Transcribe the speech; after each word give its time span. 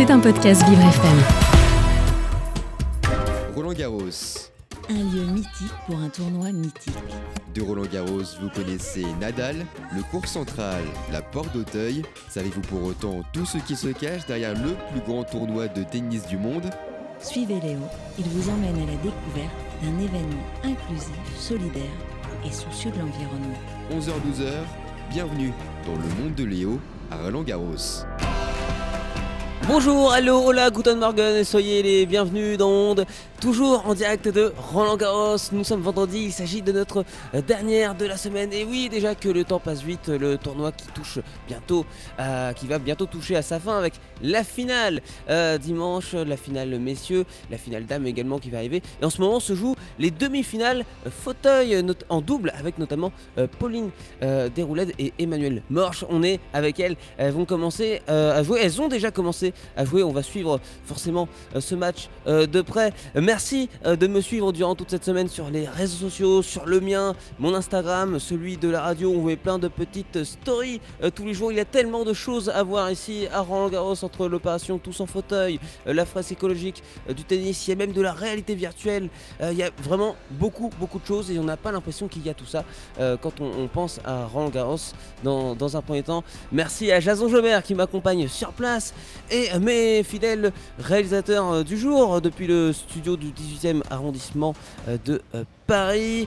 C'est 0.00 0.10
un 0.10 0.18
podcast 0.18 0.66
Vivre 0.66 0.80
FM. 0.80 1.18
Roland 3.54 3.74
Garros. 3.74 4.48
Un 4.88 4.94
lieu 4.94 5.24
mythique 5.24 5.74
pour 5.86 5.98
un 5.98 6.08
tournoi 6.08 6.52
mythique. 6.52 6.96
De 7.54 7.60
Roland 7.60 7.84
Garros, 7.84 8.22
vous 8.40 8.48
connaissez 8.48 9.04
Nadal, 9.20 9.56
le 9.94 10.02
cours 10.04 10.26
central, 10.26 10.84
la 11.12 11.20
porte 11.20 11.52
d'Auteuil. 11.52 12.00
Savez-vous 12.30 12.62
pour 12.62 12.82
autant 12.82 13.20
tout 13.34 13.44
ce 13.44 13.58
qui 13.58 13.76
se 13.76 13.88
cache 13.88 14.24
derrière 14.24 14.54
le 14.54 14.74
plus 14.90 15.02
grand 15.06 15.22
tournoi 15.22 15.68
de 15.68 15.82
tennis 15.82 16.26
du 16.26 16.38
monde? 16.38 16.70
Suivez 17.18 17.60
Léo, 17.60 17.80
il 18.18 18.24
vous 18.24 18.48
emmène 18.48 18.76
à 18.76 18.86
la 18.86 18.96
découverte 19.02 19.52
d'un 19.82 19.98
événement 19.98 20.46
inclusif, 20.64 21.12
solidaire 21.38 21.92
et 22.46 22.50
soucieux 22.50 22.90
de 22.90 23.00
l'environnement. 23.00 23.58
11h-12h, 23.92 24.50
bienvenue 25.10 25.52
dans 25.84 25.92
le 25.92 26.22
monde 26.22 26.34
de 26.34 26.44
Léo 26.44 26.80
à 27.10 27.18
Roland 27.18 27.42
Garros. 27.42 28.06
Bonjour, 29.68 30.14
hello, 30.14 30.42
hola, 30.42 30.70
guten 30.70 30.98
morgen, 30.98 31.44
soyez 31.44 31.82
les 31.82 32.06
bienvenus 32.06 32.56
dans 32.56 32.70
Onde, 32.70 33.04
toujours 33.40 33.86
en 33.86 33.94
direct 33.94 34.26
de 34.26 34.52
Roland 34.72 34.96
Garros. 34.96 35.36
Nous 35.52 35.64
sommes 35.64 35.82
vendredi, 35.82 36.24
il 36.24 36.32
s'agit 36.32 36.62
de 36.62 36.72
notre 36.72 37.04
euh, 37.34 37.42
dernière 37.42 37.94
de 37.94 38.06
la 38.06 38.16
semaine. 38.16 38.52
Et 38.52 38.64
oui, 38.64 38.88
déjà 38.88 39.14
que 39.14 39.28
le 39.28 39.44
temps 39.44 39.60
passe 39.60 39.82
vite, 39.82 40.08
le 40.08 40.38
tournoi 40.38 40.72
qui 40.72 40.86
touche 40.88 41.18
bientôt, 41.46 41.84
euh, 42.18 42.52
qui 42.54 42.66
va 42.66 42.78
bientôt 42.78 43.04
toucher 43.04 43.36
à 43.36 43.42
sa 43.42 43.60
fin 43.60 43.78
avec 43.78 43.94
la 44.22 44.44
finale 44.44 45.02
euh, 45.28 45.58
dimanche, 45.58 46.14
la 46.14 46.36
finale 46.38 46.78
messieurs, 46.78 47.24
la 47.50 47.58
finale 47.58 47.84
dames 47.84 48.06
également 48.06 48.38
qui 48.38 48.50
va 48.50 48.58
arriver. 48.58 48.82
Et 49.00 49.04
en 49.04 49.10
ce 49.10 49.20
moment 49.20 49.40
se 49.40 49.54
jouent 49.54 49.76
les 49.98 50.10
demi-finales 50.10 50.84
fauteuil 51.10 51.84
en 52.08 52.20
double 52.20 52.52
avec 52.58 52.78
notamment 52.78 53.12
Pauline 53.58 53.90
Desrouledes 54.20 54.92
et 54.98 55.12
Emmanuel 55.18 55.62
Morche. 55.70 56.04
On 56.08 56.22
est 56.22 56.40
avec 56.52 56.80
elles, 56.80 56.96
elles 57.18 57.32
vont 57.32 57.44
commencer 57.44 58.02
à 58.08 58.42
jouer, 58.42 58.60
elles 58.62 58.80
ont 58.80 58.88
déjà 58.88 59.10
commencé 59.10 59.49
à 59.76 59.84
jouer. 59.84 60.02
On 60.02 60.12
va 60.12 60.22
suivre 60.22 60.60
forcément 60.84 61.28
euh, 61.54 61.60
ce 61.60 61.74
match 61.74 62.08
euh, 62.26 62.46
de 62.46 62.60
près. 62.62 62.92
Merci 63.14 63.68
euh, 63.84 63.96
de 63.96 64.06
me 64.06 64.20
suivre 64.20 64.52
durant 64.52 64.74
toute 64.74 64.90
cette 64.90 65.04
semaine 65.04 65.28
sur 65.28 65.50
les 65.50 65.66
réseaux 65.66 66.08
sociaux, 66.08 66.42
sur 66.42 66.66
le 66.66 66.80
mien, 66.80 67.14
mon 67.38 67.54
Instagram, 67.54 68.18
celui 68.18 68.56
de 68.56 68.68
la 68.68 68.82
radio. 68.82 69.12
On 69.12 69.22
met 69.22 69.36
plein 69.36 69.58
de 69.58 69.68
petites 69.68 70.24
stories 70.24 70.80
tous 71.14 71.24
les 71.24 71.34
jours. 71.34 71.52
Il 71.52 71.58
y 71.58 71.60
a 71.60 71.64
tellement 71.64 72.04
de 72.04 72.12
choses 72.12 72.48
à 72.48 72.62
voir 72.62 72.90
ici 72.90 73.26
à 73.32 73.40
Roland 73.40 73.68
Garros 73.68 74.04
entre 74.04 74.28
l'opération 74.28 74.78
Tous 74.78 75.00
en 75.00 75.06
fauteuil, 75.06 75.58
la 75.86 76.04
fraise 76.04 76.32
écologique, 76.32 76.82
du 77.08 77.24
tennis. 77.24 77.66
Il 77.66 77.70
y 77.70 77.72
a 77.72 77.76
même 77.76 77.92
de 77.92 78.02
la 78.02 78.12
réalité 78.12 78.54
virtuelle. 78.54 79.08
Il 79.42 79.56
y 79.56 79.62
a 79.62 79.70
vraiment 79.82 80.16
beaucoup, 80.30 80.70
beaucoup 80.78 80.98
de 80.98 81.06
choses 81.06 81.30
et 81.30 81.38
on 81.38 81.44
n'a 81.44 81.56
pas 81.56 81.72
l'impression 81.72 82.08
qu'il 82.08 82.24
y 82.24 82.30
a 82.30 82.34
tout 82.34 82.46
ça 82.46 82.64
quand 82.98 83.40
on, 83.40 83.68
pense 83.68 84.00
à 84.04 84.26
Roland 84.26 84.50
Garros 84.50 84.76
dans, 85.22 85.54
dans 85.54 85.76
un 85.76 85.82
premier 85.82 86.02
temps. 86.02 86.24
Merci 86.52 86.90
à 86.92 87.00
Jason 87.00 87.28
Jobert 87.28 87.62
qui 87.62 87.74
m'accompagne 87.74 88.28
sur 88.28 88.52
place 88.52 88.94
et 89.30 89.39
mes 89.60 90.02
fidèles 90.02 90.52
réalisateurs 90.78 91.52
euh, 91.52 91.62
du 91.62 91.78
jour 91.78 92.14
euh, 92.14 92.20
depuis 92.20 92.46
le 92.46 92.72
studio 92.72 93.16
du 93.16 93.28
18e 93.28 93.82
arrondissement 93.90 94.54
euh, 94.88 94.96
de 95.04 95.22
Paris, 95.66 96.26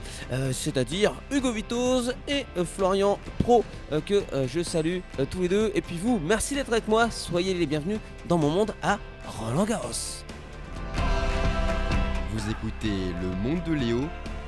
c'est-à-dire 0.52 1.12
Hugo 1.30 1.52
Vitoz 1.52 2.14
et 2.28 2.46
Florian 2.64 3.18
Pro 3.40 3.62
que 4.06 4.22
je 4.46 4.62
salue 4.62 5.00
tous 5.30 5.42
les 5.42 5.48
deux. 5.48 5.70
Et 5.74 5.82
puis 5.82 5.98
vous, 6.02 6.18
merci 6.18 6.54
d'être 6.54 6.72
avec 6.72 6.88
moi, 6.88 7.10
soyez 7.10 7.52
les 7.52 7.66
bienvenus 7.66 7.98
dans 8.26 8.38
mon 8.38 8.48
monde 8.48 8.74
à 8.82 8.98
Roland 9.26 9.64
Garros. 9.64 10.24
Vous 12.32 12.50
écoutez 12.50 13.12
Le 13.20 13.28
Monde 13.46 13.62
de 13.64 13.74
Léo, 13.74 14.00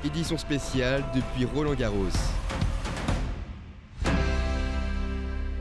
édition 0.03 0.39
spéciale 0.39 1.05
depuis 1.13 1.45
Roland 1.45 1.75
Garros. 1.75 2.09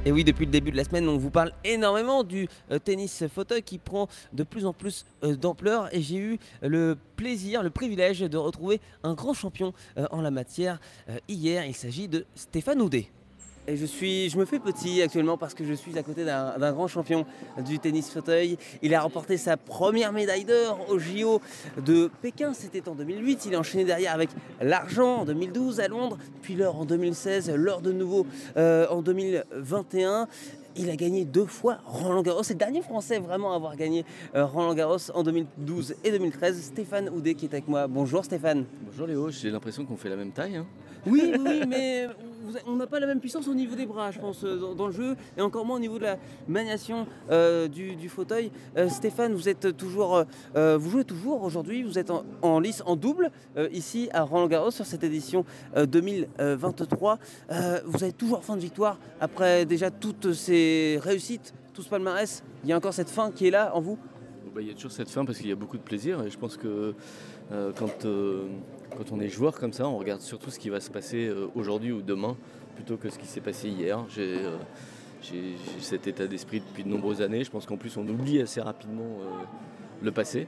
Et 0.06 0.12
oui, 0.12 0.22
depuis 0.22 0.46
le 0.46 0.52
début 0.52 0.70
de 0.70 0.76
la 0.76 0.84
semaine, 0.84 1.08
on 1.08 1.18
vous 1.18 1.30
parle 1.30 1.50
énormément 1.64 2.22
du 2.22 2.46
euh, 2.70 2.78
tennis 2.78 3.24
fauteuil 3.26 3.64
qui 3.64 3.78
prend 3.78 4.06
de 4.32 4.44
plus 4.44 4.64
en 4.64 4.72
plus 4.72 5.04
euh, 5.24 5.34
d'ampleur. 5.34 5.92
Et 5.92 6.00
j'ai 6.00 6.16
eu 6.16 6.38
le 6.62 6.96
plaisir, 7.16 7.64
le 7.64 7.70
privilège 7.70 8.20
de 8.20 8.36
retrouver 8.36 8.80
un 9.02 9.14
grand 9.14 9.34
champion 9.34 9.74
euh, 9.98 10.06
en 10.12 10.20
la 10.20 10.30
matière 10.30 10.78
hier. 11.26 11.66
Il 11.66 11.74
s'agit 11.74 12.06
de 12.06 12.24
Stéphane 12.36 12.80
Houdet. 12.80 13.10
Et 13.68 13.76
je, 13.76 13.84
suis, 13.84 14.30
je 14.30 14.38
me 14.38 14.44
fais 14.44 14.60
petit 14.60 15.02
actuellement 15.02 15.36
parce 15.36 15.52
que 15.52 15.64
je 15.64 15.72
suis 15.72 15.98
à 15.98 16.02
côté 16.04 16.24
d'un 16.24 16.72
grand 16.72 16.86
champion 16.86 17.26
du 17.64 17.80
tennis 17.80 18.10
fauteuil. 18.10 18.58
Il 18.80 18.94
a 18.94 19.00
remporté 19.00 19.36
sa 19.36 19.56
première 19.56 20.12
médaille 20.12 20.44
d'or 20.44 20.86
au 20.88 20.98
JO 20.98 21.40
de 21.84 22.08
Pékin, 22.22 22.52
c'était 22.54 22.88
en 22.88 22.94
2008. 22.94 23.46
Il 23.46 23.56
a 23.56 23.58
enchaîné 23.58 23.84
derrière 23.84 24.14
avec 24.14 24.30
l'argent 24.60 25.16
en 25.18 25.24
2012 25.24 25.80
à 25.80 25.88
Londres, 25.88 26.16
puis 26.42 26.54
l'or 26.54 26.78
en 26.80 26.84
2016, 26.84 27.50
l'or 27.56 27.80
de 27.80 27.90
nouveau 27.90 28.26
euh, 28.56 28.86
en 28.88 29.02
2021 29.02 30.28
il 30.78 30.90
a 30.90 30.96
gagné 30.96 31.24
deux 31.24 31.46
fois 31.46 31.78
Roland 31.86 32.22
Garros. 32.22 32.42
C'est 32.42 32.52
le 32.52 32.58
dernier 32.58 32.82
Français 32.82 33.18
vraiment 33.18 33.52
à 33.52 33.56
avoir 33.56 33.76
gagné 33.76 34.04
euh, 34.34 34.44
Roland 34.44 34.74
Garros 34.74 35.10
en 35.14 35.22
2012 35.22 35.94
et 36.04 36.10
2013. 36.10 36.60
Stéphane 36.60 37.08
Houdet 37.08 37.34
qui 37.34 37.46
est 37.46 37.54
avec 37.54 37.66
moi. 37.66 37.86
Bonjour 37.86 38.24
Stéphane. 38.24 38.66
Bonjour 38.84 39.06
Léo, 39.06 39.30
j'ai 39.30 39.50
l'impression 39.50 39.84
qu'on 39.86 39.96
fait 39.96 40.10
la 40.10 40.16
même 40.16 40.32
taille. 40.32 40.56
Hein. 40.56 40.66
Oui, 41.06 41.32
oui, 41.38 41.62
mais 41.68 42.08
on 42.66 42.76
n'a 42.76 42.86
pas 42.86 43.00
la 43.00 43.06
même 43.06 43.20
puissance 43.20 43.48
au 43.48 43.54
niveau 43.54 43.74
des 43.74 43.86
bras, 43.86 44.10
je 44.10 44.18
pense, 44.18 44.44
euh, 44.44 44.74
dans, 44.74 44.86
le 44.86 44.92
jeu, 44.92 45.16
et 45.36 45.40
encore 45.40 45.64
moins 45.64 45.76
au 45.76 45.80
niveau 45.80 45.98
de 45.98 46.04
la 46.04 46.18
maniation 46.48 47.06
euh, 47.30 47.68
du, 47.68 48.08
fauteuil. 48.08 48.50
Euh, 48.76 48.88
Stéphane, 48.88 49.34
vous 49.34 49.48
êtes 49.48 49.76
toujours, 49.76 50.24
vous 50.54 50.90
jouez 50.90 51.04
toujours 51.04 51.42
aujourd'hui, 51.42 51.82
vous 51.82 51.98
êtes 51.98 52.10
en, 52.42 52.60
lice, 52.60 52.82
en 52.86 52.96
double, 52.96 53.30
ici 53.72 54.08
à 54.12 54.22
Roland 54.22 54.46
Garros 54.46 54.70
sur 54.70 54.86
cette 54.86 55.04
édition 55.04 55.44
2023. 55.76 57.18
vous 57.84 58.02
avez 58.02 58.12
toujours 58.12 58.44
fin 58.44 58.56
de 58.56 58.60
victoire 58.60 58.98
après 59.20 59.64
déjà 59.64 59.90
toutes 59.90 60.32
ces 60.32 60.98
réussites, 61.02 61.54
tout 61.74 61.82
ce 61.82 61.88
palmarès. 61.88 62.42
Il 62.64 62.70
y 62.70 62.72
a 62.72 62.76
encore 62.76 62.94
cette 62.94 63.10
fin 63.10 63.30
qui 63.30 63.46
est 63.46 63.50
là 63.50 63.74
en 63.74 63.80
vous. 63.80 63.98
Bah, 64.54 64.60
il 64.62 64.68
y 64.68 64.70
a 64.70 64.74
toujours 64.74 64.92
cette 64.92 65.10
fin 65.10 65.24
parce 65.24 65.38
qu'il 65.38 65.48
y 65.48 65.52
a 65.52 65.56
beaucoup 65.56 65.76
de 65.76 65.82
plaisir, 65.82 66.22
et 66.22 66.30
je 66.30 66.38
pense 66.38 66.56
que 66.56 66.94
quand 67.50 68.06
quand 68.96 69.12
on 69.12 69.20
est 69.20 69.28
joueur 69.28 69.58
comme 69.58 69.72
ça, 69.72 69.88
on 69.88 69.98
regarde 69.98 70.20
surtout 70.20 70.50
ce 70.50 70.58
qui 70.58 70.70
va 70.70 70.80
se 70.80 70.90
passer 70.90 71.26
euh, 71.26 71.48
aujourd'hui 71.54 71.92
ou 71.92 72.02
demain 72.02 72.36
plutôt 72.74 72.96
que 72.96 73.08
ce 73.08 73.18
qui 73.18 73.26
s'est 73.26 73.40
passé 73.40 73.68
hier. 73.68 74.04
Euh, 74.18 74.56
j'ai 75.22 75.54
cet 75.80 76.06
état 76.06 76.26
d'esprit 76.26 76.60
depuis 76.60 76.84
de 76.84 76.88
nombreuses 76.88 77.22
années. 77.22 77.44
Je 77.44 77.50
pense 77.50 77.66
qu'en 77.66 77.76
plus 77.76 77.96
on 77.96 78.06
oublie 78.06 78.40
assez 78.40 78.60
rapidement 78.60 79.04
euh, 79.20 79.44
le 80.02 80.12
passé. 80.12 80.46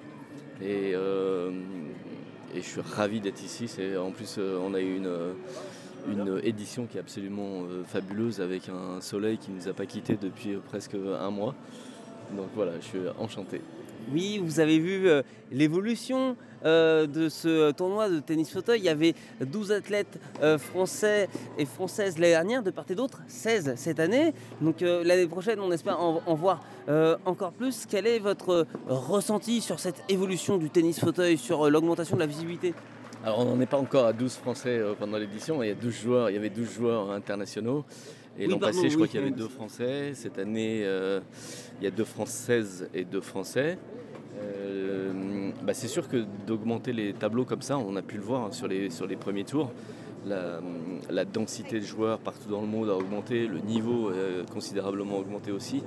Et, 0.62 0.94
je 2.54 2.60
suis 2.62 2.80
ravi 2.80 3.20
d'être 3.20 3.42
ici. 3.42 3.68
En 3.98 4.10
plus 4.10 4.38
on 4.38 4.74
a 4.74 4.80
eu 4.80 4.96
une, 4.96 6.40
édition 6.42 6.86
qui 6.86 6.96
est 6.96 7.00
absolument 7.00 7.64
fabuleuse 7.84 8.40
avec 8.40 8.68
un 8.68 9.00
soleil 9.00 9.38
qui 9.38 9.50
ne 9.50 9.56
nous 9.56 9.68
a 9.68 9.74
pas 9.74 9.86
quittés 9.86 10.16
depuis 10.20 10.56
presque 10.66 10.94
un 10.94 11.30
mois. 11.30 11.54
Donc 12.34 12.48
voilà, 12.54 12.72
je 12.80 12.84
suis 12.84 12.98
enchanté. 13.18 13.60
Oui, 14.12 14.40
vous 14.42 14.60
avez 14.60 14.78
vu 14.78 15.08
l'évolution 15.52 16.36
euh, 16.64 17.06
de 17.06 17.28
ce 17.28 17.70
tournoi 17.72 18.08
de 18.08 18.20
tennis 18.20 18.50
fauteuil. 18.50 18.80
Il 18.80 18.84
y 18.84 18.88
avait 18.88 19.14
12 19.40 19.72
athlètes 19.72 20.18
euh, 20.42 20.58
français 20.58 21.28
et 21.56 21.64
françaises 21.64 22.18
l'année 22.18 22.32
dernière, 22.32 22.62
de 22.62 22.70
part 22.70 22.84
et 22.88 22.94
d'autre, 22.94 23.20
16 23.28 23.74
cette 23.76 24.00
année. 24.00 24.34
Donc 24.60 24.80
l'année 24.80 25.26
prochaine, 25.26 25.60
on 25.60 25.70
espère 25.70 26.00
en, 26.00 26.34
voir 26.34 26.62
encore 27.24 27.52
plus. 27.52 27.86
Quel 27.88 28.06
est 28.06 28.18
votre 28.18 28.66
ressenti 28.88 29.60
sur 29.60 29.78
cette 29.78 30.02
évolution 30.08 30.56
du 30.56 30.70
tennis 30.70 31.00
fauteuil, 31.00 31.38
sur 31.38 31.70
l'augmentation 31.70 32.16
de 32.16 32.20
la 32.20 32.26
visibilité? 32.26 32.74
Alors 33.24 33.40
on 33.40 33.44
n'en 33.44 33.60
est 33.60 33.66
pas 33.66 33.78
encore 33.78 34.06
à 34.06 34.12
12 34.12 34.34
Français 34.34 34.80
pendant 34.98 35.18
l'édition, 35.18 35.62
il 35.62 35.68
y 35.68 35.72
a 35.72 35.74
12 35.74 35.94
joueurs, 35.94 36.30
il 36.30 36.34
y 36.34 36.38
avait 36.38 36.50
12 36.50 36.72
joueurs 36.72 37.10
internationaux. 37.10 37.84
Et 38.38 38.46
l'an 38.46 38.58
passé, 38.58 38.88
je 38.88 38.94
crois 38.94 39.08
qu'il 39.08 39.20
y 39.20 39.22
avait 39.22 39.32
deux 39.32 39.48
Français. 39.48 40.12
Cette 40.14 40.38
année, 40.38 40.80
il 41.80 41.84
y 41.84 41.86
a 41.86 41.90
deux 41.90 42.04
Françaises 42.04 42.88
et 42.94 43.04
deux 43.04 43.20
Français. 43.20 43.78
Euh, 45.68 45.72
bah, 45.72 45.74
c'est 45.74 45.88
sûr 45.88 46.08
que 46.08 46.24
d'augmenter 46.46 46.92
les 46.92 47.12
tableaux 47.12 47.44
comme 47.44 47.62
ça, 47.62 47.78
on 47.78 47.96
a 47.96 48.02
pu 48.02 48.16
le 48.16 48.22
voir 48.22 48.52
sur, 48.54 48.66
les, 48.66 48.88
premiers 49.16 49.44
tours, 49.44 49.70
la, 50.26 51.24
densité 51.24 51.80
de 51.80 51.84
joueurs 51.84 52.18
partout 52.18 52.48
dans 52.48 52.60
le 52.60 52.66
monde 52.66 52.88
a 52.88 52.96
augmenté, 52.96 53.46
le 53.46 53.60
niveau 53.60 54.08
a 54.08 54.50
considérablement 54.50 55.18
augmenté 55.18 55.52
aussi. 55.52 55.82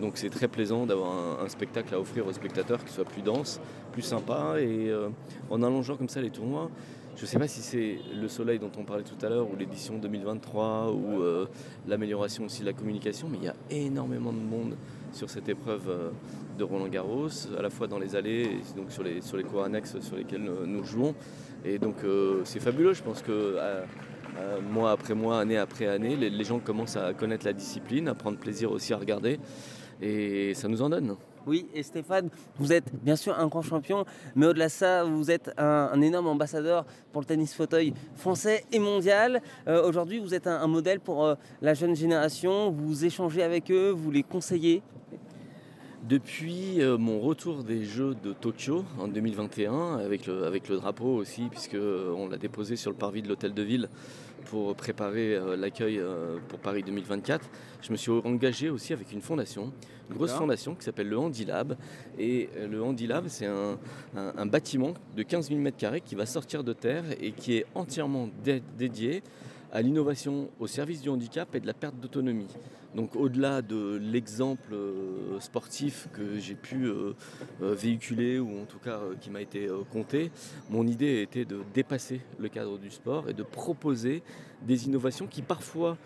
Donc 0.00 0.16
c'est 0.16 0.30
très 0.30 0.48
plaisant 0.48 0.86
d'avoir 0.86 1.42
un, 1.42 1.48
spectacle 1.48 1.94
à 1.94 2.00
offrir 2.00 2.26
aux 2.26 2.32
spectateurs 2.32 2.84
qui 2.84 2.92
soit 2.92 3.04
plus 3.04 3.22
dense, 3.22 3.60
plus 3.92 4.02
sympa. 4.02 4.56
Et 4.58 4.88
euh, 4.88 5.08
en 5.50 5.62
allongeant 5.62 5.96
comme 5.96 6.08
ça 6.08 6.20
les 6.20 6.30
tournois, 6.30 6.70
je 7.16 7.22
ne 7.22 7.26
sais 7.26 7.38
pas 7.38 7.48
si 7.48 7.60
c'est 7.60 7.98
le 8.14 8.28
soleil 8.28 8.58
dont 8.58 8.70
on 8.78 8.84
parlait 8.84 9.04
tout 9.04 9.24
à 9.24 9.28
l'heure, 9.30 9.50
ou 9.50 9.56
l'édition 9.56 9.96
2023, 9.96 10.92
ou 10.92 11.22
euh, 11.22 11.46
l'amélioration 11.88 12.44
aussi 12.44 12.60
de 12.60 12.66
la 12.66 12.74
communication, 12.74 13.28
mais 13.30 13.38
il 13.38 13.44
y 13.44 13.48
a 13.48 13.54
énormément 13.70 14.32
de 14.32 14.38
monde 14.38 14.76
sur 15.16 15.30
cette 15.30 15.48
épreuve 15.48 15.88
euh, 15.88 16.10
de 16.58 16.64
Roland 16.64 16.88
Garros, 16.88 17.28
à 17.58 17.62
la 17.62 17.70
fois 17.70 17.86
dans 17.86 17.98
les 17.98 18.14
allées 18.14 18.42
et 18.42 18.76
donc 18.76 18.90
sur 18.90 19.02
les, 19.02 19.20
sur 19.22 19.36
les 19.36 19.44
cours 19.44 19.64
annexes 19.64 19.98
sur 20.00 20.16
lesquels 20.16 20.42
nous 20.42 20.84
jouons. 20.84 21.14
Et 21.64 21.78
donc 21.78 21.96
euh, 22.04 22.42
c'est 22.44 22.60
fabuleux, 22.60 22.92
je 22.92 23.02
pense 23.02 23.22
que 23.22 23.56
mois 24.70 24.90
après 24.90 25.14
mois, 25.14 25.40
année 25.40 25.56
après 25.56 25.86
année, 25.86 26.14
les 26.14 26.44
gens 26.44 26.58
commencent 26.58 26.96
à 26.96 27.14
connaître 27.14 27.46
la 27.46 27.54
discipline, 27.54 28.06
à 28.08 28.14
prendre 28.14 28.38
plaisir 28.38 28.70
aussi 28.70 28.92
à 28.92 28.98
regarder, 28.98 29.40
et 30.02 30.52
ça 30.54 30.68
nous 30.68 30.82
en 30.82 30.90
donne. 30.90 31.16
Oui, 31.46 31.68
et 31.74 31.84
Stéphane, 31.84 32.28
vous 32.58 32.72
êtes 32.72 32.92
bien 33.02 33.14
sûr 33.14 33.38
un 33.38 33.46
grand 33.46 33.62
champion, 33.62 34.04
mais 34.34 34.46
au-delà 34.46 34.66
de 34.66 34.72
ça, 34.72 35.04
vous 35.04 35.30
êtes 35.30 35.52
un, 35.58 36.00
énorme 36.00 36.26
ambassadeur 36.26 36.84
pour 37.12 37.22
le 37.22 37.26
tennis 37.26 37.54
fauteuil 37.54 37.94
français 38.16 38.64
et 38.72 38.80
mondial. 38.80 39.40
Euh, 39.68 39.86
aujourd'hui, 39.86 40.18
vous 40.18 40.34
êtes 40.34 40.48
un, 40.48 40.66
modèle 40.66 40.98
pour 40.98 41.36
la 41.62 41.74
jeune 41.74 41.94
génération, 41.94 42.72
vous 42.72 43.04
échangez 43.04 43.44
avec 43.44 43.70
eux, 43.70 43.90
vous 43.90 44.10
les 44.10 44.24
conseillez 44.24 44.82
depuis 46.08 46.80
euh, 46.80 46.96
mon 46.98 47.20
retour 47.20 47.64
des 47.64 47.84
Jeux 47.84 48.14
de 48.22 48.32
Tokyo 48.32 48.84
en 48.98 49.08
2021, 49.08 49.96
avec 49.96 50.26
le, 50.26 50.44
avec 50.44 50.68
le 50.68 50.76
drapeau 50.76 51.16
aussi, 51.16 51.48
puisqu'on 51.50 52.28
l'a 52.28 52.36
déposé 52.36 52.76
sur 52.76 52.90
le 52.90 52.96
parvis 52.96 53.22
de 53.22 53.28
l'hôtel 53.28 53.54
de 53.54 53.62
ville 53.62 53.88
pour 54.44 54.76
préparer 54.76 55.34
euh, 55.34 55.56
l'accueil 55.56 55.98
euh, 55.98 56.38
pour 56.48 56.60
Paris 56.60 56.84
2024, 56.84 57.48
je 57.82 57.90
me 57.90 57.96
suis 57.96 58.12
engagé 58.12 58.70
aussi 58.70 58.92
avec 58.92 59.10
une 59.10 59.20
fondation, 59.20 59.72
une 60.08 60.16
grosse 60.16 60.32
fondation 60.32 60.76
qui 60.76 60.84
s'appelle 60.84 61.08
le 61.08 61.18
Handilab. 61.18 61.76
Et 62.18 62.48
le 62.70 62.82
Handilab, 62.82 63.26
c'est 63.26 63.46
un, 63.46 64.46
bâtiment 64.46 64.94
de 65.16 65.22
15 65.24 65.48
000 65.48 65.60
m2 65.60 66.00
qui 66.02 66.14
va 66.14 66.26
sortir 66.26 66.62
de 66.62 66.72
terre 66.72 67.04
et 67.20 67.32
qui 67.32 67.56
est 67.56 67.66
entièrement 67.74 68.28
dédié 68.78 69.22
à 69.72 69.82
l'innovation 69.82 70.50
au 70.58 70.66
service 70.66 71.02
du 71.02 71.08
handicap 71.08 71.54
et 71.54 71.60
de 71.60 71.66
la 71.66 71.74
perte 71.74 71.96
d'autonomie. 71.96 72.48
Donc 72.94 73.14
au-delà 73.14 73.60
de 73.60 73.98
l'exemple 74.00 74.72
euh, 74.72 75.38
sportif 75.38 76.08
que 76.14 76.38
j'ai 76.38 76.54
pu 76.54 76.86
euh, 76.86 77.12
euh, 77.62 77.74
véhiculer 77.74 78.38
ou 78.38 78.62
en 78.62 78.64
tout 78.64 78.78
cas 78.78 79.00
qui 79.20 79.30
m'a 79.30 79.42
été 79.42 79.68
compté, 79.92 80.30
mon 80.70 80.86
idée 80.86 81.20
était 81.20 81.44
de 81.44 81.60
dépasser 81.74 82.22
le 82.38 82.48
cadre 82.48 82.78
du 82.78 82.90
sport 82.90 83.28
et 83.28 83.34
de 83.34 83.42
proposer 83.42 84.22
des 84.62 84.86
innovations 84.86 85.26
qui 85.26 85.42
parfois 85.42 85.98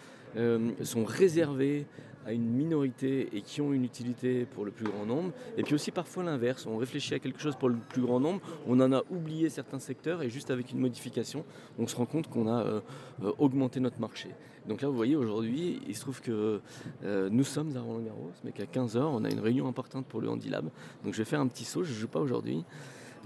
sont 0.82 1.04
réservées 1.04 1.86
à 2.26 2.32
une 2.32 2.44
minorité 2.44 3.28
et 3.32 3.42
qui 3.42 3.60
ont 3.60 3.72
une 3.72 3.84
utilité 3.84 4.44
pour 4.44 4.64
le 4.64 4.70
plus 4.70 4.84
grand 4.84 5.06
nombre. 5.06 5.32
Et 5.56 5.62
puis 5.62 5.74
aussi 5.74 5.90
parfois 5.90 6.22
l'inverse, 6.22 6.66
on 6.66 6.76
réfléchit 6.76 7.14
à 7.14 7.18
quelque 7.18 7.40
chose 7.40 7.56
pour 7.56 7.68
le 7.68 7.76
plus 7.76 8.02
grand 8.02 8.20
nombre, 8.20 8.40
on 8.66 8.78
en 8.80 8.92
a 8.92 9.02
oublié 9.10 9.48
certains 9.48 9.78
secteurs 9.78 10.22
et 10.22 10.30
juste 10.30 10.50
avec 10.50 10.70
une 10.72 10.78
modification, 10.78 11.44
on 11.78 11.86
se 11.86 11.96
rend 11.96 12.06
compte 12.06 12.28
qu'on 12.28 12.46
a 12.46 12.62
euh, 12.62 12.80
euh, 13.24 13.32
augmenté 13.38 13.80
notre 13.80 14.00
marché. 14.00 14.28
Donc 14.68 14.82
là, 14.82 14.88
vous 14.88 14.96
voyez, 14.96 15.16
aujourd'hui, 15.16 15.80
il 15.88 15.96
se 15.96 16.02
trouve 16.02 16.20
que 16.20 16.60
euh, 17.02 17.28
nous 17.30 17.44
sommes 17.44 17.74
à 17.76 17.80
Roland 17.80 18.00
Garros, 18.00 18.32
mais 18.44 18.52
qu'à 18.52 18.64
15h, 18.64 18.98
on 18.98 19.24
a 19.24 19.30
une 19.30 19.40
réunion 19.40 19.66
importante 19.66 20.06
pour 20.06 20.20
le 20.20 20.28
Handilab. 20.28 20.68
Donc 21.04 21.14
je 21.14 21.18
vais 21.18 21.24
faire 21.24 21.40
un 21.40 21.48
petit 21.48 21.64
saut, 21.64 21.82
je 21.82 21.92
ne 21.92 21.98
joue 21.98 22.08
pas 22.08 22.20
aujourd'hui. 22.20 22.64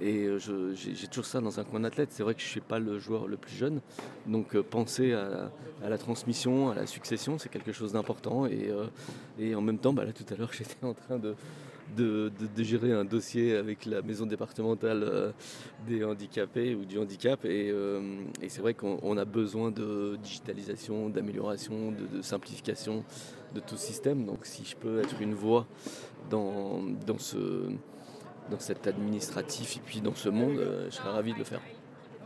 Et 0.00 0.24
euh, 0.24 0.38
j'ai 0.74 1.06
toujours 1.06 1.24
ça 1.24 1.40
dans 1.40 1.60
un 1.60 1.64
coin 1.64 1.80
d'athlète. 1.80 2.08
C'est 2.10 2.22
vrai 2.22 2.34
que 2.34 2.40
je 2.40 2.46
ne 2.46 2.50
suis 2.50 2.60
pas 2.60 2.78
le 2.78 2.98
joueur 2.98 3.28
le 3.28 3.36
plus 3.36 3.54
jeune. 3.54 3.80
Donc 4.26 4.56
euh, 4.56 4.62
penser 4.62 5.12
à, 5.12 5.50
la 5.88 5.98
transmission, 5.98 6.70
à 6.70 6.74
la 6.74 6.86
succession, 6.86 7.38
c'est 7.38 7.48
quelque 7.48 7.72
chose 7.72 7.92
d'important. 7.92 8.46
Et, 8.46 8.70
euh, 8.70 9.54
en 9.54 9.60
même 9.60 9.78
temps, 9.78 9.92
bah, 9.92 10.04
là 10.04 10.12
tout 10.12 10.24
à 10.32 10.36
l'heure, 10.36 10.52
j'étais 10.58 10.84
en 10.84 10.94
train 10.94 11.18
de, 11.18 11.36
de, 11.96 12.62
gérer 12.62 12.92
un 12.92 13.04
dossier 13.04 13.54
avec 13.54 13.86
la 13.86 14.02
maison 14.02 14.26
départementale 14.26 15.32
des 15.86 16.02
handicapés 16.02 16.74
ou 16.74 16.84
du 16.84 16.98
handicap. 16.98 17.44
Et, 17.44 17.72
c'est 18.48 18.62
vrai 18.62 18.74
qu'on 18.74 19.16
a 19.16 19.24
besoin 19.24 19.70
de 19.70 20.18
digitalisation, 20.20 21.08
d'amélioration, 21.08 21.92
de, 21.92 22.20
simplification 22.20 23.04
de 23.54 23.60
tout 23.60 23.76
ce 23.76 23.86
système. 23.86 24.24
Donc 24.24 24.44
si 24.44 24.64
je 24.64 24.74
peux 24.74 24.98
être 24.98 25.20
une 25.20 25.34
voix 25.34 25.66
dans, 26.30 26.82
dans 27.06 27.18
ce 27.18 27.68
dans 28.50 28.58
cet 28.58 28.86
administratif 28.86 29.76
et 29.76 29.80
puis 29.84 30.00
dans 30.00 30.14
ce 30.14 30.28
monde, 30.28 30.58
euh, 30.58 30.86
je 30.90 30.96
serais 30.96 31.10
ravi 31.10 31.32
de 31.32 31.38
le 31.38 31.44
faire. 31.44 31.60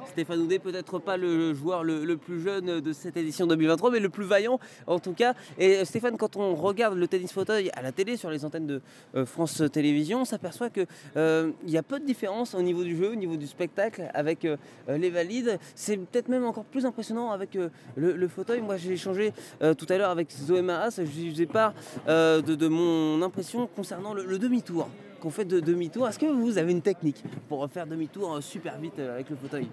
Stéphane 0.06 0.40
Houdet, 0.40 0.58
peut-être 0.58 1.00
pas 1.00 1.16
le 1.18 1.52
joueur 1.52 1.84
le, 1.84 2.16
plus 2.16 2.40
jeune 2.40 2.80
de 2.80 2.92
cette 2.92 3.16
édition 3.16 3.46
2023, 3.46 3.90
mais 3.90 4.00
le 4.00 4.08
plus 4.08 4.24
vaillant 4.24 4.58
en 4.86 4.98
tout 4.98 5.12
cas. 5.12 5.34
Et 5.58 5.76
euh, 5.76 5.84
Stéphane, 5.84 6.16
quand 6.16 6.36
on 6.36 6.54
regarde 6.54 6.96
le 6.96 7.06
tennis 7.06 7.30
fauteuil 7.30 7.70
à 7.74 7.82
la 7.82 7.92
télé, 7.92 8.16
sur 8.16 8.30
les 8.30 8.44
antennes 8.44 8.66
de 8.66 8.80
euh, 9.16 9.26
France 9.26 9.62
Télévisions, 9.70 10.22
on 10.22 10.24
s'aperçoit 10.24 10.70
qu'il 10.70 10.86
il 11.16 11.70
y 11.70 11.76
a 11.76 11.82
peu 11.82 12.00
de 12.00 12.06
différence 12.06 12.54
au 12.54 12.62
niveau 12.62 12.84
du 12.84 12.96
jeu, 12.96 13.12
au 13.12 13.16
niveau 13.16 13.36
du 13.36 13.46
spectacle 13.46 14.08
avec 14.14 14.46
les 14.88 15.10
valides. 15.10 15.58
C'est 15.74 15.96
peut-être 15.96 16.28
même 16.28 16.44
encore 16.44 16.64
plus 16.64 16.86
impressionnant 16.86 17.30
avec 17.30 17.58
le, 17.96 18.28
fauteuil. 18.28 18.60
Moi, 18.60 18.76
j'ai 18.76 18.92
échangé 18.92 19.32
tout 19.60 19.86
à 19.88 19.98
l'heure 19.98 20.10
avec 20.10 20.30
Zoé 20.30 20.62
je 20.62 21.30
faisais 21.30 21.46
part 21.46 21.74
de, 22.06 22.68
mon 22.68 23.20
impression 23.22 23.66
concernant 23.66 24.14
le 24.14 24.38
demi-tour 24.38 24.88
qu'on 25.18 25.30
fait 25.30 25.44
de 25.44 25.60
demi-tour. 25.60 26.08
Est-ce 26.08 26.18
que 26.18 26.26
vous 26.26 26.58
avez 26.58 26.72
une 26.72 26.82
technique 26.82 27.22
pour 27.48 27.68
faire 27.70 27.86
demi-tour 27.86 28.36
euh, 28.36 28.40
super 28.40 28.78
vite 28.78 28.98
euh, 28.98 29.14
avec 29.14 29.30
le 29.30 29.36
fauteuil? 29.36 29.68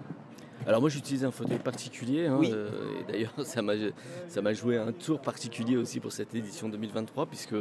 Alors 0.66 0.80
moi 0.80 0.90
j'utilise 0.90 1.24
un 1.24 1.30
fauteuil 1.30 1.60
particulier, 1.60 2.26
hein, 2.26 2.40
euh, 2.42 2.68
et 3.00 3.12
d'ailleurs 3.12 3.32
ça 3.44 3.62
m'a 3.62 4.52
joué 4.52 4.78
un 4.78 4.90
tour 4.90 5.20
particulier 5.20 5.76
aussi 5.76 6.00
pour 6.00 6.10
cette 6.10 6.34
édition 6.34 6.68
2023, 6.68 7.26
puisque 7.26 7.54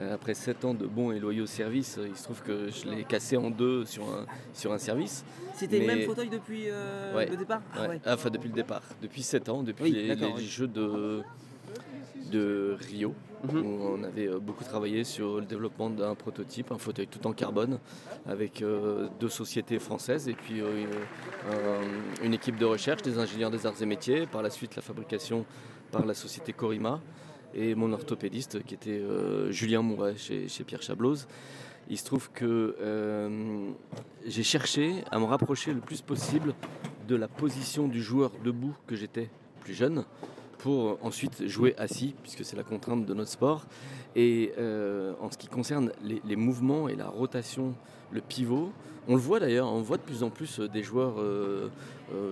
après 0.00 0.34
7 0.34 0.64
ans 0.64 0.74
de 0.74 0.86
bons 0.86 1.10
et 1.10 1.18
loyaux 1.18 1.46
services, 1.46 1.98
il 2.06 2.14
se 2.14 2.22
trouve 2.22 2.42
que 2.42 2.68
je 2.70 2.88
l'ai 2.88 3.02
cassé 3.02 3.36
en 3.36 3.50
deux 3.50 3.84
sur 3.84 4.04
un, 4.04 4.26
sur 4.52 4.72
un 4.72 4.78
service. 4.78 5.24
C'était 5.54 5.80
le 5.80 5.86
même 5.86 6.02
fauteuil 6.02 6.28
depuis 6.28 6.66
le 6.66 7.36
départ? 7.36 7.62
Ah 7.74 7.88
Enfin 8.14 8.30
depuis 8.30 8.48
le 8.48 8.54
départ, 8.54 8.82
depuis 9.02 9.22
7 9.22 9.48
ans, 9.48 9.62
depuis 9.64 9.90
les, 9.90 10.16
jeux 10.38 10.68
de, 10.68 11.22
de 12.30 12.76
Rio. 12.80 13.12
Mhm. 13.44 13.64
on 13.64 14.02
avait 14.02 14.28
euh, 14.28 14.38
beaucoup 14.38 14.64
travaillé 14.64 15.04
sur 15.04 15.40
le 15.40 15.46
développement 15.46 15.90
d'un 15.90 16.14
prototype, 16.14 16.72
un 16.72 16.78
fauteuil 16.78 17.06
tout 17.06 17.26
en 17.26 17.32
carbone, 17.32 17.78
avec 18.26 18.62
euh, 18.62 19.08
deux 19.20 19.28
sociétés 19.28 19.78
françaises 19.78 20.28
et 20.28 20.34
puis 20.34 20.60
euh, 20.60 20.86
une 22.22 22.34
équipe 22.34 22.56
de 22.56 22.64
recherche, 22.64 23.02
des 23.02 23.18
ingénieurs 23.18 23.50
des 23.50 23.66
arts 23.66 23.80
et 23.80 23.86
métiers, 23.86 24.26
par 24.26 24.42
la 24.42 24.50
suite 24.50 24.76
la 24.76 24.82
fabrication 24.82 25.44
par 25.92 26.04
la 26.04 26.14
société 26.14 26.52
Corima 26.52 27.00
et 27.54 27.74
mon 27.74 27.92
orthopédiste 27.92 28.62
qui 28.64 28.74
était 28.74 29.00
Julien 29.50 29.80
Mouret 29.80 30.16
chez, 30.16 30.48
Pierre 30.66 30.82
Chabloz. 30.82 31.28
Il 31.88 31.96
se 31.96 32.04
trouve 32.04 32.30
que 32.32 32.74
j'ai 34.26 34.42
cherché 34.42 35.04
à 35.12 35.20
me 35.20 35.24
rapprocher 35.24 35.72
le 35.72 35.80
plus 35.80 36.02
possible 36.02 36.54
de 37.06 37.14
la 37.14 37.28
position 37.28 37.86
du 37.86 38.02
joueur 38.02 38.32
debout 38.44 38.74
que 38.88 38.96
j'étais 38.96 39.30
plus 39.60 39.74
jeune 39.74 40.04
pour 40.58 40.98
ensuite 41.02 41.46
jouer 41.46 41.74
assis, 41.78 42.14
puisque 42.22 42.44
c'est 42.44 42.56
la 42.56 42.62
contrainte 42.62 43.06
de 43.06 43.14
notre 43.14 43.30
sport. 43.30 43.66
Et 44.14 44.52
euh, 44.58 45.12
en 45.20 45.30
ce 45.30 45.38
qui 45.38 45.46
concerne 45.46 45.92
les, 46.02 46.36
mouvements 46.36 46.88
et 46.88 46.96
la 46.96 47.08
rotation, 47.08 47.74
le 48.10 48.20
pivot, 48.20 48.72
on 49.08 49.14
le 49.14 49.20
voit 49.20 49.38
d'ailleurs, 49.38 49.72
on 49.72 49.82
voit 49.82 49.98
de 49.98 50.02
plus 50.02 50.22
en 50.22 50.30
plus 50.30 50.58
euh, 50.58 50.68
des 50.68 50.82
joueurs, 50.82 51.20
euh, 51.20 51.68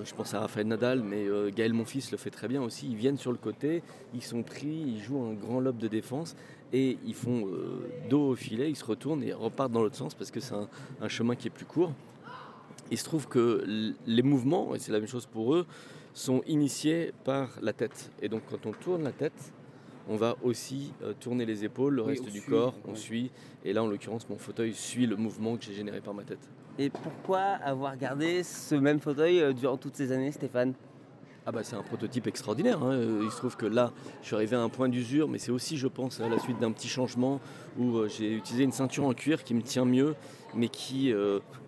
je 0.04 0.14
pense 0.14 0.34
à 0.34 0.40
Rafael 0.40 0.66
Nadal, 0.66 1.02
mais 1.02 1.26
Gaël 1.54 1.72
Monfils 1.72 2.10
le 2.10 2.16
fait 2.16 2.30
très 2.30 2.48
bien 2.48 2.62
aussi, 2.62 2.86
ils 2.88 2.96
viennent 2.96 3.18
sur 3.18 3.32
le 3.32 3.38
côté, 3.38 3.82
ils 4.14 4.22
sont 4.22 4.42
pris, 4.42 4.66
ils 4.66 5.02
jouent 5.02 5.22
un 5.22 5.34
grand 5.34 5.60
lobe 5.60 5.78
de 5.78 5.88
défense 5.88 6.36
et 6.72 6.96
ils 7.04 7.14
font 7.14 7.48
dos 8.08 8.30
au 8.30 8.34
filet, 8.34 8.70
ils 8.70 8.76
se 8.76 8.84
retournent 8.84 9.22
et 9.22 9.32
repartent 9.32 9.72
dans 9.72 9.82
l'autre 9.82 9.96
sens 9.96 10.14
parce 10.14 10.30
que 10.30 10.40
c'est 10.40 10.54
un 11.00 11.08
chemin 11.08 11.34
qui 11.34 11.48
est 11.48 11.50
plus 11.50 11.66
court. 11.66 11.92
Il 12.90 12.98
se 12.98 13.04
trouve 13.04 13.26
que 13.28 13.64
les 14.06 14.22
mouvements, 14.22 14.74
et 14.74 14.78
c'est 14.78 14.92
la 14.92 15.00
même 15.00 15.08
chose 15.08 15.26
pour 15.26 15.54
eux, 15.54 15.66
sont 16.14 16.42
initiés 16.46 17.12
par 17.24 17.50
la 17.60 17.72
tête. 17.72 18.10
Et 18.22 18.28
donc 18.28 18.42
quand 18.48 18.64
on 18.66 18.72
tourne 18.72 19.02
la 19.02 19.12
tête, 19.12 19.52
on 20.08 20.16
va 20.16 20.36
aussi 20.42 20.92
euh, 21.02 21.12
tourner 21.18 21.46
les 21.46 21.64
épaules, 21.64 21.94
le 21.94 22.02
reste 22.02 22.30
du 22.30 22.42
corps, 22.42 22.74
on 22.86 22.94
suit. 22.94 23.30
Et 23.64 23.72
là, 23.72 23.82
en 23.82 23.86
l'occurrence, 23.86 24.28
mon 24.28 24.38
fauteuil 24.38 24.74
suit 24.74 25.06
le 25.06 25.16
mouvement 25.16 25.56
que 25.56 25.64
j'ai 25.64 25.74
généré 25.74 26.00
par 26.00 26.14
ma 26.14 26.22
tête. 26.22 26.50
Et 26.78 26.90
pourquoi 26.90 27.40
avoir 27.40 27.96
gardé 27.96 28.42
ce 28.42 28.74
même 28.74 29.00
fauteuil 29.00 29.40
euh, 29.40 29.52
durant 29.52 29.76
toutes 29.76 29.96
ces 29.96 30.12
années, 30.12 30.32
Stéphane? 30.32 30.74
Ah 31.46 31.52
bah 31.52 31.62
c'est 31.62 31.76
un 31.76 31.82
prototype 31.82 32.26
extraordinaire. 32.26 32.82
Hein. 32.82 32.92
Euh, 32.92 33.20
il 33.22 33.30
se 33.30 33.36
trouve 33.36 33.56
que 33.56 33.66
là, 33.66 33.92
je 34.22 34.26
suis 34.26 34.36
arrivé 34.36 34.56
à 34.56 34.60
un 34.60 34.68
point 34.68 34.88
d'usure, 34.88 35.28
mais 35.28 35.38
c'est 35.38 35.52
aussi, 35.52 35.76
je 35.76 35.88
pense, 35.88 36.20
à 36.20 36.28
la 36.28 36.38
suite 36.38 36.58
d'un 36.58 36.72
petit 36.72 36.88
changement 36.88 37.40
où 37.78 38.06
j'ai 38.08 38.32
utilisé 38.32 38.64
une 38.64 38.72
ceinture 38.72 39.04
en 39.04 39.14
cuir 39.14 39.44
qui 39.44 39.54
me 39.54 39.62
tient 39.62 39.84
mieux, 39.84 40.14
mais 40.54 40.68
qui 40.68 41.12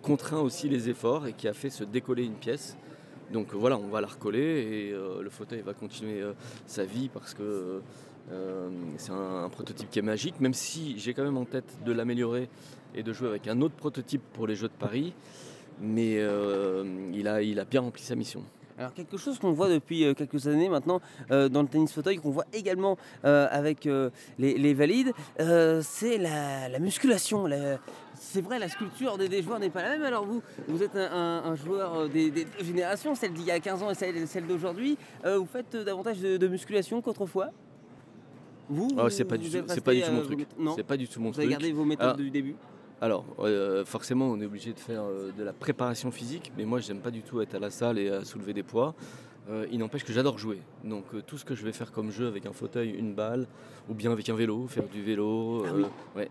contraint 0.01 0.39
aussi 0.39 0.67
les 0.67 0.89
efforts 0.89 1.27
et 1.27 1.33
qui 1.33 1.47
a 1.47 1.53
fait 1.53 1.69
se 1.69 1.83
décoller 1.83 2.23
une 2.23 2.33
pièce. 2.33 2.75
Donc 3.31 3.53
voilà, 3.53 3.77
on 3.77 3.87
va 3.87 4.01
la 4.01 4.07
recoller 4.07 4.39
et 4.39 4.93
euh, 4.93 5.21
le 5.21 5.29
fauteuil 5.29 5.61
va 5.61 5.73
continuer 5.73 6.21
euh, 6.21 6.33
sa 6.65 6.85
vie 6.85 7.09
parce 7.09 7.33
que 7.33 7.81
euh, 8.31 8.69
c'est 8.97 9.11
un, 9.11 9.49
prototype 9.49 9.89
qui 9.89 9.99
est 9.99 10.03
magique, 10.03 10.39
même 10.39 10.53
si 10.53 10.97
j'ai 10.97 11.13
quand 11.13 11.23
même 11.23 11.37
en 11.37 11.45
tête 11.45 11.77
de 11.85 11.91
l'améliorer 11.91 12.49
et 12.95 13.03
de 13.03 13.13
jouer 13.13 13.27
avec 13.27 13.47
un 13.47 13.61
autre 13.61 13.75
prototype 13.75 14.21
pour 14.33 14.47
les 14.47 14.55
Jeux 14.55 14.67
de 14.67 14.73
Paris, 14.73 15.13
mais 15.79 16.21
il, 17.13 17.27
a, 17.27 17.65
bien 17.65 17.81
rempli 17.81 18.01
sa 18.03 18.15
mission. 18.15 18.43
Alors 18.77 18.93
quelque 18.93 19.17
chose 19.17 19.39
qu'on 19.39 19.53
voit 19.53 19.69
depuis 19.69 20.05
euh, 20.05 20.13
quelques 20.13 20.47
années 20.47 20.69
maintenant 20.69 21.01
euh, 21.31 21.49
dans 21.49 21.63
le 21.63 21.67
tennis 21.67 21.91
fauteuil, 21.91 22.17
qu'on 22.17 22.29
voit 22.29 22.45
également 22.53 22.95
euh, 23.25 23.47
avec 23.49 23.89
les, 24.37 24.73
valides, 24.75 25.13
c'est 25.81 26.17
la, 26.17 26.79
musculation. 26.79 27.47
C'est 28.19 28.41
vrai, 28.41 28.59
la 28.59 28.67
sculpture 28.67 29.17
des, 29.17 29.41
joueurs 29.41 29.59
n'est 29.59 29.69
pas 29.69 29.81
la 29.81 29.89
même. 29.89 30.03
Alors 30.03 30.25
vous, 30.25 30.41
vous 30.67 30.83
êtes 30.83 30.95
un, 30.95 31.55
joueur 31.55 32.09
des, 32.09 32.31
deux 32.31 32.45
générations, 32.61 33.15
celle 33.15 33.33
d'il 33.33 33.45
y 33.45 33.51
a 33.51 33.59
15 33.59 33.83
ans 33.83 33.91
et 33.91 33.95
celle, 33.95 34.47
d'aujourd'hui. 34.47 34.97
vous 35.23 35.45
faites 35.45 35.75
davantage 35.75 36.19
de, 36.19 36.47
musculation 36.47 37.01
qu'autrefois? 37.01 37.49
Vous, 38.69 38.89
oh, 38.97 39.09
c'est 39.09 39.23
pas, 39.23 39.37
du, 39.37 39.49
pas 39.49 39.93
du 39.93 40.01
tout 40.01 40.11
mon 40.11 40.21
truc. 40.21 40.47
C'est 40.75 40.83
pas 40.83 40.97
du 40.97 41.07
tout 41.07 41.21
mon 41.21 41.31
vous 41.31 41.39
Avez 41.39 41.49
gardé 41.49 41.71
vos 41.71 41.85
méthodes 41.85 42.15
ah. 42.15 42.21
du 42.21 42.29
début? 42.29 42.55
Alors, 42.99 43.25
euh, 43.39 43.85
forcément, 43.85 44.25
on 44.25 44.41
est 44.41 44.45
obligé 44.45 44.73
de 44.73 44.79
faire 44.79 45.03
euh, 45.03 45.31
de 45.37 45.43
la 45.43 45.53
préparation 45.53 46.09
physique, 46.09 46.51
mais 46.57 46.65
moi, 46.65 46.79
j'aime 46.79 46.99
pas 46.99 47.11
du 47.11 47.21
tout 47.21 47.41
être 47.41 47.53
à 47.53 47.59
la 47.59 47.69
salle 47.69 47.99
et 47.99 48.09
à 48.09 48.25
soulever 48.25 48.53
des 48.53 48.63
poids. 48.63 48.95
Euh, 49.49 49.65
il 49.71 49.79
n'empêche 49.79 50.03
que 50.03 50.11
j'adore 50.11 50.37
jouer. 50.37 50.59
Donc, 50.83 51.05
tout 51.25 51.37
ce 51.37 51.45
que 51.45 51.55
je 51.55 51.63
vais 51.63 51.71
faire 51.71 51.91
comme 51.91 52.11
jeu 52.11 52.27
avec 52.27 52.45
un 52.45 52.51
fauteuil, 52.51 52.89
une 52.89 53.13
balle, 53.13 53.47
ou 53.89 53.93
bien 53.93 54.11
avec 54.11 54.27
un 54.29 54.35
vélo, 54.35 54.67
faire 54.67 54.87
du 54.87 55.01
vélo, 55.01 55.63
ah 55.65 56.17
ouais. 56.17 56.29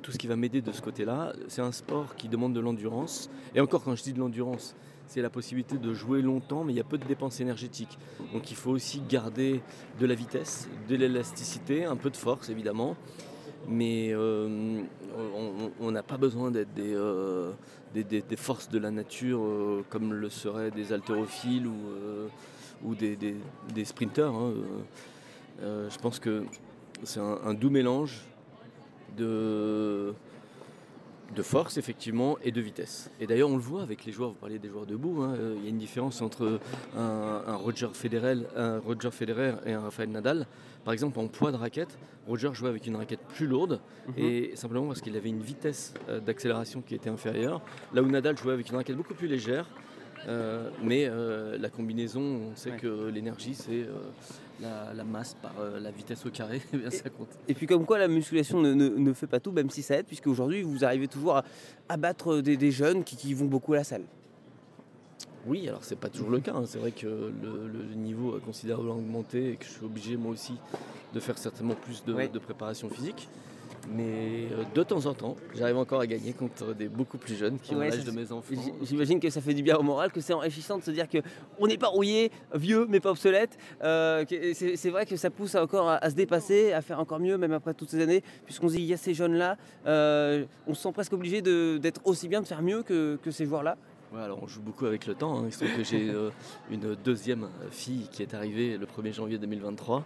tout 0.00 0.12
ce 0.12 0.18
qui 0.18 0.26
va 0.28 0.36
m'aider 0.36 0.62
de 0.62 0.70
ce 0.70 0.80
côté-là, 0.80 1.32
c'est 1.48 1.62
un 1.62 1.72
sport 1.72 2.14
qui 2.14 2.28
demande 2.28 2.54
de 2.54 2.60
l'endurance. 2.60 3.28
Et 3.54 3.60
encore, 3.60 3.82
quand 3.82 3.96
je 3.96 4.04
dis 4.04 4.12
de 4.12 4.20
l'endurance, 4.20 4.76
c'est 5.08 5.20
la 5.20 5.30
possibilité 5.30 5.78
de 5.78 5.94
jouer 5.94 6.22
longtemps, 6.22 6.62
mais 6.62 6.72
il 6.72 6.76
y 6.76 6.80
a 6.80 6.84
peu 6.84 6.98
de 6.98 7.04
dépenses 7.04 7.40
énergétiques. 7.40 7.98
Donc, 8.32 8.50
il 8.50 8.56
faut 8.56 8.70
aussi 8.70 9.02
garder 9.08 9.60
de 9.98 10.06
la 10.06 10.14
vitesse, 10.14 10.68
de 10.88 10.94
l'élasticité, 10.94 11.84
un 11.84 11.96
peu 11.96 12.10
de 12.10 12.16
force, 12.16 12.50
évidemment 12.50 12.96
mais 13.68 14.10
euh, 14.12 14.82
on 15.80 15.90
n'a 15.90 16.02
pas 16.02 16.16
besoin 16.16 16.50
d'être 16.50 16.72
des, 16.74 16.94
euh, 17.96 18.20
des, 18.28 18.36
forces 18.36 18.68
de 18.68 18.78
la 18.78 18.90
nature 18.90 19.40
euh, 19.42 19.84
comme 19.90 20.12
le 20.12 20.30
seraient 20.30 20.70
des 20.70 20.92
haltérophiles 20.92 21.66
ou, 21.66 21.76
ou 22.84 22.94
des, 22.94 23.16
des, 23.16 23.84
sprinteurs. 23.84 24.34
Hein, 24.34 24.52
je 25.62 25.98
pense 25.98 26.18
que 26.18 26.44
c'est 27.04 27.20
un, 27.20 27.54
doux 27.54 27.70
mélange 27.70 28.22
de, 29.16 30.14
de 31.34 31.42
force 31.42 31.76
effectivement 31.76 32.38
et 32.42 32.52
de 32.52 32.60
vitesse. 32.60 33.10
Et 33.20 33.26
d'ailleurs 33.26 33.50
on 33.50 33.56
le 33.56 33.62
voit 33.62 33.82
avec 33.82 34.04
les 34.04 34.12
joueurs, 34.12 34.30
vous 34.30 34.36
parlez 34.36 34.58
des 34.58 34.68
joueurs 34.68 34.86
debout, 34.86 35.22
hein, 35.22 35.36
il 35.56 35.64
y 35.64 35.66
a 35.66 35.70
une 35.70 35.78
différence 35.78 36.22
entre 36.22 36.60
un, 36.96 37.56
Roger 37.56 37.88
Federer, 37.92 38.36
un 38.56 38.78
Roger 38.78 39.10
Federer 39.10 39.54
et 39.64 39.72
un 39.72 39.80
Rafael 39.80 40.10
Nadal. 40.10 40.46
Par 40.84 40.92
exemple 40.92 41.18
en 41.18 41.26
poids 41.26 41.50
de 41.50 41.56
raquette, 41.56 41.98
Roger 42.28 42.50
jouait 42.52 42.68
avec 42.68 42.86
une 42.86 42.96
raquette 42.96 43.20
plus 43.34 43.46
lourde 43.46 43.80
mhm. 44.08 44.14
et 44.18 44.52
simplement 44.54 44.86
parce 44.86 45.00
qu'il 45.00 45.16
avait 45.16 45.28
une 45.28 45.42
vitesse 45.42 45.94
euh, 46.08 46.20
d'accélération 46.20 46.80
qui 46.80 46.94
était 46.94 47.10
inférieure, 47.10 47.60
là 47.92 48.02
où 48.02 48.06
Nadal 48.06 48.38
jouait 48.38 48.52
avec 48.52 48.68
une 48.70 48.76
raquette 48.76 48.96
beaucoup 48.96 49.14
plus 49.14 49.28
légère. 49.28 49.68
Euh, 50.28 50.70
mais 50.82 51.06
euh, 51.06 51.56
la 51.58 51.70
combinaison, 51.70 52.50
on 52.50 52.56
sait 52.56 52.72
que 52.72 53.08
l'énergie, 53.08 53.54
c'est 53.54 53.86
la, 54.60 55.04
masse 55.04 55.34
par 55.34 55.54
la 55.80 55.90
vitesse 55.90 56.24
au 56.26 56.30
carré, 56.30 56.62
eh 56.72 56.76
bien 56.76 56.90
ça 56.90 57.08
compte. 57.10 57.28
Et 57.48 57.54
puis 57.54 57.66
comme 57.66 57.84
quoi 57.84 57.98
la 57.98 58.08
musculation 58.08 58.60
ne, 58.60 59.12
fait 59.12 59.26
pas 59.26 59.40
tout, 59.40 59.52
même 59.52 59.70
si 59.70 59.82
ça 59.82 59.96
aide, 59.96 60.06
puisque 60.06 60.26
aujourd'hui 60.26 60.62
vous 60.62 60.84
arrivez 60.84 61.08
toujours 61.08 61.42
à, 61.88 61.96
battre 61.96 62.38
des, 62.40 62.70
jeunes 62.70 63.04
qui, 63.04 63.34
vont 63.34 63.46
beaucoup 63.46 63.74
à 63.74 63.78
la 63.78 63.84
salle. 63.84 64.04
Oui, 65.46 65.68
alors 65.68 65.84
c'est 65.84 65.96
pas 65.98 66.08
toujours 66.08 66.30
le 66.30 66.40
cas. 66.40 66.54
Hein. 66.54 66.64
C'est 66.66 66.78
vrai 66.78 66.90
que 66.90 67.06
le, 67.06 67.94
niveau 67.94 68.34
a 68.36 68.40
considérablement 68.40 68.96
augmenté 68.96 69.52
et 69.52 69.56
que 69.56 69.64
je 69.64 69.70
suis 69.70 69.84
obligé 69.84 70.16
moi 70.16 70.32
aussi 70.32 70.54
de 71.14 71.20
faire 71.20 71.38
certainement 71.38 71.74
plus 71.74 72.04
de 72.04 72.38
préparation 72.38 72.88
physique. 72.88 73.28
Mais 73.88 74.48
euh, 74.52 74.64
de 74.74 74.82
temps 74.82 75.06
en 75.06 75.14
temps, 75.14 75.36
j'arrive 75.54 75.76
encore 75.76 76.00
à 76.00 76.06
gagner 76.06 76.32
contre 76.32 76.74
des 76.74 76.88
beaucoup 76.88 77.18
plus 77.18 77.36
jeunes 77.36 77.58
qui 77.58 77.74
ont 77.74 77.80
l'âge 77.80 78.04
de 78.04 78.10
mes 78.10 78.32
enfants. 78.32 78.54
J'imagine 78.82 79.20
que 79.20 79.30
ça 79.30 79.40
fait 79.40 79.54
du 79.54 79.62
bien 79.62 79.76
au 79.76 79.82
moral, 79.82 80.10
que 80.10 80.20
c'est 80.20 80.32
enrichissant 80.32 80.78
de 80.78 80.82
se 80.82 80.90
dire 80.90 81.06
qu'on 81.08 81.66
n'est 81.66 81.78
pas 81.78 81.88
rouillé, 81.88 82.30
vieux 82.54 82.86
mais 82.88 83.00
pas 83.00 83.10
obsolète. 83.10 83.56
Euh, 83.82 84.24
c'est 84.54 84.90
vrai 84.90 85.06
que 85.06 85.16
ça 85.16 85.30
pousse 85.30 85.54
encore 85.54 85.88
à, 85.88 86.10
se 86.10 86.14
dépasser, 86.14 86.72
à 86.72 86.82
faire 86.82 86.98
encore 86.98 87.20
mieux, 87.20 87.38
même 87.38 87.52
après 87.52 87.74
toutes 87.74 87.90
ces 87.90 88.00
années, 88.00 88.22
puisqu'on 88.44 88.68
se 88.68 88.74
dit 88.74 88.82
il 88.82 88.86
y 88.86 88.94
a 88.94 88.96
ces 88.96 89.14
jeunes-là, 89.14 89.56
euh, 89.86 90.44
on 90.66 90.74
se 90.74 90.82
sent 90.82 90.92
presque 90.92 91.12
obligé 91.12 91.40
d'être 91.42 92.00
aussi 92.04 92.28
bien, 92.28 92.40
de 92.40 92.46
faire 92.46 92.62
mieux 92.62 92.82
que, 92.82 93.18
ces 93.30 93.46
joueurs-là. 93.46 93.76
Ouais, 94.12 94.22
alors 94.22 94.40
on 94.42 94.46
joue 94.46 94.62
beaucoup 94.62 94.86
avec 94.86 95.06
le 95.06 95.14
temps. 95.14 95.38
Hein. 95.38 95.44
Il 95.46 95.52
se 95.52 95.64
trouve 95.64 95.76
que 95.76 95.84
j'ai 95.84 96.12
une 96.70 96.96
deuxième 97.04 97.48
fille 97.70 98.08
qui 98.10 98.22
est 98.22 98.34
arrivée 98.34 98.78
le 98.78 98.86
1er 98.86 99.12
janvier 99.12 99.38
2023. 99.38 100.04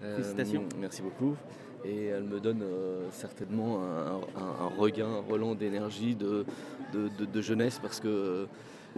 Félicitations. 0.00 0.64
Merci 0.80 1.02
beaucoup 1.02 1.36
et 1.84 2.06
elle 2.06 2.24
me 2.24 2.40
donne 2.40 2.62
euh, 2.62 3.08
certainement 3.10 3.80
un, 3.82 4.78
regain, 4.78 5.06
un 5.08 5.32
relan 5.32 5.54
d'énergie, 5.54 6.14
de, 6.14 6.44
de, 6.92 7.40
jeunesse 7.40 7.78
parce 7.80 8.00
que 8.00 8.08
euh, 8.08 8.46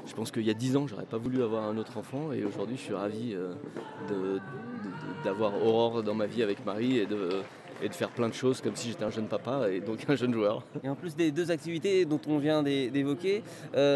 je 0.07 0.15
pense 0.15 0.31
qu'il 0.31 0.43
y 0.43 0.51
a 0.51 0.55
dix 0.55 0.77
ans, 0.77 0.87
j'aurais 0.87 1.07
pas 1.07 1.19
voulu 1.19 1.43
avoir 1.43 1.65
un 1.65 1.77
autre 1.77 1.97
enfant 1.97 2.33
et 2.33 2.45
aujourd'hui 2.45 2.77
je 2.77 2.83
suis 2.83 2.95
ravi 2.95 3.35
euh, 3.35 4.39
d'avoir 5.25 5.55
Aurore 5.65 6.03
dans 6.03 6.15
ma 6.15 6.27
vie 6.27 6.43
avec 6.43 6.65
Marie 6.67 6.99
et 6.99 7.07
de, 7.07 7.29
et 7.81 7.89
de 7.89 7.95
faire 7.95 8.11
plein 8.11 8.29
de 8.29 8.35
choses 8.35 8.61
comme 8.61 8.75
si 8.75 8.89
j'étais 8.89 9.05
un 9.05 9.11
jeune 9.11 9.29
papa 9.29 9.71
et 9.71 9.81
donc 9.81 10.05
un 10.09 10.17
jeune 10.17 10.35
joueur. 10.35 10.65
Et 10.83 10.89
en 10.89 10.97
plus 10.97 11.15
des 11.15 11.31
deux 11.31 11.51
activités 11.51 12.05
dont 12.05 12.21
on 12.27 12.39
vient 12.39 12.63
d'évoquer, 12.63 13.45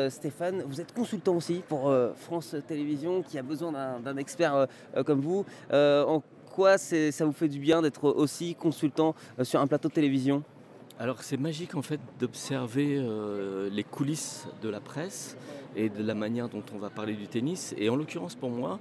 Stéphane, 0.09 0.62
vous 0.66 0.80
êtes 0.80 0.95
consultant 0.95 1.35
aussi 1.35 1.62
pour 1.68 1.92
France 2.16 2.54
Télévisions 2.66 3.23
qui 3.23 3.37
a 3.38 3.42
besoin 3.42 3.99
d'un 4.00 4.16
expert 4.16 4.68
comme 5.04 5.21
vous 5.21 5.45
ça 6.67 7.25
vous 7.25 7.33
fait 7.33 7.49
du 7.49 7.61
bien 7.61 7.83
d'être 7.83 8.05
aussi 8.05 8.55
consultant 8.55 9.15
euh, 9.38 9.45
sur 9.45 9.61
un 9.61 9.67
plateau 9.67 9.88
de 9.88 9.95
télévision? 9.95 10.43
Alors 10.99 11.23
c'est 11.23 11.37
magique 11.37 11.77
en 11.77 11.83
fait 11.83 12.00
d'observer 12.19 12.97
euh, 12.99 13.71
les 13.71 13.85
coulisses 13.85 14.49
de 14.62 14.69
la 14.69 14.81
presse 14.81 15.37
et 15.77 15.88
de 15.88 16.03
la 16.03 16.15
manière 16.15 16.49
dont 16.49 16.65
on 16.75 16.79
va 16.79 16.91
parler 16.91 17.15
du 17.15 17.29
tennis. 17.29 17.75
Et 17.79 17.88
en 17.88 17.95
l'occurrence 17.95 18.35
pour 18.35 18.50
moi, 18.50 18.81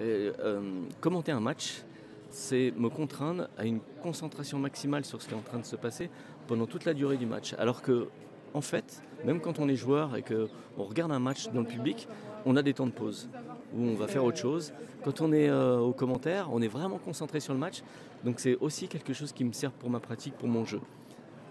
euh, 0.00 0.82
commenter 1.00 1.32
un 1.32 1.40
match, 1.40 1.82
c'est 2.28 2.74
me 2.76 2.90
contraindre 2.90 3.48
à 3.56 3.64
une 3.64 3.80
concentration 4.02 4.58
maximale 4.58 5.06
sur 5.06 5.22
ce 5.22 5.28
qui 5.28 5.34
est 5.34 5.38
en 5.38 5.40
train 5.40 5.58
de 5.58 5.64
se 5.64 5.76
passer 5.76 6.10
pendant 6.46 6.66
toute 6.66 6.84
la 6.84 6.92
durée 6.92 7.16
du 7.16 7.26
match. 7.26 7.54
Alors 7.54 7.80
que 7.80 8.08
en 8.52 8.60
fait, 8.60 9.02
même 9.24 9.40
quand 9.40 9.58
on 9.58 9.68
est 9.68 9.76
joueur 9.76 10.14
et 10.16 10.22
qu'on 10.22 10.84
regarde 10.84 11.10
un 11.12 11.18
match 11.18 11.48
dans 11.48 11.60
le 11.60 11.66
public, 11.66 12.06
on 12.44 12.56
a 12.56 12.62
des 12.62 12.74
temps 12.74 12.86
de 12.86 12.92
pause 12.92 13.30
où 13.74 13.82
on 13.88 13.94
va 13.94 14.06
faire 14.06 14.24
autre 14.24 14.38
chose. 14.38 14.72
Quand 15.04 15.20
on 15.20 15.32
est 15.32 15.48
euh, 15.48 15.78
aux 15.78 15.92
commentaires, 15.92 16.48
on 16.52 16.62
est 16.62 16.68
vraiment 16.68 16.98
concentré 16.98 17.40
sur 17.40 17.52
le 17.52 17.58
match. 17.58 17.82
Donc 18.24 18.40
c'est 18.40 18.56
aussi 18.56 18.88
quelque 18.88 19.12
chose 19.12 19.32
qui 19.32 19.44
me 19.44 19.52
sert 19.52 19.72
pour 19.72 19.90
ma 19.90 20.00
pratique, 20.00 20.34
pour 20.34 20.48
mon 20.48 20.64
jeu. 20.64 20.80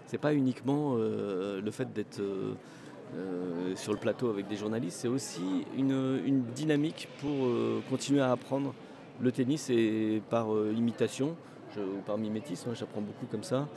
C'est 0.06 0.18
pas 0.18 0.34
uniquement 0.34 0.94
euh, 0.96 1.60
le 1.60 1.70
fait 1.70 1.92
d'être 1.92 2.20
euh, 2.20 3.76
sur 3.76 3.92
le 3.92 3.98
plateau 3.98 4.28
avec 4.28 4.48
des 4.48 4.56
journalistes, 4.56 4.98
c'est 5.00 5.08
aussi 5.08 5.64
une, 5.76 6.42
dynamique 6.54 7.08
pour 7.20 7.48
continuer 7.88 8.20
à 8.20 8.32
apprendre 8.32 8.74
le 9.20 9.30
tennis 9.30 9.70
et 9.70 10.20
par 10.30 10.48
imitation 10.76 11.36
ou 11.76 12.00
par 12.04 12.18
mimétisme, 12.18 12.70
hein, 12.70 12.74
j'apprends 12.74 13.00
beaucoup 13.00 13.26
comme 13.26 13.44
ça. 13.44 13.68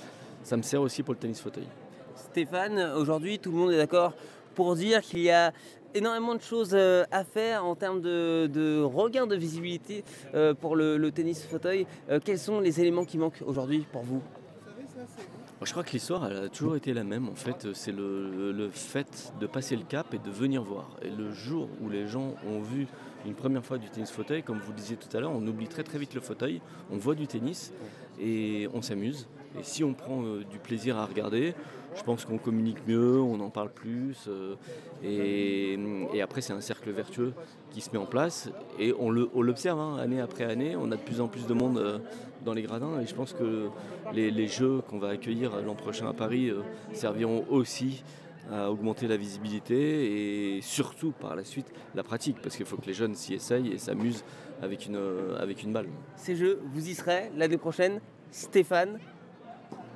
Ça 0.43 0.57
me 0.57 0.61
sert 0.63 0.81
aussi 0.81 1.03
pour 1.03 1.13
le 1.13 1.19
tennis 1.19 1.39
fauteuil. 1.39 1.67
Stéphane, 2.15 2.79
aujourd'hui 2.95 3.37
tout 3.37 3.51
le 3.51 3.57
monde 3.57 3.71
est 3.71 3.77
d'accord 3.77 4.13
pour 4.55 4.75
dire 4.75 5.01
qu'il 5.01 5.19
y 5.19 5.29
a 5.29 5.53
énormément 5.97 6.35
de 6.35 6.41
choses 6.41 6.71
euh, 6.73 7.03
à 7.11 7.23
faire 7.23 7.65
en 7.65 7.75
termes 7.75 8.01
de, 8.01 8.81
regain 8.83 9.27
de 9.27 9.35
visibilité 9.35 10.03
euh, 10.33 10.53
pour 10.53 10.75
le, 10.75 11.11
tennis 11.11 11.45
fauteuil. 11.45 11.87
Euh, 12.09 12.19
quels 12.23 12.39
sont 12.39 12.59
les 12.59 12.79
éléments 12.79 13.05
qui 13.05 13.17
manquent 13.17 13.43
aujourd'hui 13.45 13.85
pour 13.91 14.03
vous? 14.03 14.21
Je 15.63 15.71
crois 15.71 15.83
que 15.83 15.91
l'histoire 15.91 16.23
a 16.23 16.49
toujours 16.49 16.75
été 16.75 16.93
la 16.93 17.03
même. 17.03 17.27
En 17.29 17.35
fait, 17.35 17.73
c'est 17.73 17.91
le, 17.91 18.69
fait 18.71 19.33
de 19.39 19.47
passer 19.47 19.75
le 19.75 19.83
cap 19.83 20.13
et 20.13 20.19
de 20.19 20.29
venir 20.29 20.61
voir. 20.61 20.95
Et 21.01 21.09
le 21.09 21.31
jour 21.31 21.67
où 21.81 21.89
les 21.89 22.07
gens 22.07 22.35
ont 22.47 22.61
vu 22.61 22.87
une 23.25 23.33
première 23.33 23.65
fois 23.65 23.79
du 23.79 23.89
tennis 23.89 24.11
fauteuil, 24.11 24.43
comme 24.43 24.59
vous 24.59 24.71
le 24.71 24.77
disiez 24.77 24.97
tout 24.97 25.15
à 25.17 25.19
l'heure, 25.19 25.31
on 25.31 25.45
oublie 25.47 25.67
très 25.67 25.83
très 25.83 25.97
vite 25.97 26.13
le 26.13 26.21
fauteuil, 26.21 26.61
on 26.91 26.97
voit 26.97 27.15
du 27.15 27.25
tennis 27.25 27.73
et 28.19 28.67
on 28.73 28.83
s'amuse. 28.83 29.27
Et 29.59 29.63
si 29.63 29.83
on 29.83 29.93
prend 29.93 30.21
du 30.49 30.59
plaisir 30.59 30.97
à 30.97 31.05
regarder, 31.05 31.55
je 31.97 32.03
pense 32.03 32.25
qu'on 32.25 32.37
communique 32.37 32.87
mieux, 32.87 33.19
on 33.19 33.39
en 33.39 33.49
parle 33.49 33.71
plus. 33.71 34.27
Euh, 34.27 34.55
et, 35.03 36.21
après, 36.21 36.41
c'est 36.41 36.53
un 36.53 36.61
cercle 36.61 36.91
vertueux 36.91 37.33
qui 37.71 37.81
se 37.81 37.91
met 37.91 37.97
en 37.97 38.05
place. 38.05 38.49
Et 38.79 38.93
on 38.97 39.09
l'observe 39.09 39.79
hein, 39.79 39.97
année 39.97 40.21
après 40.21 40.43
année. 40.43 40.75
On 40.75 40.91
a 40.91 40.95
de 40.95 41.01
plus 41.01 41.21
en 41.21 41.27
plus 41.27 41.47
de 41.47 41.53
monde 41.53 41.77
euh, 41.77 41.99
dans 42.45 42.53
les 42.53 42.61
gradins. 42.61 42.99
Et 43.01 43.07
je 43.07 43.15
pense 43.15 43.33
que 43.33 43.69
les, 44.13 44.47
jeux 44.47 44.81
qu'on 44.87 44.99
va 44.99 45.09
accueillir 45.09 45.59
l'an 45.61 45.75
prochain 45.75 46.07
à 46.07 46.13
Paris 46.13 46.49
euh, 46.49 46.61
serviront 46.93 47.45
aussi 47.49 48.03
à 48.51 48.71
augmenter 48.71 49.07
la 49.07 49.17
visibilité 49.17 50.55
et 50.55 50.61
surtout 50.61 51.11
par 51.11 51.35
la 51.35 51.43
suite 51.43 51.67
la 51.95 52.03
pratique 52.03 52.37
parce 52.41 52.55
qu'il 52.55 52.65
faut 52.65 52.77
que 52.77 52.85
les 52.85 52.93
jeunes 52.93 53.13
s'y 53.13 53.33
essayent 53.33 53.73
et 53.73 53.77
s'amusent 53.77 54.23
avec 54.61 54.85
une, 54.85 54.97
avec 55.37 55.63
une 55.63 55.73
balle. 55.73 55.87
Ces 56.15 56.37
jeux, 56.37 56.61
vous 56.71 56.87
y 56.87 56.93
serez 56.93 57.29
l'année 57.35 57.57
prochaine 57.57 57.99
Stéphane, 58.31 58.99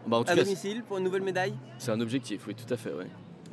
bah, 0.08 0.22
à 0.28 0.36
domicile 0.36 0.84
pour 0.84 0.98
une 0.98 1.04
nouvelle 1.04 1.22
médaille? 1.24 1.54
C'est 1.78 1.92
un 1.92 2.02
objectif, 2.02 2.46
oui, 2.48 2.56
tout 2.56 2.72
à 2.74 2.78
fait, 2.78 2.92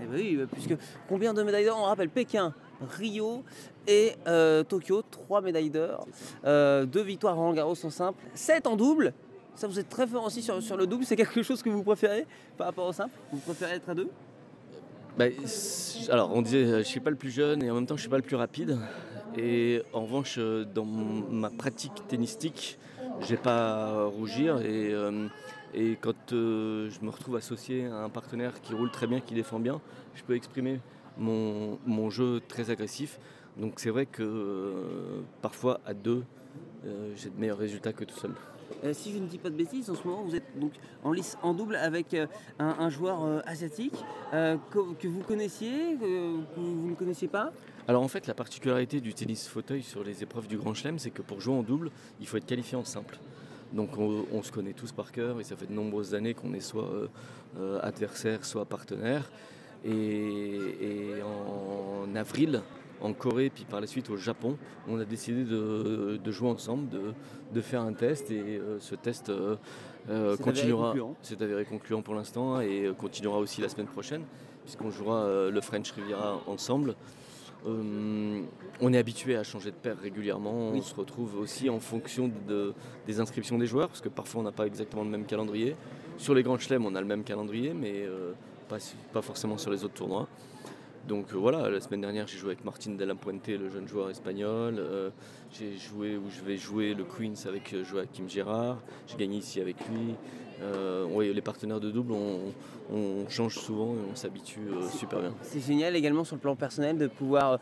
eh 0.01 0.05
ben 0.05 0.15
oui. 0.15 0.39
puisque 0.53 0.77
combien 1.09 1.35
de 1.35 1.43
médailles 1.43 1.65
d'or? 1.65 1.79
On 1.81 1.87
rappelle 1.87 2.09
Pékin, 2.09 2.55
Rio 2.99 3.43
et 3.87 4.13
euh, 4.27 4.63
Tokyo, 4.63 5.03
trois 5.03 5.41
médailles 5.41 5.71
d'or, 5.71 6.07
euh, 6.45 6.87
deux 6.87 7.03
victoires 7.03 7.39
en 7.39 7.53
Garros 7.53 7.75
en 7.85 7.91
simple, 7.91 8.23
sept 8.35 8.67
en 8.67 8.77
double. 8.77 9.13
Ça, 9.57 9.67
vous 9.67 9.81
êtes 9.81 9.89
très 9.89 10.07
fort 10.07 10.25
aussi 10.25 10.41
sur, 10.41 10.63
sur 10.63 10.77
le 10.77 10.87
double. 10.87 11.05
C'est 11.05 11.17
quelque 11.17 11.43
chose 11.43 11.63
que 11.65 11.69
vous 11.69 11.83
préférez 11.83 12.27
par 12.57 12.69
rapport 12.69 12.87
au 12.87 12.93
simple? 12.93 13.11
Vous 13.33 13.41
préférez 13.41 13.75
être 13.75 13.89
à 13.89 13.95
deux? 13.95 14.09
Bah, 15.17 15.25
alors, 16.11 16.31
on 16.33 16.43
disait, 16.43 16.79
je 16.79 16.83
suis 16.85 17.01
pas 17.01 17.11
le 17.11 17.17
plus 17.17 17.33
jeune 17.33 17.65
et 17.65 17.71
en 17.73 17.75
même 17.75 17.87
temps, 17.87 17.97
je 17.97 18.03
suis 18.03 18.09
pas 18.09 18.19
le 18.19 18.23
plus 18.23 18.37
rapide. 18.37 18.79
Et 19.37 19.83
en 19.93 20.03
revanche, 20.03 20.37
euh, 20.39 20.65
dans 20.65 20.85
ma 20.85 21.51
pratique 21.51 22.07
tennistique, 22.07 22.79
j'ai 23.23 23.37
pas 23.37 24.03
à 24.03 24.05
rougir 24.05 24.61
et 24.61 24.95
et 25.75 25.97
quand 26.01 26.33
euh, 26.33 26.91
je 26.91 27.05
me 27.05 27.11
retrouve 27.11 27.37
associé 27.37 27.87
à 27.87 28.05
un 28.05 28.09
partenaire 28.09 28.61
qui 28.61 28.75
roule 28.75 28.91
très 28.91 29.07
bien, 29.07 29.21
qui 29.21 29.35
défend 29.35 29.59
bien, 29.59 29.81
je 30.15 30.23
peux 30.23 30.35
exprimer 30.35 30.81
mon, 31.19 32.11
jeu 32.11 32.41
très 32.47 32.71
agressif. 32.71 33.19
Donc 33.57 33.75
c'est 33.77 33.91
vrai 33.91 34.07
que 34.07 34.23
euh, 34.23 35.21
parfois 35.43 35.81
à 35.85 35.95
deux, 35.95 36.25
euh, 36.87 37.13
j'ai 37.17 37.31
de 37.31 37.39
meilleurs 37.39 37.59
résultats 37.59 37.93
que 37.93 38.05
tout 38.05 38.17
seul. 38.17 38.33
si 38.93 39.13
je 39.13 39.19
ne 39.19 39.27
dis 39.27 39.39
pas 39.39 39.51
de 39.51 39.57
bêtises, 39.57 39.91
en 39.91 39.95
ce 39.95 40.07
moment 40.07 40.23
vous 40.23 40.37
êtes 40.37 40.59
donc 40.59 40.73
en 41.03 41.13
lice 41.13 41.37
en 41.43 41.55
double 41.55 41.77
avec 41.77 42.17
un, 42.59 42.89
joueur 42.89 43.43
asiatique 43.47 43.97
que, 44.33 45.09
vous 45.09 45.23
connaissiez, 45.23 45.97
que 46.01 46.37
vous 46.57 46.89
ne 46.89 46.95
connaissiez 46.95 47.29
pas? 47.29 47.53
Alors 47.89 48.03
en 48.03 48.09
fait 48.09 48.27
la 48.27 48.35
particularité 48.35 49.01
du 49.01 49.13
tennis 49.13 49.49
fauteuil 49.49 49.83
sur 49.83 50.05
les 50.05 50.23
épreuves 50.23 50.47
du 50.47 50.57
Grand 50.57 50.75
Chelem 50.75 50.99
c'est 50.99 51.11
que 51.11 51.23
pour 51.23 51.41
jouer 51.41 51.55
en 51.55 51.63
double 51.63 51.91
il 52.21 52.29
faut 52.29 52.37
être 52.37 52.47
qualifié 52.47 52.77
en 52.77 52.85
simple. 52.85 53.19
Donc 53.73 53.91
on, 53.99 54.43
se 54.43 54.51
connaît 54.51 54.73
tous 54.73 54.93
par 54.93 55.13
cœur 55.13 55.41
et 55.41 55.45
ça 55.45 55.57
fait 55.57 55.67
de 55.67 55.73
nombreuses 55.73 56.15
années 56.15 56.35
qu'on 56.35 56.55
est 56.55 56.61
soit 56.61 56.89
euh, 56.89 57.09
euh, 57.59 57.81
adversaire, 57.83 58.45
soit 58.45 58.65
partenaire. 58.65 59.31
Et, 59.85 61.13
en 61.23 62.15
avril, 62.17 62.63
en 63.01 63.13
Corée, 63.13 63.51
puis 63.51 63.65
par 63.65 63.81
la 63.81 63.87
suite 63.87 64.11
au 64.11 64.17
Japon, 64.17 64.57
on 64.89 64.99
a 64.99 65.05
décidé 65.05 65.45
de, 65.45 66.31
jouer 66.31 66.49
ensemble, 66.49 66.89
de, 67.53 67.61
faire 67.61 67.83
un 67.83 67.93
test 67.93 68.31
et 68.31 68.61
ce 68.81 68.95
test 68.97 69.31
continuera. 70.43 70.95
C'est 71.23 71.41
avéré 71.43 71.65
concluant 71.65 72.03
pour 72.03 72.15
l'instant 72.15 72.61
et 72.61 72.91
continuera 72.99 73.39
aussi 73.39 73.61
la 73.61 73.69
semaine 73.69 73.87
prochaine, 73.87 74.23
puisqu'on 74.65 74.91
jouera 74.91 75.49
le 75.49 75.61
French 75.61 75.93
Riviera 75.93 76.41
ensemble. 76.49 76.97
Euh, 77.67 78.43
on 78.81 78.93
est 78.93 78.99
habitué 78.99 79.37
à 79.37 79.43
changer 79.43 79.71
de 79.71 79.77
paire 79.77 79.99
régulièrement. 79.99 80.71
On 80.71 80.83
se 80.83 80.95
retrouve 80.95 81.39
aussi 81.39 81.69
en 81.69 81.81
fonction 81.81 82.31
des 83.07 83.21
inscriptions 83.21 83.59
des 83.59 83.67
joueurs, 83.67 83.89
parce 83.89 84.01
que 84.01 84.09
parfois 84.09 84.41
on 84.41 84.45
n'a 84.45 84.53
pas 84.53 84.67
exactement 84.67 85.03
le 85.03 85.11
même 85.11 85.25
calendrier. 85.27 85.77
Sur 86.17 86.35
les 86.35 86.43
grands 86.43 86.59
chelems, 86.59 86.85
on 86.87 86.95
a 86.95 87.01
le 87.01 87.07
même 87.07 87.25
calendrier, 87.25 87.75
mais 87.75 88.03
euh, 88.07 88.33
pas, 88.69 89.23
forcément 89.23 89.59
sur 89.59 89.71
les 89.71 89.85
autres 89.85 89.95
tournois. 89.95 90.29
Donc 91.07 91.33
euh, 91.33 91.37
voilà, 91.37 91.69
la 91.71 91.81
semaine 91.81 92.03
dernière, 92.03 92.29
j'ai 92.29 92.39
joué 92.39 92.51
avec 92.51 92.65
Martin 92.65 92.93
de 92.93 93.05
la 93.05 93.15
Puente, 93.15 93.49
le 93.49 93.69
jeune 93.71 93.89
joueur 93.89 94.11
espagnol. 94.11 94.81
j'ai 95.53 95.77
joué 95.77 96.17
où 96.17 96.31
je 96.31 96.43
vais 96.43 96.57
jouer 96.57 96.95
le 96.95 97.05
Queens 97.05 97.47
avec 97.49 97.75
Joachim 97.83 98.29
Gérard. 98.29 98.79
J'ai 99.07 99.17
gagné 99.17 99.39
ici 99.39 99.61
avec 99.61 99.77
lui. 99.89 100.15
Euh, 100.63 101.33
les 101.33 101.41
partenaires 101.41 101.81
de 101.81 101.91
double, 101.91 102.13
on, 102.13 103.29
change 103.29 103.57
souvent 103.57 103.95
et 103.95 104.11
on 104.11 104.17
s'habitue 104.17 104.61
euh, 104.61 104.89
super 104.89 105.21
bien. 105.21 105.35
C'est 105.43 105.61
génial 105.61 105.95
également 105.95 106.25
sur 106.25 106.37
le 106.37 106.41
plan 106.41 106.57
personnel 106.57 106.97
de 106.97 107.07
pouvoir 107.07 107.53
euh, 107.53 107.57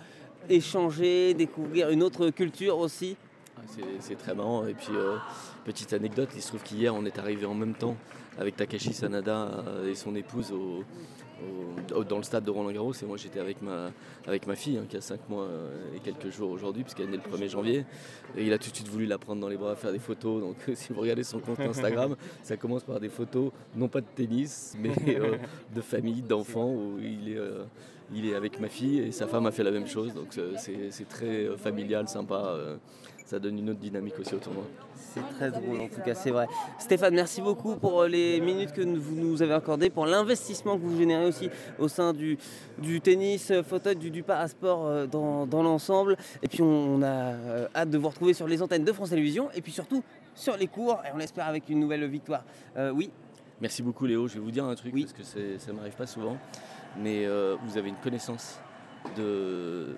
échanger, 0.49 1.35
découvrir 1.35 1.91
une 1.91 2.03
autre 2.03 2.31
culture 2.31 2.79
aussi. 2.79 3.17
Ah, 3.57 3.63
c'est 4.01 4.17
très 4.17 4.35
marrant. 4.35 4.67
Et 4.67 4.75
puis, 4.75 4.93
petite 5.65 5.93
anecdote, 5.93 6.29
il 6.37 6.43
se 6.43 6.49
trouve 6.49 6.63
qu'hier, 6.63 6.95
on 6.95 7.05
est 7.05 7.19
arrivé 7.19 7.47
en 7.47 7.55
même 7.55 7.75
temps 7.75 7.97
avec 8.39 8.57
Takashi 8.57 8.93
Sanada 8.93 9.65
et 9.87 9.95
son 9.95 10.15
épouse 10.15 10.53
au, 10.53 10.85
dans 12.09 12.17
le 12.17 12.23
stade 12.23 12.45
de 12.45 12.51
Roland 12.51 12.73
Garros. 12.73 12.93
Et 12.93 13.07
moi, 13.07 13.17
j'étais 13.17 13.41
avec 13.41 13.63
ma, 13.63 13.91
avec 14.27 14.47
ma 14.47 14.57
fille, 14.57 14.79
hein, 14.79 14.87
qui 14.89 14.97
a 14.97 15.01
5 15.01 15.29
mois 15.29 15.49
et 15.95 16.01
quelques 16.01 16.31
jours 16.31 16.51
aujourd'hui, 16.51 16.83
puisqu'elle 16.83 17.07
est 17.07 17.11
née 17.13 17.21
le 17.25 17.37
1er 17.37 17.49
janvier. 17.49 17.85
Et 18.37 18.45
il 18.45 18.53
a 18.53 18.59
tout 18.59 18.71
de 18.71 18.75
suite 18.75 18.89
voulu 18.89 19.07
la 19.07 19.19
prendre 19.19 19.41
dans 19.41 19.49
les 19.49 19.57
bras, 19.57 19.77
faire 19.77 19.93
des 19.93 19.99
photos. 19.99 20.41
Donc, 20.41 20.57
si 20.75 20.93
vous 20.93 21.01
regardez 21.01 21.25
son 21.25 21.41
compte 21.41 21.61
Instagram, 21.61 22.17
ça 22.43 22.57
commence 22.57 22.85
par 22.85 23.01
des 23.01 23.09
photos, 23.09 23.53
non 23.75 23.89
pas 23.89 24.01
de 24.01 24.07
tennis, 24.15 24.77
mais 24.79 24.93
euh, 25.09 25.37
de 25.75 25.81
famille, 25.81 26.23
d'enfants, 26.23 26.71
où 26.71 26.99
il 26.99 27.33
est, 27.33 27.39
euh, 27.39 27.65
il 28.15 28.27
est 28.29 28.35
avec 28.35 28.61
ma 28.61 28.69
fille 28.69 29.01
et 29.01 29.13
sa 29.13 29.27
femme 29.27 29.47
a 29.47 29.53
fait 29.53 29.65
la 29.65 29.71
même 29.71 29.87
chose. 29.87 30.15
Donc, 30.15 30.37
euh, 30.39 30.55
c'est 30.59 31.09
très 31.09 31.57
familial, 31.57 32.09
sympa 32.09 32.57
ça 33.27 33.41
donne 33.41 33.59
une 33.59 33.71
autre 33.71 33.81
dynamique 33.81 34.15
aussi 34.21 34.35
au 34.35 34.39
tournoi. 34.39 34.63
C'est 34.95 35.21
très 35.37 35.51
drôle 35.51 35.81
en 35.81 35.89
tout 35.89 36.01
cas, 36.01 36.15
c'est 36.15 36.31
vrai. 36.31 36.47
Stéphane, 36.79 37.15
merci 37.15 37.43
beaucoup 37.43 37.75
pour 37.75 38.03
euh, 38.03 38.09
les 38.09 38.41
minutes 38.41 38.73
que 38.73 38.83
vous 38.83 39.17
nous 39.17 39.43
avez 39.43 39.53
accordées, 39.53 39.91
pour 39.91 40.07
l'investissement 40.07 40.77
que 40.77 40.83
vous 40.83 40.97
générez 40.97 41.27
aussi 41.27 41.51
au 41.81 41.89
sein 41.89 42.13
du, 42.13 42.39
du 42.79 43.01
tennis, 43.01 43.51
euh, 43.51 43.65
fauteuil, 43.65 43.97
du, 43.97 44.11
du 44.11 44.23
parasport 44.23 44.87
euh, 44.87 45.07
dans, 45.07 45.45
dans 45.45 45.65
l'ensemble. 45.65 46.17
Et 46.41 46.47
puis 46.47 46.63
on, 46.63 47.03
a 47.03 47.35
hâte 47.75 47.91
de 47.91 47.99
vous 47.99 48.09
retrouver 48.09 48.33
sur 48.33 48.47
les 48.47 48.63
antennes 48.63 48.85
de 48.85 48.93
France 48.93 49.11
Télévisions 49.11 49.51
et 49.55 49.61
puis 49.61 49.73
surtout 49.73 50.05
sur 50.35 50.57
les 50.57 50.69
cours, 50.69 51.01
et 51.05 51.09
on 51.13 51.19
l'espère 51.19 51.47
avec 51.47 51.69
une 51.69 51.81
nouvelle 51.81 52.07
victoire. 52.07 52.45
oui 52.95 53.11
Merci 53.61 53.83
beaucoup 53.83 54.05
Léo, 54.07 54.29
je 54.29 54.35
vais 54.35 54.41
vous 54.41 54.51
dire 54.51 54.67
un 54.67 54.75
truc 54.75 54.95
parce 54.95 55.13
que 55.13 55.23
ça 55.25 55.73
ne 55.73 55.77
m'arrive 55.77 55.95
pas 55.95 56.07
souvent, 56.07 56.37
mais 57.03 57.27
vous 57.27 57.79
avez 57.79 57.89
une 57.89 57.97
connaissance 57.97 58.61
de, 59.17 59.97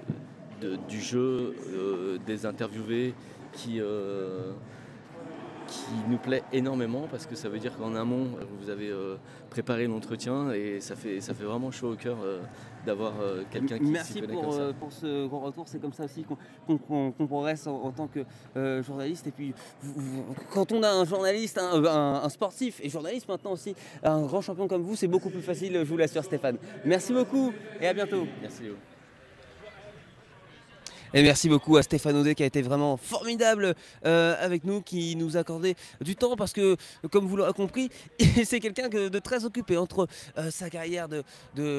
du 0.88 1.00
jeu, 1.00 1.54
euh, 1.72 2.18
des 2.26 2.46
interviewés 2.46 3.14
qui, 3.52 3.80
euh, 3.80 4.52
qui 5.66 5.92
nous 6.08 6.18
plaît 6.18 6.42
énormément 6.52 7.06
parce 7.10 7.26
que 7.26 7.34
ça 7.34 7.48
veut 7.48 7.58
dire 7.58 7.76
qu'en 7.76 7.94
amont, 7.94 8.28
vous 8.60 8.70
avez 8.70 8.88
euh, 8.88 9.16
préparé 9.50 9.86
l'entretien 9.86 10.50
et 10.52 10.80
ça 10.80 10.96
fait, 10.96 11.20
ça 11.20 11.34
fait 11.34 11.44
vraiment 11.44 11.70
chaud 11.70 11.92
au 11.92 11.96
cœur 11.96 12.16
d'avoir 12.86 13.12
quelqu'un 13.50 13.78
qui 13.78 13.84
Merci 13.84 14.22
pour, 14.22 14.42
comme 14.42 14.52
ça. 14.52 14.72
pour 14.78 14.92
ce 14.92 15.26
grand 15.26 15.40
retour, 15.40 15.68
c'est 15.68 15.80
comme 15.80 15.92
ça 15.92 16.04
aussi 16.04 16.24
qu'on 16.66 17.26
progresse 17.26 17.66
en, 17.66 17.90
tant 17.90 18.08
que 18.08 18.82
journaliste. 18.82 19.26
Et 19.26 19.30
puis, 19.30 19.52
quand 20.52 20.72
on 20.72 20.82
a 20.82 20.90
un 20.90 21.04
journaliste, 21.04 21.58
un, 21.58 21.84
un, 21.84 22.28
sportif 22.28 22.80
et 22.82 22.88
journaliste 22.88 23.28
maintenant 23.28 23.52
aussi, 23.52 23.74
un 24.02 24.22
grand 24.22 24.40
champion 24.40 24.68
comme 24.68 24.82
vous, 24.82 24.96
c'est 24.96 25.08
beaucoup 25.08 25.30
plus 25.30 25.42
facile, 25.42 25.74
je 25.74 25.84
vous 25.84 25.96
l'assure 25.96 26.24
Stéphane. 26.24 26.56
Merci 26.84 27.12
beaucoup 27.12 27.52
et 27.80 27.88
à 27.88 27.92
bientôt. 27.92 28.26
Merci 28.40 28.62
Léo. 28.62 28.74
Et 31.14 31.22
merci 31.22 31.48
beaucoup 31.48 31.78
à 31.78 31.82
Stéphane 31.82 32.16
Audet 32.16 32.34
qui 32.34 32.42
a 32.42 32.46
été 32.46 32.60
vraiment 32.60 32.98
formidable 32.98 33.74
euh, 34.04 34.36
avec 34.40 34.64
nous, 34.64 34.82
qui 34.82 35.16
nous 35.16 35.38
a 35.38 35.40
accordé 35.40 35.74
du 36.02 36.16
temps 36.16 36.36
parce 36.36 36.52
que, 36.52 36.76
comme 37.10 37.26
vous 37.26 37.36
l'aurez 37.36 37.54
compris, 37.54 37.88
c'est 38.44 38.60
quelqu'un 38.60 38.88
de 38.90 39.18
très 39.18 39.46
occupé 39.46 39.78
entre 39.78 40.06
euh, 40.36 40.50
sa 40.50 40.68
carrière 40.68 41.08
de, 41.08 41.24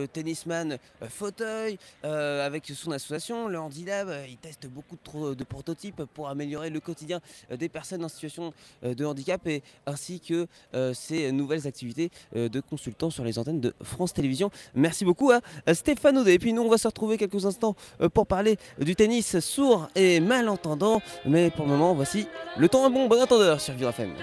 tennisman 0.08 0.80
euh, 1.04 1.08
fauteuil, 1.10 1.78
avec 2.04 2.66
son 2.74 2.92
association, 2.92 3.48
le 3.48 3.60
Handilab. 3.60 4.12
Il 4.28 4.38
teste 4.38 4.66
beaucoup 4.68 4.96
de, 4.96 5.36
de, 5.36 5.44
prototypes 5.44 6.04
pour 6.06 6.28
améliorer 6.30 6.72
le 6.72 6.80
quotidien 6.80 7.20
des 7.52 7.70
personnes 7.70 8.04
en 8.04 8.10
situation 8.10 8.54
de 8.82 9.06
handicap 9.06 9.46
et 9.48 9.62
ainsi 9.86 10.20
que 10.20 10.48
ses 10.94 11.32
nouvelles 11.32 11.68
activités 11.68 12.12
de 12.36 12.60
consultant 12.60 13.10
sur 13.10 13.24
les 13.24 13.38
antennes 13.38 13.62
de 13.62 13.74
France 13.84 14.14
Télévisions. 14.14 14.50
Merci 14.74 15.06
beaucoup 15.06 15.32
à 15.32 15.42
Stéphane 15.74 16.18
Audet. 16.18 16.36
Et 16.36 16.40
puis 16.40 16.54
nous, 16.54 16.62
on 16.62 16.70
va 16.70 16.78
se 16.78 16.88
retrouver 16.88 17.18
quelques 17.18 17.46
instants 17.46 17.76
pour 18.14 18.28
parler 18.28 18.58
du 18.80 18.96
tennis 18.96 19.19
sourd 19.22 19.88
et 19.96 20.20
malentendant. 20.20 21.02
Mais 21.26 21.50
pour 21.50 21.66
le 21.66 21.72
moment, 21.72 21.94
voici 21.94 22.28
le 22.58 22.70
temps 22.70 22.88
est 22.88 22.92
bon, 22.92 23.08
bon 23.08 23.22
entendeur 23.22 23.62
sur 23.62 23.74
Vivre 23.74 23.90
FM. 23.90 24.14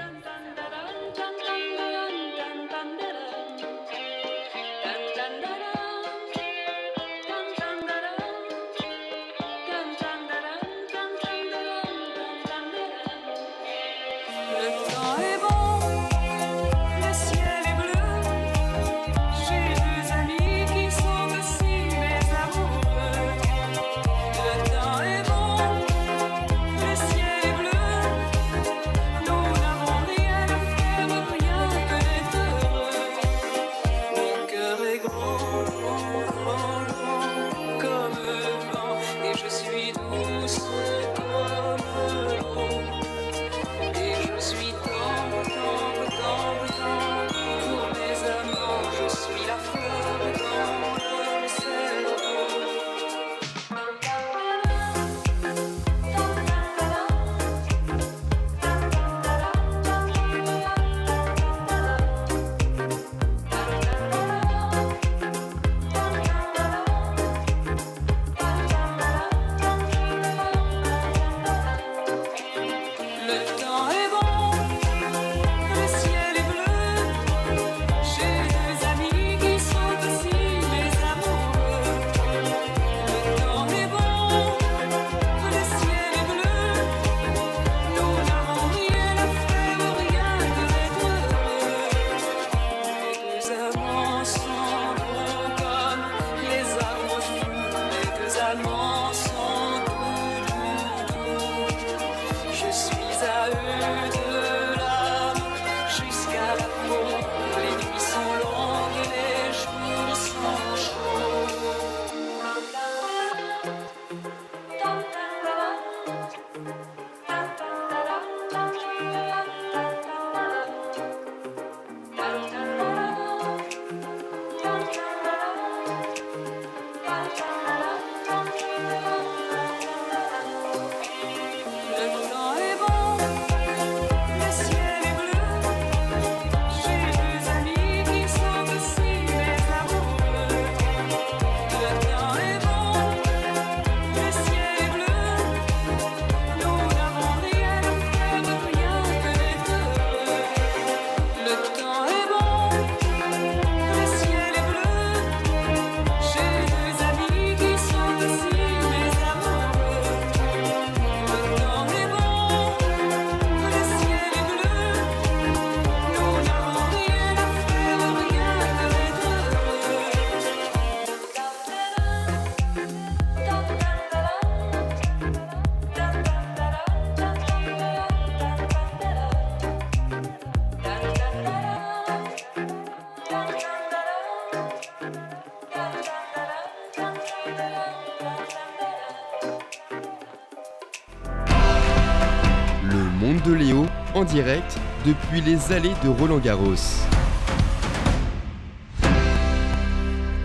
De 193.20 193.52
Léo 193.52 193.86
en 194.14 194.24
direct 194.24 194.78
depuis 195.06 195.40
les 195.40 195.72
allées 195.72 195.94
de 196.04 196.08
Roland 196.08 196.38
Garros. 196.38 197.15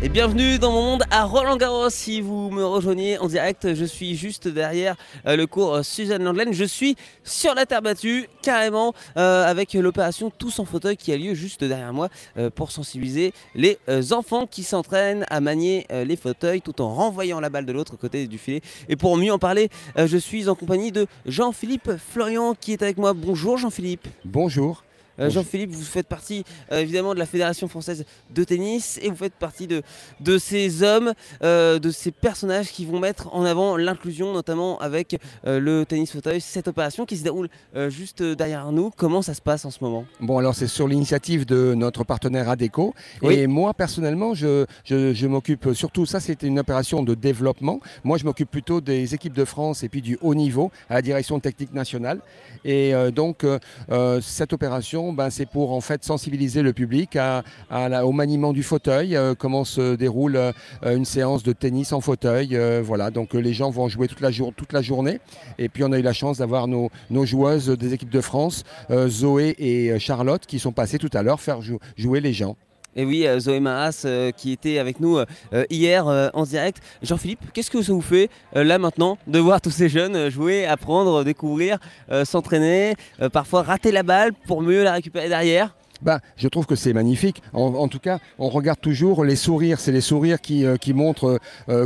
Et 0.04 0.10
bienvenue 0.10 0.58
dans 0.58 0.72
mon 0.72 0.82
monde 0.82 1.04
à 1.12 1.26
Roland 1.26 1.58
Garros. 1.58 1.92
Si 1.92 2.22
vous 2.22 2.50
me 2.50 2.66
rejoignez 2.66 3.20
en 3.20 3.28
direct, 3.28 3.76
je 3.76 3.86
suis 3.86 4.16
juste 4.16 4.48
derrière 4.48 4.96
euh, 5.28 5.36
le 5.36 5.46
cours 5.46 5.76
euh, 5.76 5.84
Suzanne 5.84 6.24
Langlaine. 6.24 6.54
Je 6.54 6.64
suis 6.64 6.96
sur 7.24 7.54
la 7.54 7.68
terre 7.68 7.84
battue, 7.84 8.28
carrément, 8.42 8.96
euh, 9.18 9.46
avec 9.46 9.74
l'opération 9.74 10.32
Tous 10.36 10.58
en 10.58 10.66
fauteuil 10.66 10.98
qui 10.98 11.14
a 11.14 11.18
lieu 11.18 11.36
juste 11.36 11.64
derrière 11.64 11.94
moi 11.94 12.10
pour 12.56 12.72
sensibiliser 12.72 13.32
les 13.54 13.78
enfants 14.12 14.48
qui 14.48 14.64
s'entraînent 14.64 15.24
à 15.30 15.40
manier 15.40 15.86
les 15.92 16.16
fauteuils 16.16 16.62
tout 16.62 16.82
en 16.82 16.92
renvoyant 16.94 17.40
la 17.40 17.50
balle 17.50 17.68
de 17.68 17.72
l'autre 17.72 17.96
côté 17.96 18.26
du 18.26 18.40
filet. 18.40 18.62
Et 18.90 18.96
pour 18.96 19.18
mieux 19.18 19.32
en 19.32 19.40
parler, 19.40 19.70
je 19.98 20.18
suis 20.18 20.50
en 20.50 20.56
compagnie 20.56 20.92
de 20.92 21.06
Jean-Philippe 21.28 21.92
Florian 21.98 22.56
qui 22.60 22.74
est 22.74 22.82
avec 22.82 22.98
moi. 22.98 23.14
Bonjour 23.14 23.58
Jean-Philippe. 23.58 24.08
Bonjour. 24.26 24.84
Euh, 25.22 25.30
Jean-Philippe, 25.30 25.72
vous 25.72 25.84
faites 25.84 26.08
partie 26.08 26.44
euh, 26.72 26.80
évidemment 26.80 27.14
de 27.14 27.20
la 27.20 27.26
Fédération 27.26 27.68
française 27.68 28.06
de 28.34 28.44
tennis 28.44 29.00
et 29.02 29.10
vous 29.10 29.16
faites 29.16 29.34
partie 29.34 29.68
de, 29.68 29.84
de 30.20 30.38
ces 30.38 30.84
hommes, 30.84 31.14
euh, 31.44 31.80
de 31.80 31.92
ces 31.92 32.12
personnages 32.12 32.72
qui 32.72 32.86
vont 32.86 33.00
mettre 33.00 33.34
en 33.34 33.46
avant 33.46 33.78
l'inclusion, 33.78 34.34
notamment 34.34 34.80
avec 34.80 35.20
le 35.44 35.84
tennis 35.84 36.12
fauteuil, 36.12 36.42
cette 36.42 36.68
opération 36.68 37.06
qui 37.06 37.18
se 37.18 37.24
déroule 37.24 37.50
juste 37.90 38.24
derrière 38.24 38.72
nous. 38.72 38.92
Comment 38.96 39.22
ça 39.22 39.34
se 39.34 39.42
passe 39.42 39.66
en 39.66 39.72
ce 39.72 39.80
moment? 39.82 40.06
Bon, 40.20 40.38
alors 40.38 40.56
c'est 40.56 40.68
sur 40.68 40.88
l'initiative 40.88 41.46
de 41.46 41.74
notre 41.74 42.04
partenaire 42.04 42.50
ADECO. 42.50 42.94
Et 43.24 43.48
moi, 43.48 43.74
personnellement, 43.74 44.34
je, 44.34 44.66
je, 44.86 45.28
m'occupe 45.28 45.74
surtout, 45.74 46.06
ça 46.06 46.20
c'était 46.20 46.48
une 46.48 46.60
opération 46.60 47.04
de 47.04 47.14
développement. 47.14 47.80
Moi, 48.04 48.18
je 48.18 48.26
m'occupe 48.26 48.50
plutôt 48.50 48.82
des 48.82 49.14
équipes 49.14 49.34
de 49.34 49.46
France 49.46 49.84
et 49.84 49.90
puis 49.90 50.02
du 50.02 50.18
haut 50.22 50.36
niveau 50.36 50.72
à 50.90 50.96
la 50.96 51.02
direction 51.02 51.40
technique 51.40 51.74
nationale. 51.74 52.20
Et 52.66 52.94
donc, 53.14 53.46
cette 54.22 54.54
opération, 54.54 55.11
ben, 55.12 55.30
c'est 55.30 55.46
pour 55.46 55.74
en 55.74 55.82
fait 55.82 56.04
sensibiliser 56.04 56.62
le 56.62 56.74
public 56.74 57.18
au 57.70 58.12
maniement 58.12 58.54
du 58.54 58.64
fauteuil, 58.64 59.16
euh, 59.16 59.36
comment 59.38 59.64
se 59.64 59.96
déroule 59.96 60.36
euh, 60.36 60.52
une 60.84 61.06
séance 61.06 61.44
de 61.44 61.54
tennis 61.54 61.94
en 61.94 62.02
fauteuil. 62.02 62.56
Euh, 62.56 62.82
voilà, 62.84 63.12
donc 63.12 63.34
les 63.34 63.54
gens 63.54 63.70
vont 63.70 63.88
jouer 63.88 64.08
toute 64.08 64.22
la, 64.22 64.32
toute 64.32 64.74
la, 64.74 64.82
journée. 64.82 65.20
Et 65.58 65.70
puis 65.70 65.84
on 65.84 65.92
a 65.92 66.00
eu 66.00 66.02
la 66.02 66.14
chance 66.14 66.40
d'avoir 66.40 66.68
nos, 66.68 66.90
joueuses 67.26 67.70
des 67.70 67.94
équipes 67.94 68.10
de 68.10 68.22
France, 68.22 68.64
Zoé 69.08 69.56
et 69.58 70.00
Charlotte, 70.00 70.46
qui 70.46 70.60
sont 70.60 70.72
passées 70.72 70.98
tout 70.98 71.10
à 71.14 71.24
l'heure 71.24 71.40
faire 71.40 71.60
jouer 71.98 72.20
les 72.20 72.34
gens. 72.34 72.56
Et 72.96 73.06
oui, 73.06 73.26
Zoé 73.40 73.60
Maas 73.60 74.06
qui 74.36 74.52
était 74.52 74.78
avec 74.78 75.00
nous 75.00 75.20
hier 75.70 76.06
en 76.34 76.44
direct. 76.44 76.82
Jean-Philippe, 77.02 77.40
qu'est-ce 77.54 77.72
que 77.72 77.82
ça 77.82 77.94
vous 77.94 78.02
fait 78.02 78.30
là 78.54 78.78
maintenant 78.78 79.18
de 79.28 79.40
voir 79.40 79.62
tous 79.62 79.72
ces 79.72 79.90
jeunes 79.90 80.30
jouer, 80.30 80.66
apprendre, 80.66 81.24
découvrir, 81.24 81.78
s'entraîner, 82.26 82.96
parfois 83.32 83.64
rater 83.64 83.92
la 83.92 84.04
balle 84.04 84.34
pour 84.34 84.62
mieux 84.62 84.84
la 84.84 84.94
récupérer 84.94 85.30
derrière? 85.30 85.76
Bah, 86.02 86.20
je 86.36 86.48
trouve 86.48 86.66
que 86.66 86.76
c'est 86.76 86.94
magnifique. 86.94 87.42
En, 87.54 87.88
tout 87.88 88.00
cas, 88.00 88.20
on 88.40 88.50
regarde 88.50 88.82
toujours 88.82 89.24
les 89.24 89.36
sourires. 89.36 89.80
C'est 89.80 89.92
les 89.92 90.02
sourires 90.02 90.42
qui, 90.42 90.66
qui 90.82 90.94
montrent 90.94 91.40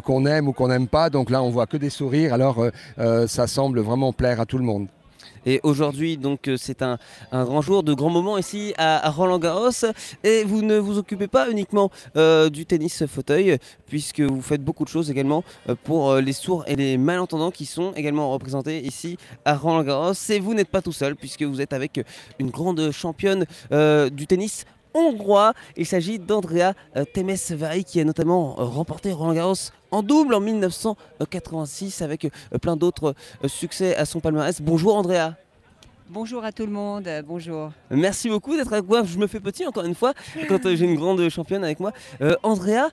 qu'on 0.03 0.25
aime 0.25 0.47
ou 0.47 0.53
qu'on 0.53 0.69
n'aime 0.69 0.87
pas. 0.87 1.09
Donc 1.09 1.29
là, 1.29 1.43
on 1.43 1.49
voit 1.49 1.67
que 1.67 1.77
des 1.77 1.89
sourires. 1.89 2.33
Alors, 2.33 2.65
ça 3.27 3.47
semble 3.47 3.81
vraiment 3.81 4.13
plaire 4.13 4.39
à 4.39 4.45
tout 4.45 4.57
le 4.57 4.63
monde. 4.63 4.87
Et 5.45 5.59
aujourd'hui, 5.63 6.17
donc, 6.17 6.47
euh, 6.47 6.57
c'est 6.57 6.81
un, 6.81 6.97
grand 7.31 7.61
jour 7.61 7.83
de 7.83 7.93
grands 7.93 8.09
moments 8.09 8.37
ici 8.37 8.73
à, 8.77 9.09
Roland 9.09 9.39
Garros. 9.39 9.69
Et 10.23 10.43
vous 10.43 10.61
ne 10.61 10.77
vous 10.77 10.97
occupez 10.97 11.27
pas 11.27 11.49
uniquement 11.49 11.91
euh, 12.17 12.49
du 12.49 12.65
tennis 12.65 13.05
fauteuil, 13.05 13.57
puisque 13.87 14.21
vous 14.21 14.41
faites 14.41 14.63
beaucoup 14.63 14.83
de 14.83 14.89
choses 14.89 15.11
également 15.11 15.43
euh, 15.69 15.75
pour 15.83 16.15
les 16.15 16.33
sourds 16.33 16.63
et 16.67 16.75
les 16.75 16.97
malentendants 16.97 17.51
qui 17.51 17.65
sont 17.65 17.93
également 17.93 18.31
représentés 18.31 18.85
ici 18.85 19.17
à 19.45 19.55
Roland 19.55 19.83
Garros. 19.83 20.13
Et 20.29 20.39
vous 20.39 20.53
n'êtes 20.53 20.69
pas 20.69 20.81
tout 20.81 20.93
seul, 20.93 21.15
puisque 21.15 21.43
vous 21.43 21.61
êtes 21.61 21.73
avec 21.73 22.01
une 22.39 22.49
grande 22.49 22.91
championne 22.91 23.45
du 24.11 24.27
tennis 24.27 24.65
hongrois. 24.95 25.53
Il 25.77 25.85
s'agit 25.85 26.17
d'Andrea 26.17 26.73
Temesvari 27.13 27.83
qui 27.83 27.99
a 27.99 28.03
notamment 28.03 28.55
remporté 28.55 29.11
Roland 29.11 29.33
Garros 29.33 29.55
en 29.95 30.03
double 30.03 30.33
en 30.33 30.41
1986 30.41 32.01
avec 32.01 32.25
euh, 32.25 32.57
plein 32.59 32.75
d'autres 32.75 33.15
euh, 33.43 33.47
succès 33.47 33.95
à 33.95 34.05
son 34.05 34.19
palmarès. 34.19 34.61
Bonjour 34.61 34.95
Andrea. 34.95 35.35
Bonjour 36.09 36.43
à 36.43 36.51
tout 36.51 36.65
le 36.65 36.71
monde, 36.71 37.09
bonjour. 37.25 37.71
Merci 37.89 38.29
beaucoup 38.29 38.55
d'être 38.55 38.71
avec 38.71 38.87
moi. 38.87 39.03
Je 39.03 39.17
me 39.17 39.25
fais 39.25 39.39
petit 39.39 39.65
encore 39.65 39.85
une 39.85 39.95
fois 39.95 40.13
quand 40.47 40.63
euh, 40.65 40.75
j'ai 40.75 40.85
une 40.85 40.95
grande 40.95 41.27
championne 41.29 41.63
avec 41.63 41.79
moi. 41.79 41.93
Andrea, 42.43 42.89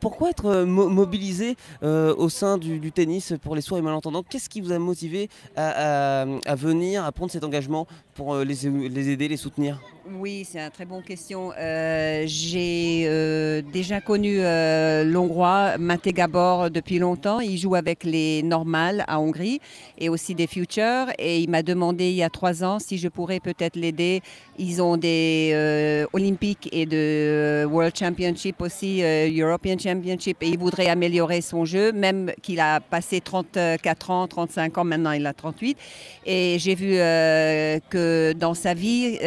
pourquoi 0.00 0.30
être 0.30 0.64
mobilisé 0.64 1.56
au 1.82 2.28
sein 2.28 2.56
du, 2.58 2.92
tennis 2.92 3.34
pour 3.42 3.54
les 3.54 3.60
sourds 3.60 3.78
et 3.78 3.82
malentendants? 3.82 4.22
Qu'est-ce 4.22 4.48
qui 4.48 4.60
vous 4.60 4.72
a 4.72 4.78
motivé 4.78 5.28
à, 5.56 6.24
venir, 6.56 7.04
à 7.04 7.12
prendre 7.12 7.30
cet 7.30 7.44
engagement 7.44 7.86
pour 8.14 8.36
les 8.38 8.66
aider, 8.66 9.28
les 9.28 9.36
soutenir? 9.36 9.80
Oui, 10.14 10.46
c'est 10.48 10.60
une 10.60 10.70
très 10.70 10.84
bonne 10.84 11.02
question. 11.02 11.52
Euh, 11.58 12.22
j'ai 12.26 13.06
euh, 13.06 13.60
déjà 13.60 14.00
connu 14.00 14.38
euh, 14.38 15.02
l'Hongrois 15.02 15.78
Mate 15.78 16.08
Gabor 16.08 16.70
depuis 16.70 17.00
longtemps. 17.00 17.40
Il 17.40 17.58
joue 17.58 17.74
avec 17.74 18.04
les 18.04 18.44
Normales 18.44 19.04
à 19.08 19.18
Hongrie 19.18 19.60
et 19.98 20.08
aussi 20.08 20.36
des 20.36 20.46
Futures. 20.46 21.06
Et 21.18 21.40
il 21.40 21.50
m'a 21.50 21.64
demandé 21.64 22.10
il 22.10 22.14
y 22.14 22.22
a 22.22 22.30
trois 22.30 22.45
si 22.78 22.98
je 22.98 23.08
pourrais 23.08 23.40
peut-être 23.40 23.76
l'aider. 23.76 24.22
Ils 24.58 24.82
ont 24.82 24.96
des 24.96 26.06
Olympiques 26.12 26.68
et 26.72 26.86
de 26.86 27.66
World 27.70 27.96
Championship 27.96 28.60
aussi, 28.60 29.02
European 29.02 29.76
Championship. 29.78 30.42
Et 30.42 30.48
il 30.48 30.58
voudrait 30.58 30.88
améliorer 30.88 31.40
son 31.40 31.64
jeu, 31.64 31.92
même 31.92 32.32
qu'il 32.42 32.60
a 32.60 32.80
passé 32.80 33.20
34 33.20 34.10
ans, 34.10 34.26
35 34.26 34.78
ans, 34.78 34.84
maintenant 34.84 35.12
il 35.12 35.26
a 35.26 35.32
38. 35.32 35.76
Et 36.26 36.56
j'ai 36.58 36.74
vu 36.74 36.92
que 37.90 38.32
dans 38.32 38.54
sa 38.54 38.74
vie, 38.74 39.18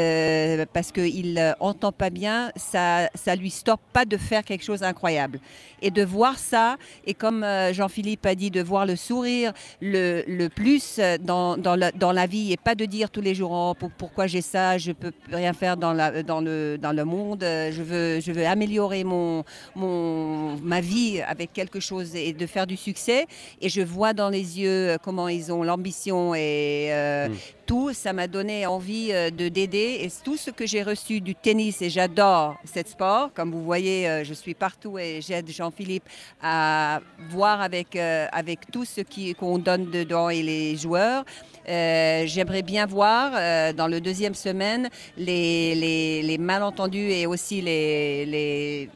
parce 0.73 0.91
qu'il 0.91 1.33
n'entend 1.33 1.89
euh, 1.89 1.91
pas 1.91 2.09
bien, 2.09 2.51
ça 2.55 3.09
ne 3.27 3.35
lui 3.35 3.49
stoppe 3.49 3.81
pas 3.93 4.05
de 4.05 4.17
faire 4.17 4.43
quelque 4.43 4.63
chose 4.63 4.81
d'incroyable. 4.81 5.39
Et 5.81 5.91
de 5.91 6.03
voir 6.03 6.37
ça, 6.37 6.77
et 7.05 7.13
comme 7.13 7.43
euh, 7.43 7.73
Jean-Philippe 7.73 8.25
a 8.25 8.35
dit, 8.35 8.51
de 8.51 8.61
voir 8.61 8.85
le 8.85 8.95
sourire 8.95 9.53
le, 9.81 10.47
plus 10.47 10.97
euh, 10.99 11.17
dans, 11.17 11.57
dans, 11.57 11.75
la, 12.11 12.27
vie, 12.27 12.51
et 12.51 12.57
pas 12.57 12.75
de 12.75 12.85
dire 12.85 13.09
tous 13.09 13.21
les 13.21 13.35
jours 13.35 13.51
oh, 13.51 13.87
pourquoi 13.97 14.27
j'ai 14.27 14.41
ça, 14.41 14.77
je 14.77 14.91
peux 14.91 15.11
rien 15.31 15.53
faire 15.53 15.77
dans, 15.77 15.93
la, 15.93 16.23
dans, 16.23 16.41
le, 16.41 16.77
dans 16.77 16.91
le 16.91 17.05
monde, 17.05 17.41
je 17.41 17.81
veux, 17.81 18.19
je 18.19 18.31
veux 18.31 18.45
améliorer 18.45 19.03
mon, 19.03 19.43
mon, 19.75 20.55
ma 20.57 20.81
vie 20.81 21.21
avec 21.21 21.53
quelque 21.53 21.79
chose 21.79 22.15
et 22.15 22.33
de 22.33 22.45
faire 22.45 22.67
du 22.67 22.77
succès. 22.77 23.25
Et 23.61 23.69
je 23.69 23.81
vois 23.81 24.13
dans 24.13 24.29
les 24.29 24.59
yeux 24.59 24.97
comment 25.03 25.27
ils 25.27 25.51
ont 25.51 25.63
l'ambition 25.63 26.33
et 26.35 26.89
mm 27.29 27.58
tout, 27.69 27.93
ça 27.93 28.13
m'a 28.13 28.25
donné 28.27 28.65
envie 28.65 29.09
euh, 29.11 29.29
de 29.29 29.47
d'aider. 29.47 29.99
Et 30.01 30.09
tout 30.23 30.37
ce 30.37 30.49
que 30.49 30.65
j'ai 30.65 30.81
reçu 30.81 31.21
du 31.21 31.35
tennis, 31.35 31.83
et 31.83 31.91
j'adore 31.91 32.55
cette 32.63 32.87
sport, 32.87 33.29
comme 33.35 33.51
vous 33.51 33.63
voyez, 33.63 34.09
euh, 34.09 34.23
je 34.23 34.33
suis 34.33 34.55
partout 34.55 34.97
et 34.97 35.21
j'aide 35.21 35.47
Jean-Philippe 35.51 36.09
à 36.41 36.99
voir 37.29 37.61
avec, 37.61 37.95
euh, 37.95 38.25
avec 38.31 38.71
tout 38.71 38.85
ce 38.85 39.01
qu'on 39.33 39.59
donne 39.59 39.91
dedans 39.91 40.29
et 40.29 40.41
les 40.41 40.77
joueurs. 40.77 41.23
J'aimerais 41.67 42.63
bien 42.63 42.87
voir 42.87 43.33
dans 43.75 43.87
le 43.87 44.01
deuxième 44.01 44.33
semaine 44.33 44.89
les, 45.17 45.75
les, 46.23 46.37
malentendus 46.39 47.11
et 47.11 47.27
aussi 47.27 47.61
les, 47.61 48.25
les, 48.25 48.89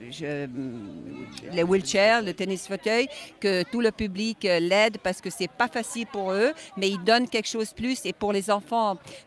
les 1.52 1.64
wheelchairs, 1.64 2.24
le 2.24 2.34
tennis 2.34 2.68
fauteuil, 2.68 3.08
que 3.40 3.62
tout 3.72 3.80
le 3.80 3.92
public 3.92 4.40
l'aide 4.42 4.98
parce 5.04 5.22
que 5.22 5.30
c'est 5.30 5.52
pas 5.52 5.68
facile 5.68 6.08
pour 6.08 6.32
eux, 6.32 6.52
mais 6.76 6.90
ils 6.90 7.04
donnent 7.04 7.30
quelque 7.30 7.48
chose 7.48 7.70
de 7.70 7.76
plus. 7.76 8.08
Et 8.08 8.14
pour 8.14 8.34
les 8.34 8.50
enfants, 8.50 8.63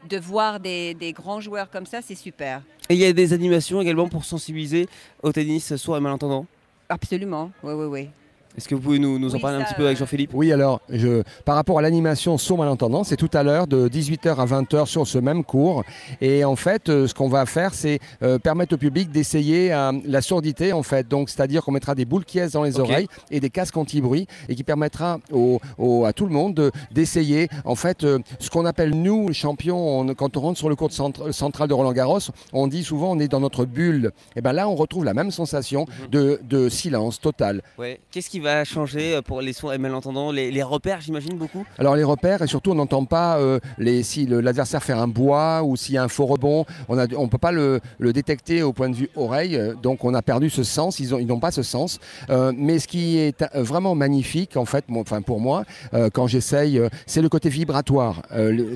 de 0.08 0.18
voir 0.18 0.60
des, 0.60 1.14
grands 1.14 1.40
joueurs 1.40 1.70
comme 1.70 1.86
ça, 1.86 2.00
c'est 2.02 2.14
super. 2.14 2.62
Et 2.88 2.94
il 2.94 3.00
y 3.00 3.04
a 3.04 3.12
des 3.12 3.32
animations 3.32 3.80
également 3.80 4.08
pour 4.08 4.24
sensibiliser 4.24 4.88
au 5.22 5.32
tennis 5.32 5.74
sourd 5.76 5.96
et 5.96 6.00
malentendant? 6.00 6.46
Absolument, 6.88 7.50
oui, 7.62 7.72
oui, 7.72 7.86
oui. 7.86 8.08
Est-ce 8.56 8.68
que 8.68 8.74
vous 8.74 8.80
pouvez 8.80 8.98
nous, 8.98 9.34
en 9.34 9.38
parler 9.38 9.58
un 9.58 9.64
petit 9.64 9.74
peu 9.74 9.84
avec 9.84 9.98
Jean-Philippe? 9.98 10.30
Oui, 10.32 10.52
alors, 10.52 10.80
je, 10.88 11.22
par 11.44 11.56
rapport 11.56 11.78
à 11.78 11.82
l'animation 11.82 12.38
sourd 12.38 12.58
malentendant, 12.58 13.04
c'est 13.04 13.16
tout 13.16 13.30
à 13.34 13.42
l'heure 13.42 13.66
de 13.66 13.88
18h 13.88 14.36
à 14.36 14.46
20h 14.46 14.86
sur 14.86 15.06
ce 15.06 15.18
même 15.18 15.44
cours. 15.44 15.84
Et 16.20 16.44
en 16.44 16.56
fait, 16.56 16.88
euh, 16.88 17.06
ce 17.06 17.14
qu'on 17.14 17.28
va 17.28 17.44
faire, 17.44 17.74
c'est 17.74 17.98
euh, 18.22 18.38
permettre 18.38 18.74
au 18.74 18.78
public 18.78 19.10
d'essayer 19.10 19.72
euh, 19.72 19.92
la 20.06 20.22
sourdité, 20.22 20.72
en 20.72 20.82
fait. 20.82 21.06
Donc, 21.06 21.28
c'est-à-dire 21.28 21.64
qu'on 21.64 21.72
mettra 21.72 21.94
des 21.94 22.04
boules 22.04 22.24
qui 22.24 22.36
dans 22.52 22.64
les 22.64 22.78
oreilles 22.78 23.08
et 23.30 23.40
des 23.40 23.48
casques 23.48 23.76
anti-bruit 23.76 24.26
et 24.48 24.54
qui 24.54 24.62
permettra 24.62 25.14
à 25.14 26.12
tout 26.12 26.26
le 26.26 26.32
monde 26.32 26.70
d'essayer, 26.90 27.48
en 27.64 27.74
fait, 27.74 28.06
ce 28.38 28.50
qu'on 28.50 28.66
appelle, 28.66 28.90
nous, 28.90 29.32
champions, 29.32 30.14
quand 30.14 30.36
on 30.36 30.40
rentre 30.40 30.58
sur 30.58 30.68
le 30.68 30.76
cours 30.76 30.90
central 30.92 31.68
de 31.68 31.74
Roland-Garros, 31.74 32.18
on 32.52 32.66
dit 32.66 32.84
souvent 32.84 33.12
on 33.12 33.18
est 33.18 33.28
dans 33.28 33.40
notre 33.40 33.64
bulle. 33.64 34.12
Et 34.36 34.40
bien 34.40 34.52
là, 34.52 34.68
on 34.68 34.74
retrouve 34.74 35.04
la 35.04 35.14
même 35.14 35.30
sensation 35.30 35.86
mhm. 36.12 36.38
de, 36.42 36.68
silence 36.68 37.20
total. 37.20 37.62
Ouais. 37.78 38.00
Qu'est-ce 38.10 38.28
qui 38.28 38.40
va 38.40 38.45
changer 38.64 39.20
pour 39.24 39.40
les 39.40 39.52
sourds 39.52 39.72
et 39.72 39.78
malentendants 39.78 40.30
les, 40.32 40.50
les 40.50 40.62
repères, 40.62 41.00
j'imagine 41.00 41.36
beaucoup? 41.36 41.64
Alors 41.78 41.96
les 41.96 42.04
repères, 42.04 42.42
et 42.42 42.46
surtout 42.46 42.72
on 42.72 42.74
n'entend 42.74 43.04
pas 43.04 43.38
les, 43.78 44.02
si 44.02 44.26
l'adversaire 44.26 44.82
fait 44.82 44.92
un 44.92 45.08
bois 45.08 45.62
ou 45.62 45.76
s'il 45.76 45.94
y 45.94 45.98
a 45.98 46.02
un 46.02 46.08
faux 46.08 46.26
rebond, 46.26 46.64
on 46.88 46.96
ne 46.96 47.28
peut 47.28 47.38
pas 47.38 47.52
le, 47.52 47.80
détecter 48.00 48.62
au 48.62 48.72
point 48.72 48.88
de 48.88 48.94
vue 48.94 49.10
oreille, 49.16 49.60
donc 49.82 50.04
on 50.04 50.14
a 50.14 50.22
perdu 50.22 50.50
ce 50.50 50.62
sens, 50.62 51.00
ils 51.00 51.26
n'ont 51.26 51.40
pas 51.40 51.50
ce 51.50 51.62
sens. 51.62 51.98
mais 52.56 52.78
ce 52.78 52.88
qui 52.88 53.18
est 53.18 53.44
vraiment 53.54 53.94
magnifique, 53.94 54.56
en 54.56 54.64
fait, 54.64 54.84
enfin 54.90 55.22
pour 55.22 55.40
moi, 55.40 55.64
quand 56.12 56.26
j'essaye, 56.26 56.80
c'est 57.06 57.22
le 57.22 57.28
côté 57.28 57.48
vibratoire. 57.48 58.22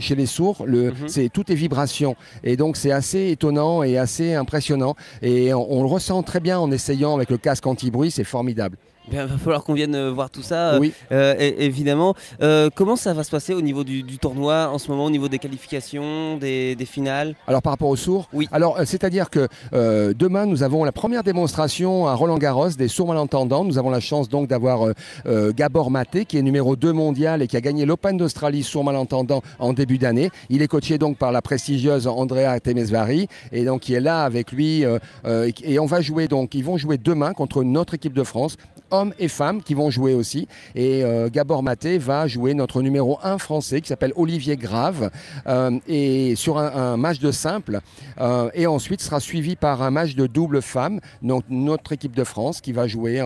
chez 0.00 0.14
les 0.14 0.26
sourds, 0.26 0.64
le, 0.66 0.90
mhm. 0.90 1.09
c'est 1.09 1.28
tout 1.28 1.50
est 1.50 1.54
vibration. 1.54 2.16
Et 2.44 2.56
donc 2.56 2.76
c'est 2.76 2.92
assez 2.92 3.30
étonnant 3.30 3.83
et 3.83 3.98
assez 3.98 4.35
impressionnant. 4.35 4.94
Et 5.22 5.52
on, 5.54 5.83
le 5.83 5.88
ressent 5.88 6.22
très 6.22 6.40
bien 6.40 6.59
en 6.59 6.70
essayant 6.70 7.14
avec 7.14 7.30
le 7.30 7.38
casque 7.38 7.66
anti-bruit, 7.66 8.11
c'est 8.11 8.24
formidable. 8.24 8.76
Il 9.12 9.18
va 9.18 9.38
falloir 9.38 9.64
qu'on 9.64 9.74
vienne 9.74 9.94
euh, 9.94 10.10
voir 10.10 10.30
tout 10.30 10.42
ça, 10.42 10.78
oui. 10.78 10.92
Euh, 11.10 11.34
évidemment. 11.38 12.14
Euh, 12.42 12.68
comment 12.74 12.96
ça 12.96 13.12
va 13.14 13.24
se 13.24 13.30
passer 13.30 13.54
au 13.54 13.60
niveau 13.60 13.82
du, 13.84 14.04
tournoi 14.18 14.68
en 14.68 14.78
ce 14.78 14.90
moment, 14.90 15.06
au 15.06 15.10
niveau 15.10 15.28
des 15.28 15.38
qualifications, 15.38 16.36
des, 16.36 16.76
finales? 16.84 17.34
Alors 17.46 17.62
par 17.62 17.72
rapport 17.72 17.88
aux 17.88 17.96
sourds 17.96 18.28
Oui. 18.32 18.48
Alors 18.52 18.78
c'est-à-dire 18.84 19.30
que 19.30 19.48
demain, 19.72 20.46
nous 20.46 20.62
avons 20.62 20.84
la 20.84 20.92
première 20.92 21.22
démonstration 21.22 22.06
à 22.06 22.14
Roland-Garros 22.14 22.70
des 22.70 22.88
sourds 22.88 23.08
malentendants. 23.08 23.64
Nous 23.64 23.78
avons 23.78 23.90
la 23.90 24.00
chance 24.00 24.28
donc 24.28 24.48
d'avoir 24.48 24.88
Gabor 25.26 25.90
Maté, 25.90 26.24
qui 26.24 26.38
est 26.38 26.42
numéro 26.42 26.76
2 26.76 26.92
mondial 26.92 27.42
et 27.42 27.46
qui 27.46 27.56
a 27.56 27.60
gagné 27.60 27.86
l'Open 27.86 28.16
d'Australie 28.16 28.62
sourds 28.62 28.84
malentendants 28.84 29.42
en 29.58 29.72
début 29.72 29.98
d'année. 29.98 30.30
Il 30.48 30.62
est 30.62 30.68
coaché 30.68 30.98
donc 30.98 31.16
par 31.16 31.32
la 31.32 31.42
prestigieuse 31.42 32.06
Andrea 32.06 32.58
Temesvari 32.60 33.28
et 33.52 33.64
donc 33.64 33.82
qui 33.82 33.94
est 33.94 34.00
là 34.00 34.24
avec 34.24 34.52
lui. 34.52 34.84
et 34.84 35.78
on 35.78 35.86
va 35.86 36.00
jouer 36.00 36.28
donc, 36.28 36.54
ils 36.54 36.64
vont 36.64 36.76
jouer 36.76 36.98
demain 36.98 37.32
contre 37.32 37.62
notre 37.62 37.94
équipe 37.94 38.14
de 38.14 38.24
France 38.24 38.56
hommes 38.90 39.12
et 39.18 39.29
femmes 39.29 39.62
qui 39.62 39.74
vont 39.74 39.90
jouer 39.90 40.14
aussi. 40.14 40.48
Et 40.74 41.05
euh, 41.05 41.29
Gabor 41.31 41.62
Maté 41.62 41.98
va 41.98 42.26
jouer 42.26 42.55
notre 42.55 42.83
numéro 42.83 43.18
1 43.22 43.38
français 43.38 43.81
qui 43.81 43.88
s'appelle 43.88 44.12
Olivier 44.16 44.57
Grave 44.57 45.11
euh, 45.46 45.79
et 45.87 46.35
sur 46.37 46.59
un, 46.59 46.96
match 46.96 47.18
de 47.18 47.31
simple. 47.31 47.81
Euh, 48.20 48.50
et 48.55 48.66
ensuite 48.66 49.00
sera 49.00 49.20
suivi 49.20 49.57
par 49.57 49.83
un 49.83 49.90
match 49.90 50.14
de 50.14 50.26
double 50.26 50.62
femme, 50.62 51.00
donc 51.22 51.44
notre 51.48 51.92
équipe 51.92 52.14
de 52.14 52.24
France 52.24 52.61
qui 52.61 52.72
va 52.72 52.87
jouer. 52.87 53.22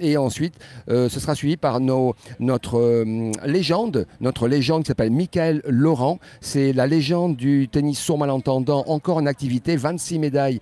Et 0.00 0.16
ensuite, 0.16 0.54
ce 0.88 1.08
sera 1.08 1.34
suivi 1.34 1.56
par 1.56 1.80
nos, 1.80 2.14
notre 2.40 3.04
légende, 3.44 4.06
notre 4.20 4.48
légende 4.48 4.82
qui 4.82 4.88
s'appelle 4.88 5.10
Michael 5.10 5.62
Laurent. 5.66 6.18
C'est 6.40 6.72
la 6.72 6.86
légende 6.86 7.36
du 7.36 7.68
tennis 7.68 7.98
sourd 7.98 8.18
malentendant 8.18 8.84
encore 8.86 9.18
en 9.18 9.26
activité, 9.26 9.76
26 9.76 10.18
médailles 10.18 10.60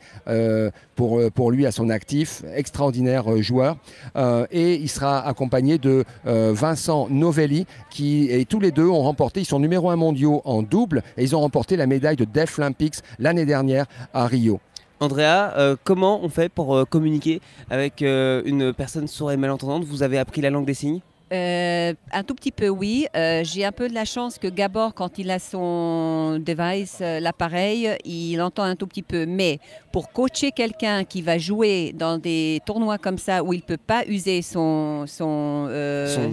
pour, 0.94 1.20
pour 1.33 1.51
lui 1.51 1.66
à 1.66 1.73
son 1.73 1.88
actif, 1.90 2.42
extraordinaire 2.55 3.42
joueur. 3.42 3.77
Euh, 4.24 4.46
et 4.50 4.74
il 4.74 4.88
sera 4.88 5.26
accompagné 5.26 5.78
de 5.78 6.04
euh, 6.26 6.52
Vincent 6.54 7.08
Novelli 7.10 7.66
qui 7.90 8.30
et 8.30 8.44
tous 8.44 8.60
les 8.60 8.70
deux 8.70 8.88
ont 8.88 9.02
remporté, 9.02 9.40
ils 9.40 9.44
sont 9.44 9.60
numéro 9.60 9.90
un 9.90 9.96
mondiaux 9.96 10.40
en 10.44 10.62
double 10.62 11.02
et 11.16 11.24
ils 11.24 11.37
ont 11.37 11.40
remporté 11.40 11.76
la 11.76 11.87
médaille 11.87 12.16
de 12.16 12.24
Deaf 12.24 12.58
Olympics 12.58 12.96
l'année 13.18 13.44
dernière 13.44 13.87
à 14.14 14.26
Rio. 14.26 14.60
Andrea, 15.00 15.52
euh, 15.58 15.76
comment 15.84 16.20
on 16.22 16.28
fait 16.28 16.48
pour 16.48 16.88
communiquer 16.88 17.40
avec 17.68 18.00
une 18.00 18.72
personne 18.72 19.08
sourde 19.08 19.32
et 19.32 19.37
malentendante? 19.37 19.84
Vous 19.84 20.02
avez 20.02 20.18
appris 20.18 20.40
la 20.40 20.50
langue 20.50 20.66
des 20.66 20.74
signes? 20.74 21.00
Euh, 21.32 21.94
un 22.12 22.22
tout 22.22 22.34
petit 22.34 22.52
peu, 22.52 22.68
oui. 22.68 23.06
Euh, 23.16 23.42
j'ai 23.44 23.64
un 23.64 23.72
peu 23.72 23.88
de 23.88 23.94
la 23.94 24.04
chance 24.04 24.38
que 24.38 24.46
Gabor, 24.46 24.94
quand 24.94 25.18
il 25.18 25.30
a 25.30 25.38
son 25.38 26.38
device, 26.38 26.98
euh, 27.00 27.18
l'appareil, 27.18 27.90
il 28.04 28.40
entend 28.40 28.62
un 28.62 28.76
tout 28.76 28.87
petit 28.87 29.02
peu. 29.02 29.26
Mais 29.26 29.58
pour 29.94 30.11
coacher 30.11 30.50
quelqu'un 30.50 31.04
qui 31.04 31.22
va 31.22 31.38
jouer 31.38 31.92
dans 31.94 32.18
des 32.18 32.61
tournois 32.66 32.98
comme 32.98 33.16
ça 33.16 33.44
où 33.44 33.52
il 33.52 33.59
ne 33.59 33.62
peut 33.62 33.76
pas 33.76 34.04
user 34.09 34.42
son, 34.42 35.04
son, 35.07 35.68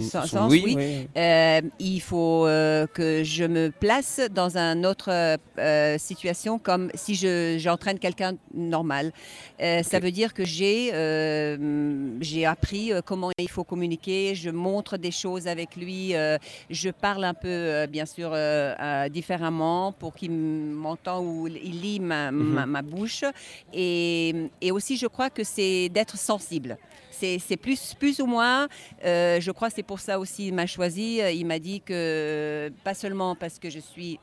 sens, 0.00 0.50
oui, 0.50 1.06
il 1.78 2.00
faut 2.00 2.42
que 2.92 3.22
je 3.22 3.44
me 3.44 3.70
place 3.70 4.20
dans 4.34 4.56
une 4.56 4.84
autre 4.84 5.38
situation 5.98 6.58
comme 6.58 6.90
si 6.94 7.14
j'entraîne 7.60 8.00
quelqu'un 8.00 8.32
normal. 8.52 9.12
Ça 9.60 10.00
veut 10.00 10.10
dire 10.10 10.34
que 10.34 10.44
j'ai 10.44 10.90
appris 12.44 12.90
comment 13.06 13.30
il 13.38 13.48
faut 13.48 13.62
communiquer. 13.62 14.34
Je 14.34 14.50
montre 14.50 14.96
des 14.96 15.12
choses 15.12 15.46
avec 15.46 15.76
lui. 15.76 16.16
Euh, 16.16 16.38
je 16.70 16.90
parle 16.90 17.24
un 17.24 17.34
peu, 17.34 17.48
euh, 17.48 17.86
bien 17.86 18.06
sûr, 18.06 18.30
euh, 18.32 19.08
différemment 19.08 19.92
pour 19.92 20.14
qu'il 20.14 20.32
m'entende 20.32 21.26
ou 21.26 21.46
il 21.46 21.80
lit 21.80 22.00
ma, 22.00 22.30
mhm. 22.30 22.82
bouche. 22.82 23.24
Et, 23.72 24.50
et, 24.60 24.72
aussi, 24.72 24.96
je 24.96 25.06
crois 25.06 25.30
que 25.30 25.44
c'est 25.44 25.88
d'être 25.88 26.16
sensible. 26.16 26.78
C'est 27.10 27.56
plus, 27.56 27.94
plus 27.94 28.18
ou 28.18 28.26
moins, 28.26 28.66
je 29.04 29.50
crois 29.52 29.68
que 29.68 29.74
c'est 29.76 29.84
pour 29.84 30.00
ça 30.00 30.18
aussi 30.18 30.48
il 30.48 30.54
m'a 30.54 30.66
choisi. 30.66 31.18
Il 31.18 31.46
m'a 31.46 31.60
dit 31.60 31.80
que, 31.80 32.72
pas 32.82 32.94
seulement 32.94 33.36
parce 33.36 33.60
que 33.60 33.70
je 33.70 33.78
suis 33.78 34.18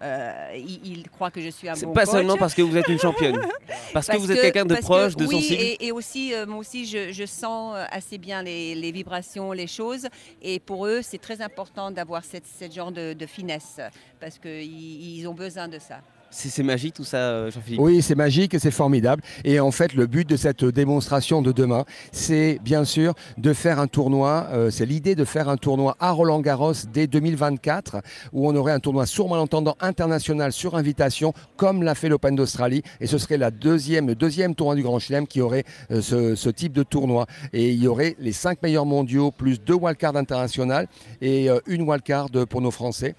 euh, 0.00 0.56
il, 0.84 1.08
croit 1.10 1.32
que 1.32 1.40
je 1.40 1.48
suis 1.48 1.68
un 1.68 1.74
bon 1.74 1.92
pas 1.92 2.06
seulement 2.06 2.36
parce 2.36 2.54
que 2.54 2.62
vous 2.62 2.76
êtes 2.76 2.86
une 2.86 3.00
championne, 3.00 3.40
parce, 3.92 4.06
que 4.06 4.16
vous 4.16 4.30
êtes 4.30 4.40
quelqu'un 4.40 4.64
de 4.64 4.76
proche, 4.76 5.16
de 5.16 5.26
sensible. 5.26 5.60
Et, 5.60 5.86
et 5.86 5.92
aussi, 5.92 6.32
euh, 6.32 6.46
moi 6.46 6.58
aussi, 6.58 6.86
je, 6.86 7.26
sens 7.26 7.74
euh, 7.74 7.84
assez 7.90 8.16
bien 8.16 8.42
les, 8.42 8.92
vibrations, 8.92 9.50
les 9.50 9.66
choses. 9.66 10.06
Et 10.40 10.60
pour 10.60 10.86
eux, 10.86 11.00
c'est 11.02 11.18
très 11.18 11.42
important 11.42 11.90
d'avoir 11.90 12.22
cette, 12.24 12.72
genre 12.72 12.92
de, 12.92 13.26
finesse, 13.26 13.80
parce 14.20 14.38
qu'ils 14.38 15.18
ils 15.18 15.26
ont 15.26 15.34
besoin 15.34 15.66
de 15.66 15.80
ça. 15.80 16.00
C'est 16.30 16.62
magique 16.62 16.94
tout 16.94 17.04
ça, 17.04 17.16
euh, 17.16 17.50
Jean-Philippe 17.50 17.80
Oui, 17.80 18.02
c'est 18.02 18.14
magique 18.14 18.52
et 18.52 18.58
c'est 18.58 18.70
formidable. 18.70 19.22
Et 19.44 19.60
en 19.60 19.70
fait, 19.70 19.94
le 19.94 20.06
but 20.06 20.28
de 20.28 20.36
cette 20.36 20.62
démonstration 20.64 21.40
de 21.40 21.52
demain, 21.52 21.84
c'est 22.12 22.58
bien 22.62 22.84
sûr 22.84 23.14
de 23.38 23.52
faire 23.54 23.80
un 23.80 23.86
tournoi. 23.86 24.46
Euh, 24.52 24.70
c'est 24.70 24.84
l'idée 24.84 25.14
de 25.14 25.24
faire 25.24 25.48
un 25.48 25.56
tournoi 25.56 25.96
à 26.00 26.10
Roland-Garros 26.10 26.74
dès 26.92 27.06
2024, 27.06 28.02
où 28.32 28.46
on 28.46 28.54
aurait 28.56 28.72
un 28.72 28.80
tournoi 28.80 29.06
sourd 29.06 29.30
malentendant 29.30 29.76
international 29.80 30.52
sur 30.52 30.76
invitation, 30.76 31.32
comme 31.56 31.82
l'a 31.82 31.94
fait 31.94 32.10
l'Open 32.10 32.36
d'Australie. 32.36 32.82
Et 33.00 33.06
ce 33.06 33.16
serait 33.16 33.38
le 33.38 33.50
deuxième 33.50 34.54
tournoi 34.54 34.74
du 34.74 34.82
Grand 34.82 34.98
Chelem 34.98 35.26
qui 35.26 35.40
aurait 35.40 35.64
euh, 35.90 36.02
ce, 36.02 36.50
type 36.50 36.72
de 36.74 36.82
tournoi. 36.82 37.26
Et 37.54 37.70
il 37.70 37.82
y 37.82 37.88
aurait 37.88 38.16
les 38.18 38.32
cinq 38.32 38.62
meilleurs 38.62 38.86
mondiaux, 38.86 39.30
plus 39.30 39.60
deux 39.60 39.74
wildcards 39.74 40.16
internationales 40.16 40.88
et 41.22 41.48
une 41.66 41.82
wildcard 41.82 42.28
pour 42.48 42.60
nos 42.60 42.70
Français, 42.70 43.14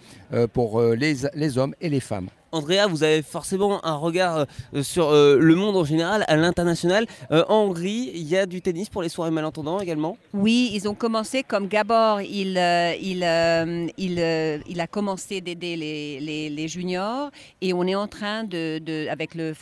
pour 0.53 0.81
les 0.81 1.57
hommes 1.57 1.75
et 1.79 1.89
les 1.89 1.99
femmes. 1.99 2.29
Andrea, 2.51 2.87
vous 2.89 3.03
avez 3.03 3.21
forcément 3.21 3.85
un 3.85 3.95
regard 3.95 4.45
euh, 4.73 4.81
sur 4.83 5.09
euh, 5.09 5.37
le 5.39 5.55
monde 5.55 5.75
en 5.75 5.83
général, 5.83 6.25
à 6.27 6.35
l'international. 6.35 7.05
Euh, 7.31 7.45
en 7.47 7.65
Hongrie, 7.65 8.11
il 8.13 8.23
y 8.23 8.35
a 8.37 8.45
du 8.45 8.61
tennis 8.61 8.89
pour 8.89 9.03
les 9.03 9.09
soirées 9.09 9.31
malentendants 9.31 9.79
également? 9.79 10.17
Oui, 10.33 10.71
ils 10.73 10.87
ont 10.87 10.95
commencé 10.95 11.43
comme 11.43 11.67
Gabor, 11.67 12.21
il, 12.21 12.57
a 12.57 13.65
commencé 14.89 15.41
d'aider 15.41 15.75
les, 15.75 16.49
les, 16.49 16.67
juniors 16.67 17.29
et 17.61 17.73
on 17.73 17.83
est 17.83 17.95
en 17.95 18.07
train, 18.07 18.43
de, 18.43 19.07
avec 19.09 19.35
la 19.35 19.53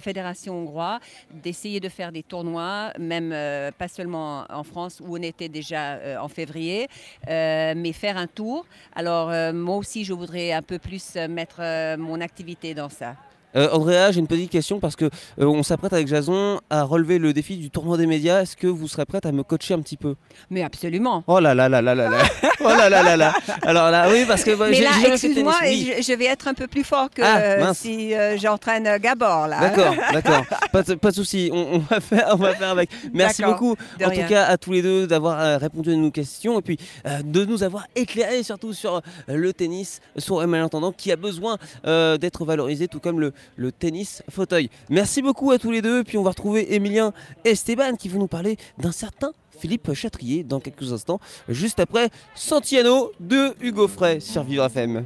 Fédération 0.00 0.58
hongroise, 0.58 1.00
d'essayer 1.42 1.80
de 1.80 1.88
faire 1.88 2.12
des 2.12 2.22
tournois, 2.22 2.92
même 2.98 3.30
pas 3.78 3.88
seulement 3.88 4.44
en 4.50 4.62
France 4.64 5.00
où 5.00 5.16
on 5.16 5.22
était 5.22 5.48
déjà 5.48 5.98
en 6.20 6.28
février, 6.28 6.88
mais 7.26 7.92
faire 7.92 8.16
un 8.16 8.26
tour. 8.26 8.66
Alors 8.94 9.30
moi 9.52 9.76
aussi, 9.76 10.04
je 10.04 10.12
voudrais 10.12 10.52
un 10.52 10.62
peu 10.62 10.78
plus 10.78 11.16
mettre 11.28 11.60
mon 11.96 12.07
activité 12.20 12.74
dans 12.74 12.88
ça. 12.88 13.14
Euh, 13.56 13.68
Andrea, 13.72 14.12
j'ai 14.12 14.20
une 14.20 14.26
petite 14.26 14.50
question 14.50 14.78
parce 14.78 14.94
que 14.94 15.06
euh, 15.06 15.46
on 15.46 15.62
s'apprête 15.62 15.92
avec 15.92 16.06
Jason 16.06 16.60
à 16.68 16.82
relever 16.82 17.18
le 17.18 17.32
défi 17.32 17.56
du 17.56 17.70
tournoi 17.70 17.96
des 17.96 18.06
médias. 18.06 18.42
Est-ce 18.42 18.56
que 18.56 18.66
vous 18.66 18.88
serez 18.88 19.06
prête 19.06 19.24
à 19.24 19.32
me 19.32 19.42
coacher 19.42 19.74
un 19.74 19.80
petit 19.80 19.96
peu? 19.96 20.16
Mais 20.50 20.62
absolument. 20.62 21.24
Oh 21.26 21.40
là 21.40 21.54
là 21.54 21.68
là 21.68 21.80
là 21.80 21.94
là 21.94 22.10
là. 22.10 22.18
oh 22.60 22.68
là 22.68 22.90
là 22.90 23.02
là 23.02 23.16
là. 23.16 23.34
Alors 23.62 23.90
là, 23.90 24.08
oui, 24.10 24.24
parce 24.28 24.44
que 24.44 24.54
bah, 24.54 24.66
Mais 24.70 24.80
là, 24.80 24.90
excuse-moi, 25.06 25.54
je, 25.62 26.16
vais 26.16 26.26
être 26.26 26.48
un 26.48 26.54
peu 26.54 26.66
plus 26.66 26.84
fort 26.84 27.08
que 27.10 27.22
ah, 27.22 27.72
si 27.72 28.14
euh, 28.14 28.36
j'entraîne 28.36 28.98
Gabor 28.98 29.48
là. 29.48 29.60
D'accord, 29.60 29.94
d'accord. 30.12 30.44
Pas, 30.70 30.82
de, 30.82 30.94
pas 30.94 31.10
de 31.10 31.14
souci. 31.14 31.50
On, 31.52 31.78
va 31.78 32.00
faire, 32.00 32.28
on 32.32 32.36
va 32.36 32.54
faire 32.54 32.70
avec. 32.70 32.90
Merci 33.14 33.42
beaucoup, 33.42 33.76
en 34.04 34.10
tout 34.10 34.28
cas, 34.28 34.44
à 34.44 34.58
tous 34.58 34.72
les 34.72 34.82
deux 34.82 35.06
d'avoir 35.06 35.58
répondu 35.58 35.92
à 35.92 35.96
nos 35.96 36.10
questions 36.10 36.58
et 36.58 36.62
puis 36.62 36.78
de 37.24 37.44
nous 37.46 37.62
avoir 37.62 37.86
éclairé 37.96 38.42
surtout 38.42 38.74
sur 38.74 39.00
le 39.26 39.52
tennis 39.54 40.00
sur 40.18 40.40
un 40.40 40.46
malentendant 40.46 40.92
qui 40.92 41.10
a 41.12 41.16
besoin 41.16 41.56
d'être 41.84 42.44
valorisé, 42.44 42.88
tout 42.88 43.00
comme 43.00 43.20
le 43.20 43.32
le 43.56 43.72
tennis 43.72 44.22
fauteuil. 44.30 44.70
Merci 44.88 45.22
beaucoup 45.22 45.50
à 45.50 45.58
tous 45.58 45.70
les 45.70 45.82
deux. 45.82 46.04
Puis 46.04 46.18
on 46.18 46.22
va 46.22 46.30
retrouver 46.30 46.74
Emilien 46.74 47.12
Esteban 47.44 47.96
qui 47.96 48.08
va 48.08 48.18
nous 48.18 48.28
parler 48.28 48.56
d'un 48.78 48.92
certain 48.92 49.32
Philippe 49.58 49.92
Chatrier 49.92 50.44
dans 50.44 50.60
quelques 50.60 50.92
instants, 50.92 51.20
juste 51.48 51.80
après 51.80 52.10
Santiano 52.34 53.12
de 53.18 53.54
Hugo 53.60 53.88
Frey 53.88 54.20
sur 54.20 54.44
Vivre 54.44 54.64
FM. 54.66 55.04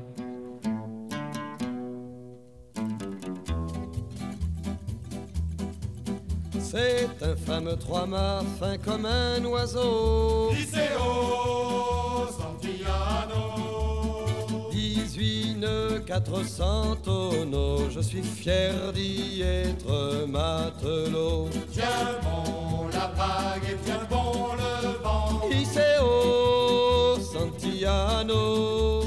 C'est 6.60 7.08
un 7.20 7.36
fameux 7.36 7.76
fin 8.58 8.78
comme 8.78 9.04
un 9.04 9.44
oiseau. 9.44 10.52
400 16.12 16.96
tonneaux, 17.02 17.88
je 17.88 18.00
suis 18.00 18.22
fier 18.22 18.92
d'y 18.92 19.40
être 19.40 20.26
matelot. 20.28 21.48
Tiens 21.72 22.20
bon 22.22 22.88
la 22.92 23.06
vague 23.16 23.64
et 23.66 23.76
tiens 23.82 24.06
bon 24.10 24.52
le 24.52 25.02
vent. 25.02 25.48
Iseo 25.50 26.04
oh, 26.04 27.18
Santiano, 27.18 29.04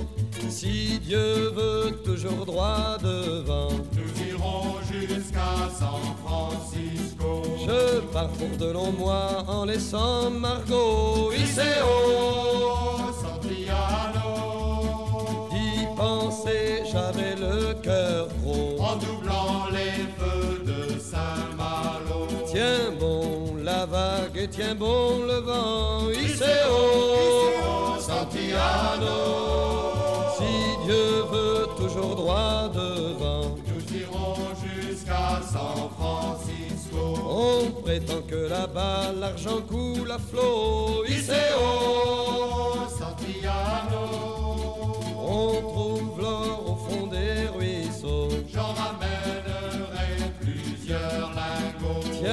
si 0.49 0.97
Dieu 0.97 1.51
veut 1.55 1.91
toujours 2.03 2.43
droit 2.43 2.97
devant. 2.99 3.69
Nous 3.93 4.27
irons 4.27 4.77
jusqu'à 4.89 5.69
San 5.77 6.01
Francisco. 6.25 7.43
Je 7.67 7.99
pars 8.11 8.29
pour 8.29 8.57
de 8.57 8.71
longs 8.71 8.93
mois 8.93 9.45
en 9.47 9.65
laissant 9.65 10.31
Margot. 10.31 11.31
Iseo 11.33 12.65
penser, 16.45 16.83
j'avais 16.91 17.35
le 17.35 17.73
cœur 17.81 18.27
gros. 18.41 18.79
En 18.79 18.95
doublant 18.97 19.67
les 19.71 20.05
feux 20.17 20.63
de 20.63 20.99
Saint-Malo. 20.99 22.27
Tiens 22.47 22.91
bon 22.99 23.55
la 23.63 23.85
vague 23.85 24.37
et 24.37 24.47
tiens 24.47 24.75
bon 24.75 25.23
le 25.25 25.39
vent. 25.39 26.09
Iseo, 26.11 27.99
Santiano. 27.99 29.17
Si 30.37 30.85
Dieu 30.85 31.23
veut 31.31 31.67
toujours 31.77 32.15
droit 32.15 32.69
devant, 32.73 33.55
nous 33.67 33.97
irons 33.97 34.35
jusqu'à 34.63 35.41
San 35.41 35.89
Francisco. 35.97 37.03
On 37.27 37.81
prétend 37.81 38.21
que 38.27 38.47
là-bas 38.49 39.11
l'argent 39.19 39.61
coule 39.67 40.11
à 40.11 40.19
flot. 40.19 41.03
Iseo, 41.07 42.75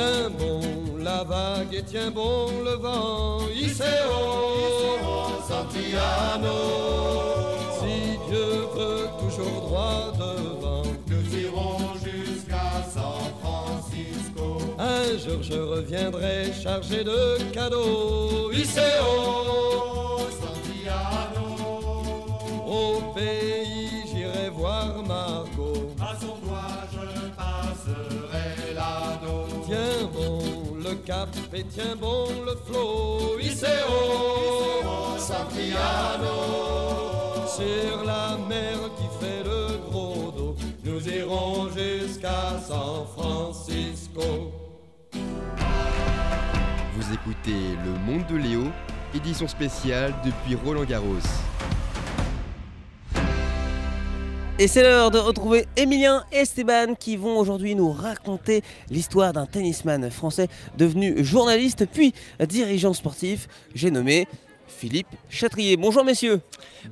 Tiens 0.03 0.31
bon 0.37 0.61
la 0.99 1.23
vague 1.23 1.75
et 1.75 1.83
tiens 1.85 2.11
bon 2.11 2.49
le 2.65 2.73
vent. 2.73 3.39
Iseo, 3.55 4.19
Santiano. 5.47 6.59
Si 7.79 8.19
Dieu 8.29 8.67
veut 8.75 9.07
toujours 9.21 9.61
droit 9.69 10.13
devant, 10.19 10.83
nous 11.07 11.39
irons 11.39 11.95
jusqu'à 12.03 12.83
San 12.93 13.31
Francisco. 13.41 14.59
Un 14.77 15.17
jour 15.19 15.41
je 15.41 15.59
reviendrai 15.75 16.53
chargé 16.53 17.05
de 17.05 17.41
cadeaux. 17.53 18.51
Iseo, 18.51 20.19
Santiano. 20.41 21.47
Au 22.67 23.01
pays 23.15 24.03
j'irai 24.13 24.51
voir 24.51 25.01
Margot. 25.07 25.52
Cap 31.05 31.29
et 31.53 31.65
tiens 31.65 31.97
bon 31.97 32.27
le 32.45 32.55
flot. 32.67 33.39
Iseo, 33.41 35.19
Santiano. 35.19 36.37
Sur 37.47 38.05
la 38.05 38.39
mer 38.49 38.79
qui 38.97 39.05
fait 39.21 39.45
le 39.45 39.79
gros 39.89 40.33
dos, 40.37 40.57
nous 40.85 41.09
irons 41.09 41.69
jusqu'à 41.71 42.59
San 42.67 43.07
Francisco. 43.15 44.53
Vous 46.95 47.13
écoutez 47.13 47.77
Le 47.85 47.93
Monde 48.07 48.27
de 48.31 48.37
Léo, 48.37 48.65
édition 49.15 49.47
spéciale 49.47 50.15
depuis 50.25 50.55
Roland 50.55 50.85
Garros. 50.85 51.21
Et 54.63 54.69
c'est 54.69 54.85
l'heure 54.85 55.11
de 55.11 55.19
retrouver 55.19 55.67
Emilien 55.77 56.23
et 56.31 56.37
Esteban 56.37 56.95
qui 56.95 57.17
vont 57.17 57.37
aujourd'hui 57.37 57.75
nous 57.75 57.91
raconter 57.91 58.63
l'histoire 58.91 59.33
d'un 59.33 59.45
tennisman 59.45 60.09
français 60.09 60.47
devenu 60.79 61.25
journaliste 61.25 61.85
puis 61.93 62.15
dirigeant 62.49 62.93
sportif. 62.93 63.49
J'ai 63.75 63.91
nommé 63.91 64.29
Philippe 64.69 65.09
Chatrier. 65.29 65.77
Bonjour 65.77 66.05
messieurs. 66.05 66.43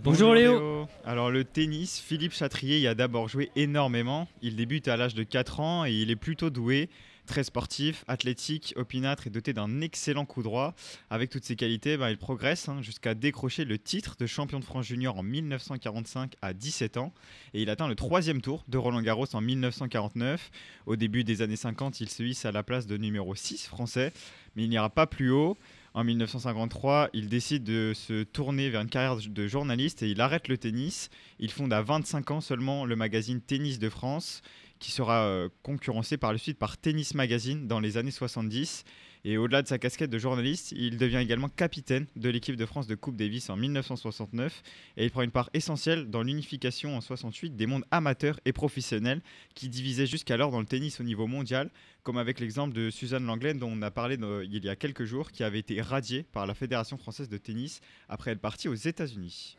Bonjour, 0.02 0.34
Léo. 0.34 0.88
Alors 1.04 1.30
le 1.30 1.44
tennis, 1.44 2.02
Philippe 2.04 2.32
Chatrier 2.32 2.80
y 2.80 2.88
a 2.88 2.96
d'abord 2.96 3.28
joué 3.28 3.52
énormément. 3.54 4.26
Il 4.42 4.56
débute 4.56 4.88
à 4.88 4.96
l'âge 4.96 5.14
de 5.14 5.22
4 5.22 5.60
ans 5.60 5.84
et 5.84 5.92
il 5.92 6.10
est 6.10 6.16
plutôt 6.16 6.50
doué. 6.50 6.88
Très 7.26 7.44
sportif, 7.44 8.04
athlétique, 8.08 8.72
opinâtre 8.76 9.26
et 9.26 9.30
doté 9.30 9.52
d'un 9.52 9.80
excellent 9.80 10.24
coup 10.24 10.42
droit. 10.42 10.74
Avec 11.10 11.30
toutes 11.30 11.44
ses 11.44 11.56
qualités, 11.56 11.96
ben, 11.96 12.10
il 12.10 12.18
progresse 12.18 12.68
hein, 12.68 12.82
jusqu'à 12.82 13.14
décrocher 13.14 13.64
le 13.64 13.78
titre 13.78 14.16
de 14.18 14.26
champion 14.26 14.58
de 14.58 14.64
France 14.64 14.86
junior 14.86 15.18
en 15.18 15.22
1945 15.22 16.36
à 16.42 16.52
17 16.52 16.96
ans. 16.96 17.12
Et 17.54 17.62
il 17.62 17.70
atteint 17.70 17.88
le 17.88 17.94
troisième 17.94 18.40
tour 18.40 18.64
de 18.68 18.78
Roland 18.78 19.02
Garros 19.02 19.26
en 19.32 19.40
1949. 19.40 20.50
Au 20.86 20.96
début 20.96 21.24
des 21.24 21.42
années 21.42 21.56
50, 21.56 22.00
il 22.00 22.08
se 22.08 22.22
hisse 22.22 22.44
à 22.44 22.52
la 22.52 22.62
place 22.62 22.86
de 22.86 22.96
numéro 22.96 23.34
6 23.34 23.66
français, 23.66 24.12
mais 24.56 24.64
il 24.64 24.70
n'ira 24.70 24.90
pas 24.90 25.06
plus 25.06 25.30
haut. 25.30 25.56
En 25.92 26.04
1953, 26.04 27.10
il 27.14 27.28
décide 27.28 27.64
de 27.64 27.92
se 27.94 28.22
tourner 28.22 28.70
vers 28.70 28.82
une 28.82 28.88
carrière 28.88 29.16
de 29.16 29.48
journaliste 29.48 30.04
et 30.04 30.08
il 30.08 30.20
arrête 30.20 30.46
le 30.46 30.56
tennis. 30.56 31.10
Il 31.40 31.50
fonde 31.50 31.72
à 31.72 31.82
25 31.82 32.30
ans 32.30 32.40
seulement 32.40 32.84
le 32.84 32.94
magazine 32.94 33.40
Tennis 33.40 33.80
de 33.80 33.88
France 33.88 34.42
qui 34.80 34.90
sera 34.90 35.26
euh, 35.26 35.48
concurrencé 35.62 36.16
par 36.16 36.32
la 36.32 36.38
suite 36.38 36.58
par 36.58 36.78
Tennis 36.78 37.14
Magazine 37.14 37.68
dans 37.68 37.78
les 37.78 37.96
années 37.96 38.10
70. 38.10 38.84
Et 39.24 39.36
au-delà 39.36 39.60
de 39.60 39.68
sa 39.68 39.78
casquette 39.78 40.08
de 40.08 40.18
journaliste, 40.18 40.72
il 40.72 40.96
devient 40.96 41.18
également 41.18 41.50
capitaine 41.50 42.06
de 42.16 42.30
l'équipe 42.30 42.56
de 42.56 42.64
France 42.64 42.86
de 42.86 42.94
Coupe 42.94 43.16
Davis 43.16 43.50
en 43.50 43.56
1969 43.56 44.62
et 44.96 45.04
il 45.04 45.10
prend 45.10 45.20
une 45.20 45.30
part 45.30 45.50
essentielle 45.52 46.08
dans 46.08 46.22
l'unification 46.22 46.96
en 46.96 47.02
68 47.02 47.54
des 47.54 47.66
mondes 47.66 47.84
amateurs 47.90 48.40
et 48.46 48.54
professionnels 48.54 49.20
qui 49.54 49.68
divisaient 49.68 50.06
jusqu'alors 50.06 50.50
dans 50.50 50.60
le 50.60 50.64
tennis 50.64 51.00
au 51.00 51.04
niveau 51.04 51.26
mondial, 51.26 51.70
comme 52.02 52.16
avec 52.16 52.40
l'exemple 52.40 52.72
de 52.74 52.88
Suzanne 52.88 53.26
Langlaine 53.26 53.58
dont 53.58 53.70
on 53.70 53.82
a 53.82 53.90
parlé 53.90 54.16
il 54.44 54.64
y 54.64 54.70
a 54.70 54.76
quelques 54.76 55.04
jours, 55.04 55.30
qui 55.32 55.44
avait 55.44 55.58
été 55.58 55.82
radiée 55.82 56.22
par 56.22 56.46
la 56.46 56.54
Fédération 56.54 56.96
française 56.96 57.28
de 57.28 57.36
tennis 57.36 57.82
après 58.08 58.30
être 58.30 58.40
partie 58.40 58.68
aux 58.68 58.74
États-Unis 58.74 59.58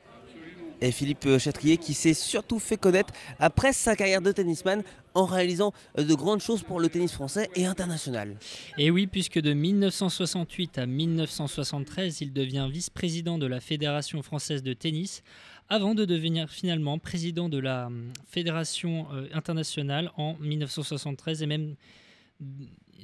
et 0.82 0.92
Philippe 0.92 1.38
Chatrier 1.38 1.78
qui 1.78 1.94
s'est 1.94 2.14
surtout 2.14 2.60
fait 2.60 2.78
connaître 2.78 3.14
après 3.40 3.74
sa 3.74 3.96
carrière 3.96 4.22
de 4.22 4.32
tennisman 4.32 4.84
en 5.14 5.26
réalisant 5.26 5.74
de 5.98 6.14
grandes 6.14 6.42
choses 6.42 6.64
pour 6.64 6.80
le 6.80 6.90
tennis 6.90 7.12
français 7.12 7.50
et 7.56 7.66
international. 7.66 8.38
Et 8.78 8.92
oui, 8.92 9.08
puisque 9.08 9.40
de 9.40 9.54
1968 9.54 10.78
à 10.78 10.86
1973, 10.86 12.22
il 12.22 12.34
devient 12.34 12.68
vice-président 12.72 13.38
de 13.38 13.46
la 13.46 13.60
Fédération 13.60 14.22
française 14.22 14.64
de 14.64 14.74
tennis 14.74 15.24
avant 15.70 15.96
de 15.96 16.06
devenir 16.06 16.50
finalement 16.50 17.00
président 17.00 17.48
de 17.48 17.58
la 17.58 17.90
Fédération 18.28 19.08
internationale 19.34 20.12
en 20.18 20.36
1973 20.40 21.44
et 21.44 21.46
même 21.46 21.76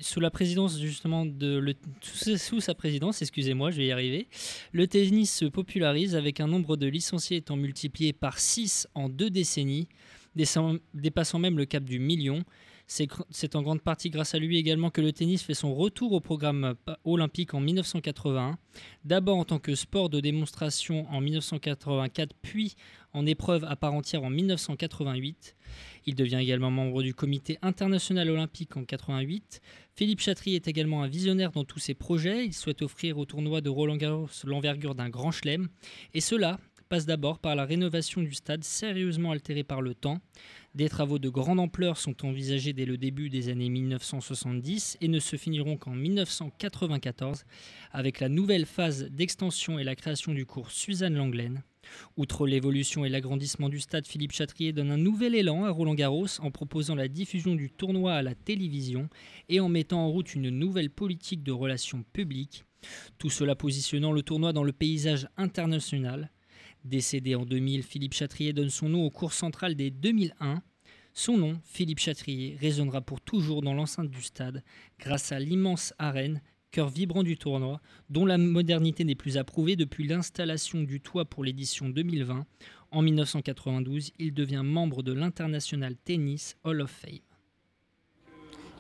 sous 0.02 0.20
la 0.20 0.30
présidence 0.30 0.80
justement 0.80 1.26
de 1.26 1.58
le, 1.58 1.74
sous 2.02 2.60
sa 2.60 2.74
présidence, 2.74 3.22
excusez-moi, 3.22 3.72
je 3.72 3.78
vais 3.78 3.88
y 3.88 3.92
arriver, 3.92 4.28
le 4.72 4.88
tennis 4.88 5.34
se 5.34 5.46
popularise 5.46 6.16
avec 6.16 6.40
un 6.40 6.48
nombre 6.48 6.78
de 6.78 6.88
licenciés 6.88 7.38
étant 7.38 7.56
multiplié 7.56 8.14
par 8.14 8.40
6 8.40 8.88
en 8.96 9.10
deux 9.10 9.30
décennies, 9.30 9.88
dépassant 10.36 11.40
même 11.40 11.58
le 11.58 11.66
cap 11.66 11.84
du 11.84 12.00
million. 12.00 12.44
C'est 12.88 13.56
en 13.56 13.62
grande 13.62 13.82
partie 13.82 14.10
grâce 14.10 14.34
à 14.34 14.40
lui 14.40 14.58
également 14.58 14.90
que 14.90 15.02
le 15.02 15.12
tennis 15.12 15.44
fait 15.44 15.54
son 15.54 15.76
retour 15.76 16.14
au 16.14 16.22
programme 16.22 16.76
olympique 17.04 17.54
en 17.54 17.60
1981, 17.60 18.58
d'abord 19.04 19.38
en 19.38 19.44
tant 19.44 19.60
que 19.60 19.76
sport 19.76 20.10
de 20.10 20.22
démonstration 20.22 21.06
en 21.10 21.20
1984, 21.20 22.34
puis 22.42 22.76
en 23.12 23.26
épreuve 23.26 23.66
à 23.66 23.76
part 23.76 23.94
entière 23.94 24.24
en 24.24 24.30
1988. 24.30 25.58
Il 26.06 26.16
devient 26.16 26.40
également 26.40 26.72
membre 26.72 27.04
du 27.04 27.14
comité 27.14 27.58
international 27.62 28.30
olympique 28.30 28.78
en 28.78 28.86
88. 28.86 29.62
Philippe 29.94 30.22
Chatry 30.22 30.56
est 30.56 30.70
également 30.70 31.04
un 31.04 31.08
visionnaire 31.08 31.52
dans 31.52 31.66
tous 31.66 31.80
ses 31.80 31.94
projets. 31.94 32.46
Il 32.46 32.54
souhaite 32.54 32.82
offrir 32.82 33.18
au 33.18 33.26
tournoi 33.26 33.60
de 33.60 33.70
Roland 33.70 33.98
Garros 33.98 34.30
l'envergure 34.46 34.96
d'un 34.96 35.10
grand 35.10 35.32
chelem. 35.32 35.68
Et 36.14 36.22
cela 36.22 36.60
passe 36.88 37.06
d'abord 37.06 37.40
par 37.40 37.56
la 37.56 37.66
rénovation 37.66 38.22
du 38.22 38.34
stade 38.34 38.64
sérieusement 38.64 39.32
altéré 39.32 39.64
par 39.64 39.82
le 39.82 39.94
temps. 39.94 40.20
Des 40.74 40.90
travaux 40.90 41.20
de 41.20 41.30
grande 41.30 41.60
ampleur 41.60 41.98
sont 41.98 42.26
envisagés 42.26 42.74
dès 42.74 42.86
le 42.86 42.98
début 42.98 43.30
des 43.30 43.50
années 43.50 43.70
1970 43.70 44.98
et 45.02 45.08
ne 45.08 45.20
se 45.20 45.36
finiront 45.36 45.78
qu'en 45.78 45.92
1994 45.92 47.46
avec 47.92 48.20
la 48.20 48.30
nouvelle 48.30 48.66
phase 48.66 49.06
d'extension 49.12 49.80
et 49.80 49.84
la 49.84 49.96
création 49.96 50.34
du 50.34 50.46
cours 50.46 50.72
Suzanne 50.72 51.16
Langlaine. 51.16 51.64
Outre 52.18 52.48
l'évolution 52.48 53.06
et 53.06 53.10
l'agrandissement 53.10 53.70
du 53.70 53.80
stade, 53.80 54.08
Philippe 54.08 54.34
Chatrier 54.34 54.74
donne 54.74 54.92
un 54.92 54.98
nouvel 54.98 55.36
élan 55.36 55.66
à 55.66 55.72
Roland 55.72 55.94
Garros 55.94 56.40
en 56.40 56.52
proposant 56.52 56.96
la 56.96 57.08
diffusion 57.08 57.56
du 57.56 57.70
tournoi 57.70 58.14
à 58.14 58.22
la 58.22 58.36
télévision 58.36 59.10
et 59.50 59.60
en 59.60 59.70
mettant 59.70 60.02
en 60.02 60.10
route 60.10 60.36
une 60.36 60.50
nouvelle 60.50 60.90
politique 60.90 61.44
de 61.44 61.52
relations 61.52 62.04
publiques. 62.14 62.66
Tout 63.18 63.30
cela 63.30 63.56
positionnant 63.56 64.12
le 64.12 64.22
tournoi 64.22 64.54
dans 64.54 64.64
le 64.64 64.74
paysage 64.74 65.28
international. 65.38 66.30
Décédé 66.88 67.36
en 67.36 67.46
2000, 67.46 67.84
Philippe 67.84 68.14
Chatrier 68.14 68.54
donne 68.54 68.70
son 68.70 68.88
nom 68.88 69.04
au 69.04 69.10
cours 69.10 69.34
central 69.34 69.76
des 69.76 69.92
2001. 69.92 70.62
Son 71.14 71.38
nom, 71.38 71.60
Philippe 71.66 72.00
Chatrier, 72.00 72.56
résonnera 72.62 73.02
pour 73.02 73.20
toujours 73.20 73.62
dans 73.62 73.74
l'enceinte 73.74 74.10
du 74.10 74.22
stade 74.22 74.64
grâce 74.98 75.34
à 75.34 75.40
l'immense 75.40 75.94
arène 76.00 76.42
cœur 76.72 76.88
vibrant 76.88 77.24
du 77.24 77.38
tournoi, 77.38 77.82
dont 78.10 78.26
la 78.26 78.38
modernité 78.38 79.04
n'est 79.04 79.16
plus 79.16 79.38
approuvée 79.38 79.76
depuis 79.76 80.08
l'installation 80.08 80.84
du 80.84 81.02
toit 81.02 81.26
pour 81.26 81.44
l'édition 81.44 81.90
2020. 81.90 82.46
En 82.92 83.02
1992, 83.02 84.12
il 84.18 84.34
devient 84.34 84.62
membre 84.64 85.04
de 85.04 85.12
l'International 85.12 85.98
Tennis 85.98 86.56
Hall 86.64 86.82
of 86.82 86.90
Fame. 86.90 87.27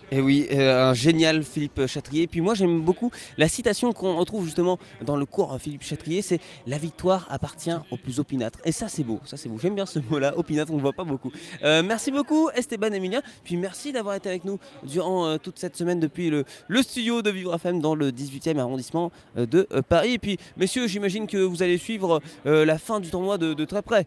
Et 0.09 0.21
oui, 0.21 0.47
euh, 0.53 0.91
un 0.91 0.93
génial 0.93 1.43
Philippe 1.43 1.85
Chatrier. 1.85 2.27
Puis 2.27 2.39
moi 2.39 2.53
j'aime 2.53 2.79
beaucoup 2.79 3.11
la 3.37 3.49
citation 3.49 3.91
qu'on 3.91 4.15
retrouve 4.15 4.45
justement 4.45 4.79
dans 5.01 5.17
le 5.17 5.25
cours 5.25 5.57
Philippe 5.59 5.83
Chatrier, 5.83 6.21
c'est 6.21 6.39
la 6.65 6.77
victoire 6.77 7.27
appartient 7.29 7.75
au 7.91 7.97
plus 7.97 8.19
opinâtre. 8.19 8.59
Et 8.63 8.71
ça 8.71 8.87
c'est 8.87 9.03
beau, 9.03 9.19
ça 9.25 9.35
c'est 9.35 9.49
beau. 9.49 9.57
J'aime 9.59 9.75
bien 9.75 9.85
ce 9.85 9.99
mot-là, 9.99 10.37
opinâtre, 10.37 10.71
on 10.71 10.77
ne 10.77 10.81
voit 10.81 10.93
pas 10.93 11.03
beaucoup. 11.03 11.31
Euh, 11.63 11.83
merci 11.83 12.11
beaucoup 12.11 12.49
Esteban 12.55 12.93
Emilien. 12.93 13.21
Puis 13.43 13.57
merci 13.57 13.91
d'avoir 13.91 14.15
été 14.15 14.29
avec 14.29 14.45
nous 14.45 14.59
durant 14.83 15.25
euh, 15.27 15.37
toute 15.37 15.59
cette 15.59 15.75
semaine 15.75 15.99
depuis 15.99 16.29
le, 16.29 16.45
studio 16.81 17.21
de 17.21 17.29
Vivre 17.29 17.53
FM 17.55 17.81
dans 17.81 17.95
le 17.95 18.11
18e 18.11 18.59
arrondissement 18.59 19.11
de 19.35 19.67
Paris. 19.89 20.13
Et 20.13 20.19
puis 20.19 20.37
messieurs, 20.55 20.87
j'imagine 20.87 21.27
que 21.27 21.37
vous 21.37 21.63
allez 21.63 21.77
suivre 21.77 22.21
la 22.45 22.77
fin 22.77 23.01
du 23.01 23.09
tournoi 23.09 23.37
de 23.37 23.65
très 23.65 23.81
près. 23.81 24.05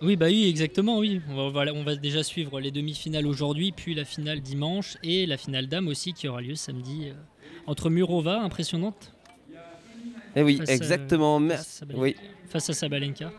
Oui, 0.00 0.16
bah 0.16 0.26
oui, 0.26 0.48
exactement, 0.48 0.98
oui. 0.98 1.20
On 1.28 1.50
va, 1.50 1.64
on 1.74 1.82
va 1.82 1.96
déjà 1.96 2.22
suivre 2.22 2.60
les 2.60 2.70
demi-finales 2.70 3.26
aujourd'hui, 3.26 3.72
puis 3.72 3.94
la 3.94 4.04
finale 4.04 4.40
dimanche 4.40 4.96
et 5.02 5.26
la 5.26 5.36
finale 5.36 5.66
dame 5.66 5.88
aussi 5.88 6.12
qui 6.12 6.28
aura 6.28 6.40
lieu 6.40 6.54
samedi 6.54 7.08
euh, 7.08 7.14
entre 7.66 7.90
Murova, 7.90 8.40
impressionnante. 8.40 9.12
Eh 10.36 10.42
oui, 10.42 10.60
exactement. 10.68 11.40
Merci. 11.40 11.82
Oui. 11.94 12.14
Face 12.48 12.70
à 12.70 12.74
Sabalenka. 12.74 13.32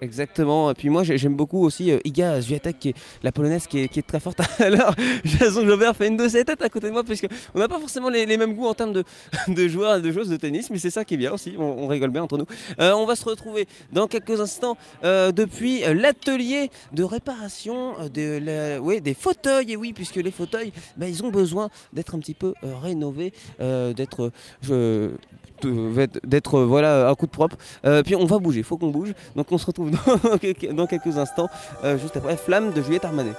Exactement. 0.00 0.70
Et 0.70 0.74
puis 0.74 0.90
moi 0.90 1.02
j'aime 1.04 1.34
beaucoup 1.34 1.64
aussi 1.64 1.90
euh, 1.90 1.98
Iga 2.04 2.40
Swiatek, 2.40 2.78
qui 2.78 2.88
est 2.90 2.94
la 3.22 3.32
polonaise 3.32 3.66
qui 3.66 3.78
est, 3.80 4.06
très 4.06 4.20
forte. 4.20 4.40
Alors 4.58 4.94
Jason 5.24 5.66
Jobert 5.66 5.96
fait 5.96 6.08
une 6.08 6.16
de 6.16 6.28
ses 6.28 6.44
têtes 6.44 6.62
à 6.62 6.68
côté 6.68 6.88
de 6.88 6.92
moi 6.92 7.04
parce 7.04 7.20
qu'on 7.20 7.58
n'a 7.58 7.68
pas 7.68 7.78
forcément 7.78 8.08
les, 8.08 8.26
mêmes 8.36 8.54
goûts 8.54 8.66
en 8.66 8.74
termes 8.74 8.92
de, 8.92 9.68
joueurs 9.68 9.96
et 9.96 10.02
de 10.02 10.10
joueuses 10.10 10.28
de 10.28 10.36
tennis, 10.36 10.70
mais 10.70 10.78
c'est 10.78 10.90
ça 10.90 11.04
qui 11.04 11.14
est 11.14 11.18
bien 11.18 11.32
aussi. 11.32 11.54
On, 11.58 11.86
rigole 11.86 12.10
bien 12.10 12.22
entre 12.22 12.38
nous. 12.38 12.46
Euh, 12.80 12.92
on 12.92 13.06
va 13.06 13.14
se 13.14 13.24
retrouver 13.24 13.66
dans 13.92 14.08
quelques 14.08 14.40
instants 14.40 14.76
euh, 15.04 15.32
depuis 15.32 15.80
l'atelier 15.80 16.70
de 16.92 17.04
réparation 17.04 17.94
des 18.12 19.16
fauteuils. 19.18 19.72
Et 19.72 19.76
oui, 19.76 19.92
puisque 19.92 20.16
les 20.16 20.30
fauteuils, 20.30 20.72
bah, 20.96 21.08
ils 21.08 21.22
ont 21.22 21.30
besoin 21.30 21.70
d'être 21.92 22.14
un 22.14 22.18
petit 22.18 22.34
peu 22.34 22.54
rénovés, 22.62 23.32
d'être 23.58 24.32
d'être 26.24 26.60
voilà 26.60 27.08
un 27.08 27.14
coup 27.14 27.26
de 27.26 27.30
propre. 27.30 27.56
puis 28.04 28.16
on 28.16 28.26
va 28.26 28.38
bouger, 28.38 28.62
faut 28.62 28.76
qu'on 28.76 28.90
bouge. 28.90 29.14
Donc 29.36 29.50
on 29.50 29.58
se 29.58 29.66
retrouve 29.66 29.90
dans, 29.90 30.86
quelques 30.86 31.18
instants, 31.18 31.48
euh, 31.84 31.98
juste 31.98 32.16
après 32.16 32.36
Flamme 32.36 32.72
de 32.72 32.82
Juliette 32.82 33.04
Armanet. 33.04 33.32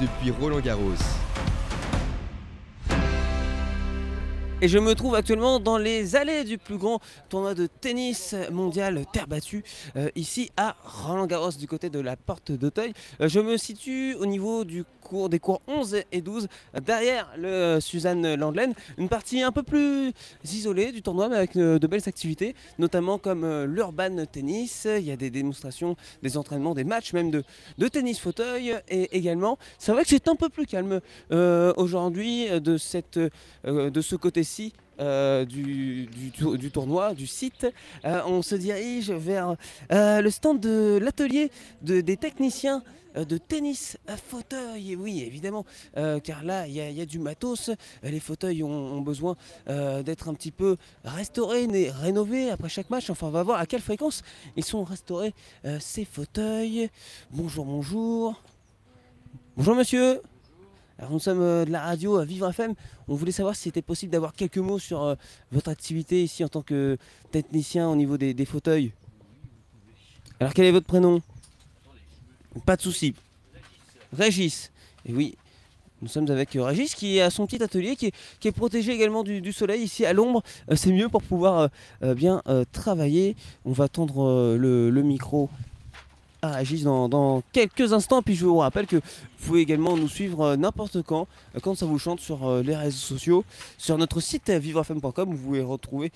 Depuis 0.00 0.32
Roland 0.32 0.60
Garros. 0.60 0.94
Et 4.60 4.66
je 4.66 4.78
me 4.78 4.96
trouve 4.96 5.14
actuellement 5.14 5.60
dans 5.60 5.78
les 5.78 6.16
allées 6.16 6.42
du 6.42 6.58
plus 6.58 6.78
grand 6.78 7.00
tournoi 7.28 7.54
de 7.54 7.68
tennis 7.68 8.34
mondial 8.50 9.04
terre 9.12 9.28
battue, 9.28 9.62
euh, 9.94 10.10
ici 10.16 10.50
à 10.56 10.74
Roland 11.08 11.26
Garros, 11.26 11.52
du 11.52 11.66
côté 11.66 11.88
de 11.88 11.98
la 12.00 12.16
porte 12.16 12.52
d'Auteuil. 12.52 12.92
Euh, 13.20 13.28
je 13.28 13.40
me 13.40 13.56
situe 13.56 14.14
au 14.14 14.26
niveau 14.26 14.64
du 14.64 14.84
des 15.30 15.38
cours 15.38 15.62
11 15.66 16.02
et 16.12 16.20
12 16.20 16.48
derrière 16.84 17.32
le 17.38 17.78
Suzanne 17.80 18.34
Landelaine. 18.34 18.74
Une 18.98 19.08
partie 19.08 19.40
un 19.40 19.52
peu 19.52 19.62
plus 19.62 20.12
isolée 20.44 20.92
du 20.92 21.00
tournoi 21.00 21.30
mais 21.30 21.36
avec 21.36 21.56
euh, 21.56 21.78
de 21.78 21.86
belles 21.86 22.06
activités, 22.06 22.54
notamment 22.78 23.16
comme 23.16 23.42
euh, 23.42 23.64
l'urban 23.64 24.26
tennis. 24.30 24.86
Il 24.86 25.04
y 25.04 25.10
a 25.10 25.16
des 25.16 25.30
démonstrations, 25.30 25.96
des 26.22 26.36
entraînements, 26.36 26.74
des 26.74 26.84
matchs 26.84 27.14
même 27.14 27.30
de, 27.30 27.42
de 27.78 27.88
tennis 27.88 28.20
fauteuil 28.20 28.74
et 28.90 29.16
également. 29.16 29.56
C'est 29.78 29.92
vrai 29.92 30.02
que 30.02 30.10
c'est 30.10 30.28
un 30.28 30.36
peu 30.36 30.50
plus 30.50 30.66
calme 30.66 31.00
aujourd'hui 31.30 32.48
de, 32.50 32.76
de 33.88 34.00
ce 34.02 34.16
côté-ci. 34.16 34.74
Du, 34.98 36.06
du, 36.06 36.70
tournoi, 36.70 37.14
du 37.14 37.26
site. 37.26 37.66
on 38.04 38.42
se 38.42 38.54
dirige 38.54 39.10
vers 39.10 39.56
le 39.90 40.28
stand 40.30 40.60
de 40.60 40.98
l'atelier 41.00 41.50
de, 41.82 42.00
des 42.00 42.16
techniciens 42.16 42.82
euh, 43.18 43.24
de 43.24 43.38
tennis 43.38 43.98
à 44.06 44.16
fauteuil. 44.16 44.96
oui, 44.96 45.22
évidemment, 45.22 45.64
euh, 45.96 46.20
car 46.20 46.44
là, 46.44 46.66
il 46.66 46.74
y, 46.74 47.00
a 47.00 47.06
du 47.06 47.18
matos. 47.18 47.70
Les 48.02 48.20
fauteuils 48.20 48.62
ont, 48.62 49.00
besoin 49.00 49.36
euh, 49.68 50.02
d'être 50.02 50.28
un 50.28 50.34
petit 50.34 50.50
peu 50.50 50.76
restaurés, 51.04 51.66
rénovés 51.90 52.50
après 52.50 52.68
chaque 52.68 52.90
match. 52.90 53.10
Enfin, 53.10 53.28
on 53.28 53.30
va 53.30 53.42
voir 53.42 53.60
à 53.60 53.66
quelle 53.66 53.80
fréquence 53.80 54.22
ils 54.56 54.64
sont 54.64 54.84
restaurés, 54.84 55.34
ces 55.80 56.04
fauteuils. 56.04 56.90
Bonjour, 57.30 57.64
bonjour. 57.64 58.42
Bonjour, 59.56 59.74
monsieur. 59.74 60.20
Alors 60.98 61.12
nous 61.12 61.20
sommes 61.20 61.40
euh, 61.40 61.64
de 61.64 61.70
la 61.70 61.80
radio 61.82 62.16
à 62.16 62.24
Vivre 62.24 62.48
FM. 62.50 62.74
On 63.06 63.14
voulait 63.14 63.30
savoir 63.30 63.54
si 63.54 63.62
c'était 63.62 63.82
possible 63.82 64.10
d'avoir 64.10 64.32
quelques 64.32 64.58
mots 64.58 64.80
sur 64.80 65.04
euh, 65.04 65.14
votre 65.52 65.70
activité 65.70 66.24
ici 66.24 66.42
en 66.42 66.48
tant 66.48 66.62
que 66.62 66.98
technicien 67.30 67.88
au 67.88 67.94
niveau 67.94 68.18
des, 68.18 68.44
fauteuils. 68.44 68.92
Alors 70.40 70.52
quel 70.52 70.64
est 70.64 70.72
votre 70.72 70.86
prénom? 70.86 71.22
Pas 72.66 72.76
de 72.76 72.82
souci. 72.82 73.14
Régis. 74.12 74.72
Et 75.06 75.12
oui, 75.12 75.36
nous 76.02 76.08
sommes 76.08 76.28
avec 76.32 76.56
euh, 76.56 76.64
Régis 76.64 76.96
qui 76.96 77.20
a 77.20 77.30
son 77.30 77.46
petit 77.46 77.62
atelier 77.62 77.94
qui 77.94 78.12
est, 78.44 78.52
protégé 78.52 78.90
également 78.90 79.22
du, 79.22 79.52
soleil 79.52 79.84
ici 79.84 80.04
à 80.04 80.12
l'ombre. 80.12 80.42
C'est 80.74 80.90
mieux 80.90 81.08
pour 81.08 81.22
pouvoir 81.22 81.70
bien 82.02 82.42
travailler. 82.72 83.36
On 83.64 83.72
va 83.72 83.88
tendre 83.88 84.56
le 84.56 85.02
micro 85.02 85.48
à 86.42 86.52
Régis 86.52 86.82
dans, 86.82 87.08
dans 87.08 87.42
quelques 87.52 87.92
instants. 87.92 88.22
Puis 88.22 88.34
je 88.34 88.44
vous 88.44 88.58
rappelle 88.58 88.86
que 88.86 88.96
vous 89.38 89.46
pouvez 89.46 89.60
également 89.60 89.96
nous 89.96 90.08
suivre 90.08 90.40
euh, 90.42 90.56
n'importe 90.56 91.02
quand, 91.02 91.28
euh, 91.54 91.60
quand 91.60 91.76
ça 91.76 91.86
vous 91.86 91.98
chante 91.98 92.20
sur 92.20 92.48
euh, 92.48 92.62
les 92.62 92.74
réseaux 92.74 92.96
sociaux, 92.96 93.44
sur 93.76 93.96
notre 93.96 94.20
site 94.20 94.50
vivrefm.com. 94.50 95.32
Vous 95.32 95.38
pouvez 95.38 95.62
retrouver 95.62 96.10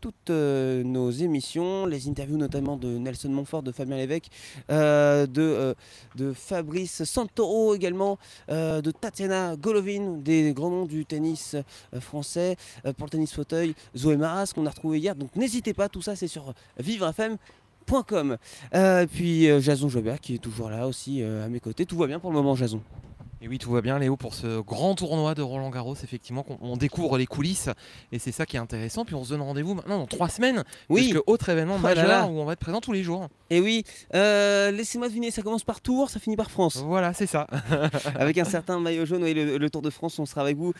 toutes 0.00 0.30
nos 0.30 1.10
émissions, 1.10 1.86
les 1.86 2.08
interviews 2.08 2.36
notamment 2.36 2.76
de 2.76 2.98
Nelson 2.98 3.28
Montfort, 3.28 3.62
de 3.62 3.72
Fabien 3.72 3.96
Lévesque, 3.96 4.28
de, 4.68 5.74
de 6.16 6.32
Fabrice 6.32 7.04
Santoro 7.04 7.74
également, 7.74 8.18
de 8.48 8.90
Tatiana 8.90 9.56
Golovin, 9.56 10.18
des 10.18 10.52
grands 10.52 10.70
noms 10.70 10.86
du 10.86 11.04
tennis 11.04 11.56
français, 12.00 12.56
pour 12.96 13.06
le 13.06 13.10
tennis 13.10 13.32
fauteuil, 13.32 13.74
Zoé 13.96 14.16
Maras 14.16 14.52
qu'on 14.54 14.66
a 14.66 14.70
retrouvé 14.70 14.98
hier. 14.98 15.14
Donc 15.14 15.34
n'hésitez 15.36 15.74
pas, 15.74 15.88
tout 15.88 16.02
ça 16.02 16.16
c'est 16.16 16.28
sur 16.28 16.54
vivrefm.com. 17.88 18.36
Euh, 18.74 19.06
puis 19.06 19.48
euh, 19.48 19.60
Jason 19.60 19.88
Jobert 19.88 20.20
qui 20.20 20.34
est 20.34 20.38
toujours 20.38 20.70
là 20.70 20.86
aussi 20.86 21.22
euh, 21.22 21.44
à 21.44 21.48
mes 21.48 21.60
côtés. 21.60 21.86
Tout 21.86 21.96
va 21.96 22.06
bien 22.06 22.18
pour 22.18 22.30
le 22.30 22.36
moment, 22.36 22.54
Jason? 22.56 22.80
Et 23.40 23.48
oui, 23.48 23.58
tout 23.58 23.70
va 23.70 23.82
bien, 23.82 23.98
Léo, 23.98 24.16
pour 24.16 24.32
ce 24.32 24.60
grand 24.62 24.94
tournoi 24.94 25.34
de 25.34 25.42
Roland 25.42 25.68
Garros, 25.68 25.96
effectivement, 26.02 26.42
qu'on 26.42 26.56
on 26.62 26.78
découvre 26.78 27.18
les 27.18 27.26
coulisses 27.26 27.68
et 28.10 28.18
c'est 28.18 28.32
ça 28.32 28.46
qui 28.46 28.56
est 28.56 28.60
intéressant. 28.60 29.04
Puis 29.04 29.14
on 29.14 29.22
se 29.22 29.30
donne 29.30 29.42
rendez-vous 29.42 29.74
maintenant 29.74 29.98
dans 29.98 30.06
trois 30.06 30.30
semaines, 30.30 30.64
Oui. 30.88 31.10
puisque 31.10 31.22
autre 31.28 31.50
événement 31.50 31.74
Oh 31.78 31.82
là 31.86 31.94
majeur 31.94 32.08
là. 32.08 32.26
où 32.26 32.38
on 32.40 32.46
va 32.46 32.54
être 32.54 32.60
présent 32.60 32.80
tous 32.80 32.92
les 32.92 33.02
jours. 33.02 33.28
Et 33.50 33.60
oui, 33.60 33.84
laissez-moi 34.14 35.08
deviner, 35.08 35.30
ça 35.30 35.42
commence 35.42 35.62
par 35.64 35.82
Tours, 35.82 36.08
ça 36.08 36.20
finit 36.20 36.36
par 36.36 36.50
France. 36.50 36.78
Voilà, 36.78 37.12
c'est 37.12 37.26
ça. 37.26 37.46
avec 38.18 38.38
un 38.38 38.44
certain 38.46 38.80
maillot 38.80 39.04
jaune, 39.04 39.22
oui, 39.22 39.34
le, 39.34 39.58
le 39.58 39.70
Tour 39.70 39.82
de 39.82 39.90
France, 39.90 40.18
on 40.18 40.24
sera 40.24 40.40
avec 40.40 40.56
vous 40.56 40.72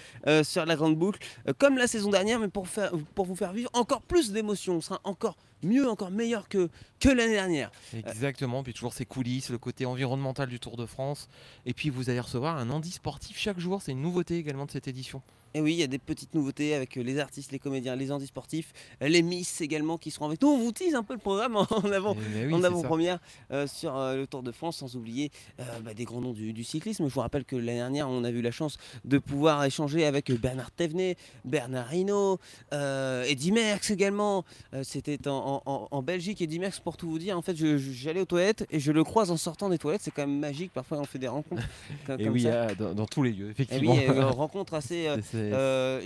sur 0.42 0.64
la 0.64 0.74
grande 0.74 0.96
boucle, 0.96 1.18
comme 1.58 1.76
la 1.76 1.86
saison 1.86 2.08
dernière, 2.08 2.38
mais 2.38 2.48
pour, 2.48 2.66
faire, 2.66 2.92
pour 3.14 3.26
vous 3.26 3.36
faire 3.36 3.52
vivre 3.52 3.68
encore 3.74 4.00
plus 4.00 4.32
d'émotions. 4.32 4.76
On 4.76 4.80
sera 4.80 5.00
encore 5.04 5.36
mieux, 5.64 5.88
encore 5.88 6.10
meilleur 6.10 6.48
que, 6.48 6.70
l'année 7.04 7.34
dernière. 7.34 7.70
Exactement, 7.92 8.62
puis 8.62 8.72
toujours 8.72 8.92
ces 8.94 9.04
coulisses, 9.04 9.50
le 9.50 9.58
côté 9.58 9.86
environnemental 9.86 10.48
du 10.48 10.60
Tour 10.60 10.76
de 10.76 10.86
France. 10.86 11.28
Et 11.66 11.74
puis 11.74 11.90
vous 11.90 12.10
allez 12.10 12.20
recevoir 12.20 12.56
un 12.56 12.70
indice 12.70 12.94
sportif 12.94 13.38
chaque 13.38 13.58
jour, 13.58 13.82
c'est 13.82 13.92
une 13.92 14.02
nouveauté 14.02 14.36
également 14.36 14.66
de 14.66 14.70
cette 14.70 14.88
édition. 14.88 15.22
Et 15.54 15.60
oui, 15.60 15.72
il 15.74 15.78
y 15.78 15.82
a 15.84 15.86
des 15.86 15.98
petites 15.98 16.34
nouveautés 16.34 16.74
avec 16.74 16.96
euh, 16.96 17.02
les 17.02 17.18
artistes, 17.20 17.52
les 17.52 17.58
comédiens, 17.60 17.94
les 17.94 18.10
handisportifs, 18.10 18.72
euh, 19.02 19.08
les 19.08 19.22
Miss 19.22 19.60
également 19.60 19.98
qui 19.98 20.10
seront 20.10 20.26
avec 20.26 20.42
nous. 20.42 20.48
On 20.48 20.58
vous 20.58 20.72
tease 20.72 20.94
un 20.96 21.02
peu 21.04 21.12
le 21.14 21.20
programme 21.20 21.54
en 21.56 21.64
avant, 21.92 22.16
oui, 22.34 22.52
en 22.52 22.62
avant-première 22.64 23.20
euh, 23.52 23.66
sur 23.68 23.96
euh, 23.96 24.16
le 24.16 24.26
Tour 24.26 24.42
de 24.42 24.50
France, 24.52 24.78
sans 24.78 24.96
oublier 24.96 25.30
euh, 25.60 25.62
bah, 25.84 25.94
des 25.94 26.04
grands 26.04 26.20
noms 26.20 26.32
du, 26.32 26.52
du 26.52 26.64
cyclisme. 26.64 27.08
Je 27.08 27.14
vous 27.14 27.20
rappelle 27.20 27.44
que 27.44 27.54
l'année 27.56 27.78
dernière, 27.78 28.08
on 28.08 28.24
a 28.24 28.30
eu 28.30 28.42
la 28.42 28.50
chance 28.50 28.78
de 29.04 29.18
pouvoir 29.18 29.64
échanger 29.64 30.04
avec 30.04 30.30
Bernard 30.32 30.72
Thévenet, 30.72 31.16
Bernard 31.44 31.94
Hinault, 31.94 32.38
Eddy 32.72 33.52
Merckx 33.52 33.90
également. 33.92 34.44
C'était 34.82 35.28
en, 35.28 35.62
en- 35.64 35.88
en 35.90 36.02
Belgique. 36.02 36.42
Eddy 36.42 36.58
Merckx, 36.58 36.80
pour 36.80 36.96
tout 36.96 37.08
vous 37.08 37.18
dire, 37.18 37.38
en 37.38 37.42
fait, 37.42 37.54
j'allais 37.56 38.20
aux 38.20 38.24
toilettes 38.24 38.66
et 38.70 38.80
je 38.80 38.90
le 38.92 39.04
croise 39.04 39.30
en 39.30 39.36
sortant 39.36 39.68
des 39.68 39.78
toilettes. 39.78 40.02
C'est 40.02 40.10
quand 40.10 40.26
même 40.26 40.38
magique. 40.38 40.72
Parfois, 40.72 40.98
on 40.98 41.04
fait 41.04 41.18
des 41.20 41.28
rencontres 41.28 41.62
comme, 42.06 42.20
Et 42.20 42.24
comme 42.24 42.32
oui, 42.32 42.42
ça. 42.42 42.48
euh, 42.48 42.74
dans, 42.74 42.94
dans 42.94 43.06
tous 43.06 43.22
les 43.22 43.32
lieux, 43.32 43.50
effectivement. 43.50 43.92
oui, 43.94 44.00
euh, 44.08 44.26
rencontre 44.30 44.74
assez 44.74 45.06
euh, 45.52 46.00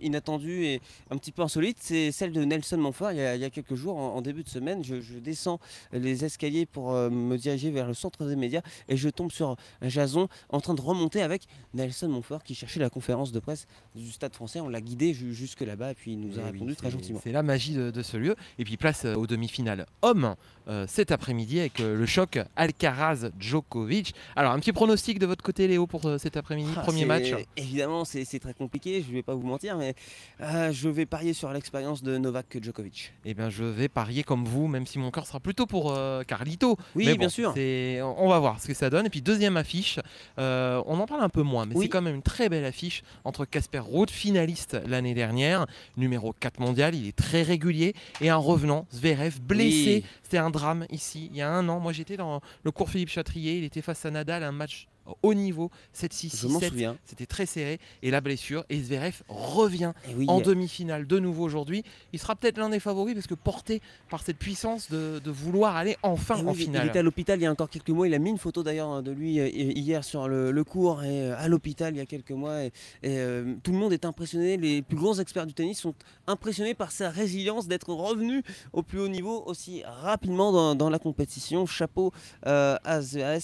inattendue 0.00 0.64
et 0.64 0.80
un 1.10 1.16
petit 1.16 1.32
peu 1.32 1.42
insolite, 1.42 1.78
c'est 1.80 2.12
celle 2.12 2.32
de 2.32 2.44
Nelson 2.44 2.76
Montfort. 2.78 3.12
Il 3.12 3.18
y 3.18 3.22
a, 3.22 3.34
il 3.36 3.40
y 3.40 3.44
a 3.44 3.50
quelques 3.50 3.74
jours, 3.74 3.96
en, 3.96 4.16
en 4.16 4.22
début 4.22 4.42
de 4.42 4.48
semaine, 4.48 4.84
je, 4.84 5.00
je 5.00 5.18
descends 5.18 5.60
les 5.92 6.24
escaliers 6.24 6.66
pour 6.66 6.92
euh, 6.92 7.10
me 7.10 7.36
diriger 7.36 7.70
vers 7.70 7.86
le 7.86 7.94
centre 7.94 8.24
des 8.26 8.36
médias 8.36 8.62
et 8.88 8.96
je 8.96 9.08
tombe 9.08 9.30
sur 9.32 9.56
Jason 9.82 10.28
en 10.50 10.60
train 10.60 10.74
de 10.74 10.80
remonter 10.80 11.22
avec 11.22 11.42
Nelson 11.74 12.08
Montfort 12.08 12.42
qui 12.42 12.54
cherchait 12.54 12.80
la 12.80 12.90
conférence 12.90 13.32
de 13.32 13.38
presse 13.40 13.66
du 13.94 14.10
Stade 14.10 14.34
français. 14.34 14.60
On 14.60 14.68
l'a 14.68 14.80
guidé 14.80 15.14
ju- 15.14 15.34
jusque 15.34 15.60
là-bas 15.60 15.92
et 15.92 15.94
puis 15.94 16.12
il 16.12 16.20
nous 16.20 16.38
a 16.38 16.42
Eh 16.42 16.44
oui, 16.46 16.50
répondu 16.52 16.76
très 16.76 16.88
c'est- 16.88 16.92
gentiment. 16.92 17.20
C'est 17.22 17.32
la 17.32 17.42
magie 17.42 17.74
de, 17.74 17.90
de 17.90 18.02
ce 18.02 18.16
lieu. 18.16 18.34
Et 18.58 18.64
puis 18.64 18.76
place 18.76 19.04
euh, 19.04 19.14
aux 19.14 19.26
demi-finales 19.26 19.86
hommes 20.02 20.34
euh, 20.68 20.86
cet 20.88 21.10
après-midi 21.12 21.60
avec 21.60 21.80
euh, 21.80 21.96
le 21.96 22.06
choc 22.06 22.38
Alcaraz-Djokovic. 22.56 24.14
Alors 24.36 24.52
un 24.52 24.58
petit 24.58 24.72
pronostic 24.72 25.18
de 25.18 25.26
votre 25.26 25.42
côté 25.42 25.68
Léo 25.68 25.86
pour 25.86 26.06
euh, 26.06 26.18
cet 26.18 26.36
après-midi, 26.36 26.70
Ah, 26.76 26.80
premier 26.80 27.04
match? 27.04 27.32
Évidemment, 27.56 28.04
c'est 28.04 28.24
très 28.40 28.54
compliqué, 28.54 28.81
je 28.84 29.08
ne 29.08 29.12
vais 29.14 29.22
pas 29.22 29.34
vous 29.34 29.46
mentir, 29.46 29.76
mais 29.76 29.94
euh, 30.40 30.72
je 30.72 30.88
vais 30.88 31.06
parier 31.06 31.32
sur 31.32 31.52
l'expérience 31.52 32.02
de 32.02 32.18
Novak 32.18 32.58
Djokovic. 32.62 33.12
Eh 33.24 33.34
bien 33.34 33.48
je 33.50 33.64
vais 33.64 33.88
parier 33.88 34.22
comme 34.24 34.44
vous, 34.44 34.66
même 34.66 34.86
si 34.86 34.98
mon 34.98 35.10
cœur 35.10 35.26
sera 35.26 35.40
plutôt 35.40 35.66
pour 35.66 35.92
euh, 35.92 36.22
Carlito. 36.24 36.76
Oui, 36.94 37.06
Mais 37.06 37.16
bien 37.16 37.28
sûr. 37.28 37.54
On 37.56 38.28
va 38.28 38.38
voir 38.38 38.60
ce 38.60 38.66
que 38.66 38.74
ça 38.74 38.90
donne. 38.90 39.06
Et 39.06 39.10
puis 39.10 39.22
deuxième 39.22 39.56
affiche, 39.56 40.00
euh, 40.38 40.82
on 40.86 40.98
en 40.98 41.06
parle 41.06 41.22
un 41.22 41.28
peu 41.28 41.42
moins, 41.42 41.66
mais 41.66 41.74
Oui. 41.76 41.84
c'est 41.84 41.88
quand 41.88 42.02
même 42.02 42.16
une 42.16 42.22
très 42.22 42.48
belle 42.48 42.64
affiche 42.64 43.02
entre 43.24 43.44
Casper 43.44 43.78
Ruud, 43.80 44.10
finaliste 44.10 44.76
l'année 44.86 45.14
dernière, 45.14 45.66
numéro 45.96 46.32
4 46.32 46.60
mondial, 46.60 46.94
il 46.94 47.06
est 47.06 47.16
très 47.16 47.42
régulier, 47.42 47.94
et 48.20 48.30
un 48.30 48.36
revenant, 48.36 48.86
Zverev, 48.92 49.40
blessé. 49.40 50.02
Oui. 50.02 50.04
C'était 50.22 50.38
un 50.38 50.50
drame 50.50 50.86
ici, 50.90 51.28
il 51.30 51.36
y 51.36 51.42
a 51.42 51.50
un 51.50 51.68
an. 51.68 51.78
Moi 51.78 51.92
j'étais 51.92 52.16
dans 52.16 52.40
le 52.64 52.70
cours 52.70 52.88
Philippe 52.90 53.10
Chatrier, 53.10 53.58
il 53.58 53.64
était 53.64 53.82
face 53.82 54.04
à 54.06 54.10
Nadal, 54.10 54.42
un 54.42 54.52
match 54.52 54.86
haut 55.22 55.34
niveau, 55.34 55.70
7-6, 55.96 56.36
Je 56.36 56.46
m'en 56.48 56.58
6-7. 56.60 56.68
souviens. 56.68 56.96
C'était 57.06 57.26
très 57.26 57.46
serré. 57.46 57.78
Et 58.02 58.10
la 58.10 58.20
blessure, 58.20 58.64
et 58.68 58.80
Zverev 58.82 59.22
revient 59.28 59.92
oui, 60.16 60.26
en 60.28 60.40
demi-finale 60.40 61.06
de 61.06 61.18
nouveau 61.18 61.44
aujourd'hui. 61.44 61.84
Il 62.12 62.18
sera 62.18 62.36
peut-être 62.36 62.58
l'un 62.58 62.68
des 62.68 62.80
favoris 62.80 63.14
parce 63.14 63.26
que 63.26 63.34
porté 63.34 63.80
par 64.10 64.22
cette 64.22 64.38
puissance 64.38 64.90
de, 64.90 65.20
de 65.22 65.30
vouloir 65.30 65.76
aller 65.76 65.96
enfin 66.02 66.36
Eh 66.42 66.48
en 66.48 66.54
finale. 66.54 66.86
Il 66.86 66.88
était 66.90 66.98
à 66.98 67.02
l'hôpital 67.02 67.38
il 67.38 67.42
y 67.42 67.46
a 67.46 67.50
encore 67.52 67.70
quelques 67.70 67.90
mois. 67.90 68.06
Il 68.06 68.14
a 68.14 68.18
mis 68.18 68.30
une 68.30 68.38
photo 68.38 68.62
d'ailleurs 68.62 69.02
de 69.02 69.10
lui 69.10 69.40
euh, 69.40 69.48
hi- 69.48 69.72
hier 69.78 70.04
sur 70.04 70.28
le, 70.28 70.50
le 70.50 70.64
cours 70.64 71.02
et 71.02 71.22
euh, 71.30 71.36
à 71.38 71.48
l'hôpital 71.48 71.94
il 71.94 71.98
y 71.98 72.00
a 72.00 72.06
quelques 72.06 72.30
mois. 72.32 72.62
Et, 72.64 72.66
et, 73.02 73.18
euh, 73.18 73.54
tout 73.62 73.72
le 73.72 73.78
monde 73.78 73.92
est 73.92 74.04
impressionné. 74.04 74.56
Les 74.56 74.82
plus 74.82 74.96
grands 74.96 75.18
experts 75.18 75.46
du 75.46 75.54
tennis 75.54 75.78
sont 75.80 75.94
impressionnés 76.26 76.74
par 76.74 76.92
sa 76.92 77.10
résilience 77.10 77.68
d'être 77.68 77.92
revenu 77.92 78.42
au 78.72 78.82
plus 78.82 79.00
haut 79.00 79.08
niveau 79.08 79.42
aussi 79.46 79.82
rapidement 79.84 80.52
dans, 80.52 80.74
dans 80.74 80.90
la 80.90 80.98
compétition. 80.98 81.66
Chapeau 81.66 82.12
euh, 82.46 82.76
à 82.84 83.00
Zverev, 83.00 83.42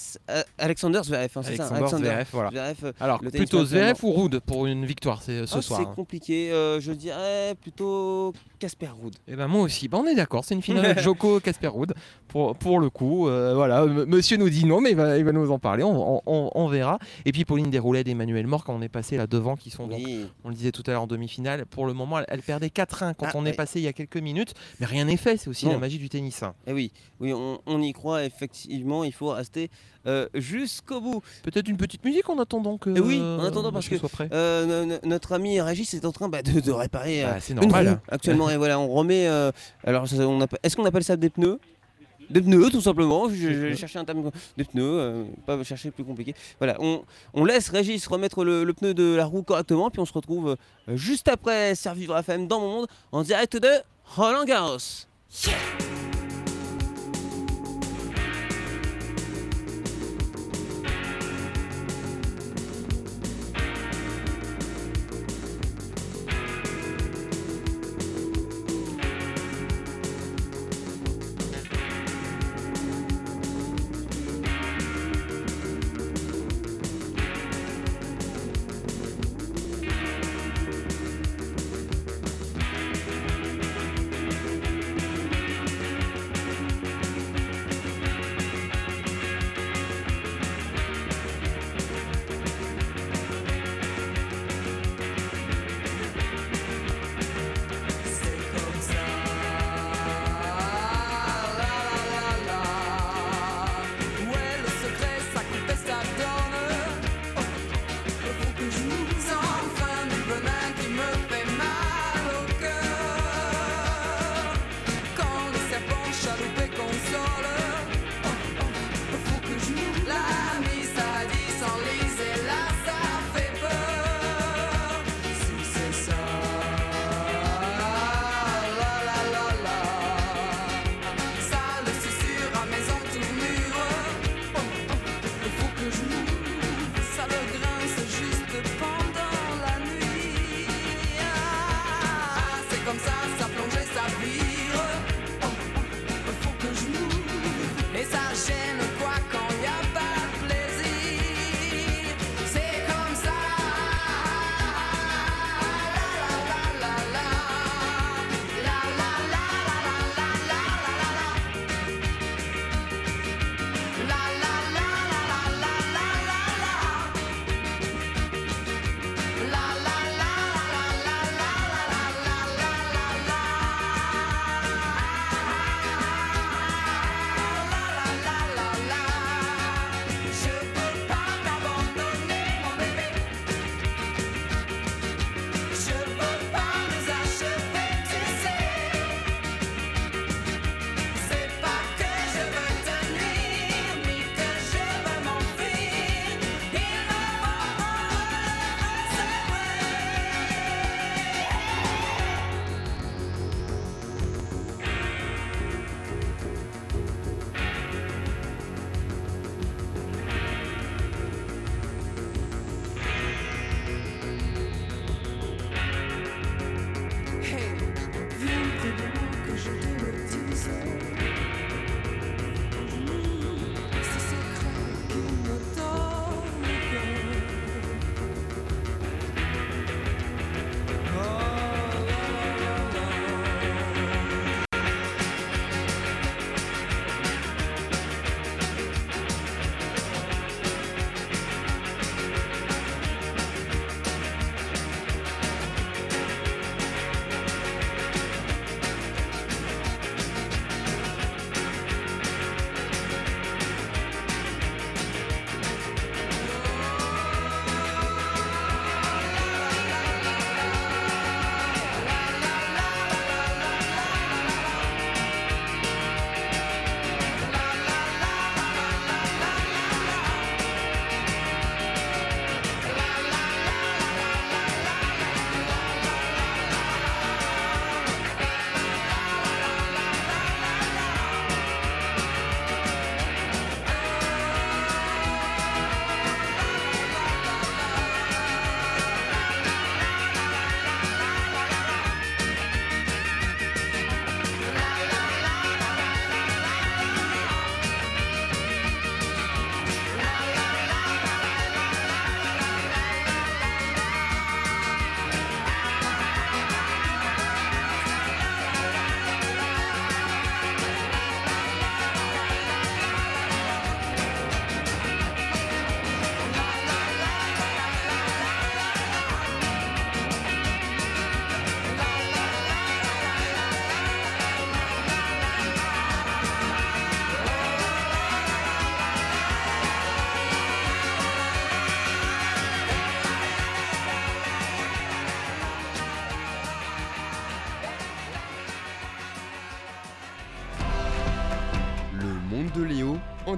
Alexander 0.57 1.01
Zverev. 1.03 1.29
hein, 1.35 1.41
Alexander 1.61 2.05
Zverev, 2.07 2.27
voilà. 2.31 2.49
Zverev, 2.51 2.75
euh, 2.83 2.91
Alors 2.99 3.23
le 3.23 3.31
plutôt. 3.31 3.65
Zverev 3.65 3.97
ou 4.03 4.13
Ruud 4.13 4.39
pour 4.45 4.65
une 4.65 4.85
victoire 4.85 5.21
ce 5.23 5.43
Ah, 5.43 5.47
soir. 5.47 5.63
C'est 5.81 5.87
hein. 5.87 5.93
compliqué. 5.95 6.51
euh, 6.51 6.79
je 6.79 6.91
dirais 6.91 7.55
plutôt 7.61 8.33
Casper 8.59 8.89
Ruud. 9.01 9.15
Eh 9.27 9.35
ben 9.35 9.47
moi 9.47 9.61
aussi, 9.61 9.87
Ben, 9.87 9.99
on 9.99 10.05
est 10.07 10.15
d'accord, 10.15 10.43
c'est 10.45 10.55
une 10.55 10.61
finale 10.61 10.99
Joko 11.01 11.39
Casper 11.39 11.67
Ruud 11.67 11.93
pour, 12.27 12.55
pour 12.55 12.79
le 12.79 12.89
coup. 12.89 13.27
euh, 13.27 13.53
voilà, 13.55 13.85
monsieur 13.85 14.37
nous 14.37 14.49
dit 14.49 14.65
non, 14.65 14.81
mais 14.81 14.91
il 14.91 14.95
va, 14.95 15.17
il 15.17 15.23
va 15.25 15.31
nous 15.31 15.51
en 15.51 15.59
parler, 15.59 15.83
on, 15.83 16.21
on- 16.25 16.51
on 16.53 16.67
verra. 16.67 16.99
Et 17.25 17.31
puis 17.31 17.45
Pauline 17.45 17.69
Desroulettes 17.69 18.07
et 18.07 18.11
Emmanuel 18.11 18.47
Mort, 18.47 18.63
quand 18.63 18.75
on 18.75 18.81
est 18.81 18.89
passé 18.89 19.17
là 19.17 19.27
devant, 19.27 19.55
qui 19.55 19.69
sont 19.69 19.87
donc, 19.87 20.01
Oui. 20.03 20.25
on 20.43 20.49
le 20.49 20.55
disait 20.55 20.71
tout 20.71 20.83
à 20.87 20.91
l'heure 20.91 21.03
en 21.03 21.07
demi-finale, 21.07 21.65
pour 21.65 21.85
le 21.85 21.93
moment, 21.93 22.19
elle, 22.19 22.25
elle 22.29 22.41
perdait 22.41 22.67
4-1 22.69 23.13
quand 23.13 23.25
Ah, 23.27 23.31
on 23.35 23.45
est 23.45 23.49
ouais. 23.49 23.55
passé 23.55 23.79
il 23.79 23.83
y 23.83 23.87
a 23.87 23.93
quelques 23.93 24.17
minutes, 24.17 24.53
mais 24.79 24.85
rien 24.85 25.05
n'est 25.05 25.17
fait, 25.17 25.37
c'est 25.37 25.49
aussi 25.49 25.65
Non. 25.65 25.73
la 25.73 25.77
magie 25.79 25.97
du 25.97 26.09
tennis. 26.09 26.43
hein. 26.43 26.53
Eh 26.67 26.73
oui, 26.73 26.91
oui, 27.19 27.33
on, 27.33 27.59
on 27.65 27.81
y 27.81 27.91
croit 27.93 28.23
effectivement. 28.23 29.03
Il 29.03 29.13
faut 29.13 29.29
rester 29.29 29.69
jusqu'au 30.33 31.01
bout. 31.01 31.21
Peut-être 31.43 31.67
une 31.67 31.77
petite 31.77 32.03
musique 32.03 32.29
en 32.29 32.39
attendant 32.39 32.77
que. 32.77 32.89
Eh 32.95 32.99
oui, 32.99 33.19
en 33.21 33.43
attendant 33.43 33.71
parce 33.71 33.87
que 33.89 33.97
soit 33.97 34.09
prêt. 34.09 34.29
euh, 34.33 34.65
no- 34.85 34.85
no- 34.93 34.99
notre 35.09 35.33
ami 35.33 35.59
Régis 35.61 35.93
est 35.93 36.05
en 36.05 36.11
train 36.11 36.29
bah, 36.29 36.41
de, 36.41 36.59
de 36.59 36.71
réparer 36.71 37.23
Bah, 37.23 37.33
euh, 37.35 37.37
c'est 37.41 37.53
une 37.53 37.59
normal. 37.59 37.89
roue 37.89 37.95
actuellement. 38.09 38.49
et 38.49 38.57
voilà, 38.57 38.79
on 38.79 38.87
remet. 38.87 39.27
euh, 39.27 39.51
alors, 39.83 40.05
on 40.19 40.47
est-ce 40.63 40.75
qu'on 40.75 40.85
appelle 40.85 41.03
ça 41.03 41.15
des 41.17 41.29
pneus? 41.29 41.59
Des 42.29 42.41
pneus 42.41 42.69
tout 42.69 42.81
simplement, 42.81 43.27
je, 43.27 43.73
chercher 43.73 43.97
un 43.97 44.05
terme 44.05 44.29
des 44.55 44.63
pneus, 44.63 44.83
euh, 44.83 45.23
pas 45.47 45.63
chercher 45.63 45.89
plus 45.89 46.03
compliqué. 46.03 46.35
Voilà, 46.59 46.77
on, 46.79 47.01
on 47.33 47.43
laisse 47.43 47.69
Régis 47.69 48.05
remettre 48.05 48.43
le, 48.43 48.63
le 48.63 48.73
pneu 48.73 48.93
de 48.93 49.15
la 49.15 49.25
roue 49.25 49.41
correctement, 49.41 49.89
puis 49.89 49.99
on 49.99 50.05
se 50.05 50.13
retrouve 50.13 50.49
euh, 50.87 50.95
juste 50.95 51.27
après 51.27 51.73
Servivre 51.73 52.15
FM 52.19 52.47
dans 52.47 52.59
mon 52.59 52.69
monde 52.71 52.87
en 53.11 53.23
direct 53.23 53.57
de 53.57 53.69
Roland 54.15 54.45
Garros. 54.45 54.77
l'onde 54.77 55.88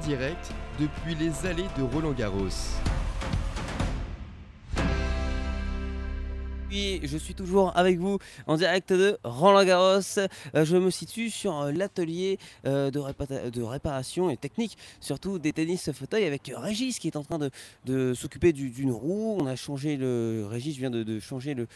direct, 0.02 0.52
depuis 0.80 1.16
les 1.16 1.46
allées 1.46 1.68
de 1.78 1.84
Roland 1.84 2.12
Garros. 2.12 2.50
Je 7.08 7.18
suis 7.18 7.34
toujours 7.34 7.76
avec 7.76 8.00
vous 8.00 8.18
en 8.48 8.58
direct 8.58 8.94
de 8.94 9.18
Roland 9.24 9.64
Garros. 9.64 10.00
Euh, 10.56 10.66
je 10.66 10.78
me 10.78 10.90
situe 10.90 11.30
sur 11.30 11.60
euh, 11.60 11.72
l'atelier 11.72 12.38
euh, 12.66 12.92
de, 12.92 13.62
réparation 13.62 14.30
et 14.30 14.38
technique, 14.38 14.78
surtout 15.00 15.40
des 15.40 15.54
tennis 15.54 15.92
fauteuils 15.92 16.26
avec 16.26 16.52
Régis 16.56 17.00
qui 17.00 17.08
est 17.08 17.16
en 17.16 17.24
train 17.24 17.40
de, 17.86 18.14
s'occuper 18.14 18.54
d'une 18.54 18.92
roue. 18.92 19.38
On 19.40 19.46
a 19.46 19.56
changé 19.56 19.98
le. 19.98 20.46
Régis 20.50 20.78
vient 20.78 20.90
de, 20.90 21.20
changer 21.20 21.54
le, 21.54 21.68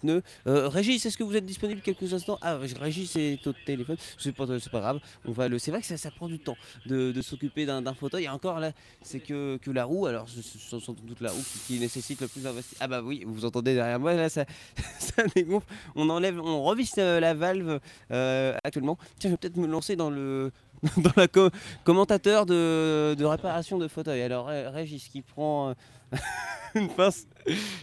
pneu. 0.00 0.22
Régis, 0.46 1.04
est-ce 1.06 1.16
que 1.16 1.24
vous 1.24 1.36
êtes 1.36 1.46
disponible 1.46 1.80
quelques 1.80 2.12
instants? 2.12 2.38
Ah, 2.42 2.56
Régis 2.56 3.16
est 3.16 3.46
au 3.46 3.52
téléphone. 3.52 3.96
C'est 4.18 4.32
pas, 4.32 4.46
pas 4.46 4.80
grave. 4.80 5.00
On 5.24 5.32
va 5.32 5.48
le. 5.48 5.58
C'est 5.58 5.70
vrai 5.70 5.80
que 5.80 5.86
ça, 5.86 6.10
prend 6.10 6.28
du 6.28 6.38
temps 6.38 6.56
de, 6.86 7.20
s'occuper 7.22 7.66
d'un 7.66 7.94
fauteuil. 7.94 8.24
Et 8.24 8.28
encore 8.28 8.60
là, 8.60 8.72
c'est 9.02 9.20
que, 9.20 9.58
la 9.66 9.84
roue. 9.84 10.06
Alors, 10.06 10.28
ce 10.28 10.42
sans 10.80 10.92
doute 10.92 11.20
la 11.20 11.30
roue 11.30 11.42
qui, 11.66 11.78
nécessite 11.78 12.20
le 12.20 12.28
plus 12.28 12.42
d'investissement. 12.42 12.84
Ah 12.84 12.88
bah 12.88 13.02
oui, 13.02 13.24
vous 13.26 13.44
entendez 13.44 13.74
derrière 13.74 13.98
moi 13.98 14.14
là, 14.14 14.28
ça, 14.28 14.44
ça, 14.98 15.24
dégonfle. 15.34 15.66
On 15.94 16.08
enlève, 16.10 16.40
on 16.40 16.62
revisse 16.62 16.94
euh, 16.98 17.20
la 17.20 17.34
valve 17.34 17.80
euh, 18.10 18.56
actuellement. 18.64 18.98
Tiens, 19.18 19.30
je 19.30 19.34
vais 19.34 19.36
peut-être 19.36 19.56
me 19.56 19.66
lancer 19.66 19.96
dans 19.96 20.10
le 20.10 20.52
dans 20.96 21.12
la 21.16 21.28
commentateur 21.84 22.46
de, 22.46 23.16
réparation 23.24 23.78
de 23.78 23.88
fauteuil. 23.88 24.22
Alors 24.22 24.46
Régis 24.46 25.08
qui 25.08 25.22
prend 25.22 25.70
euh, 25.70 26.16
une 26.74 26.88
pince, 26.88 27.26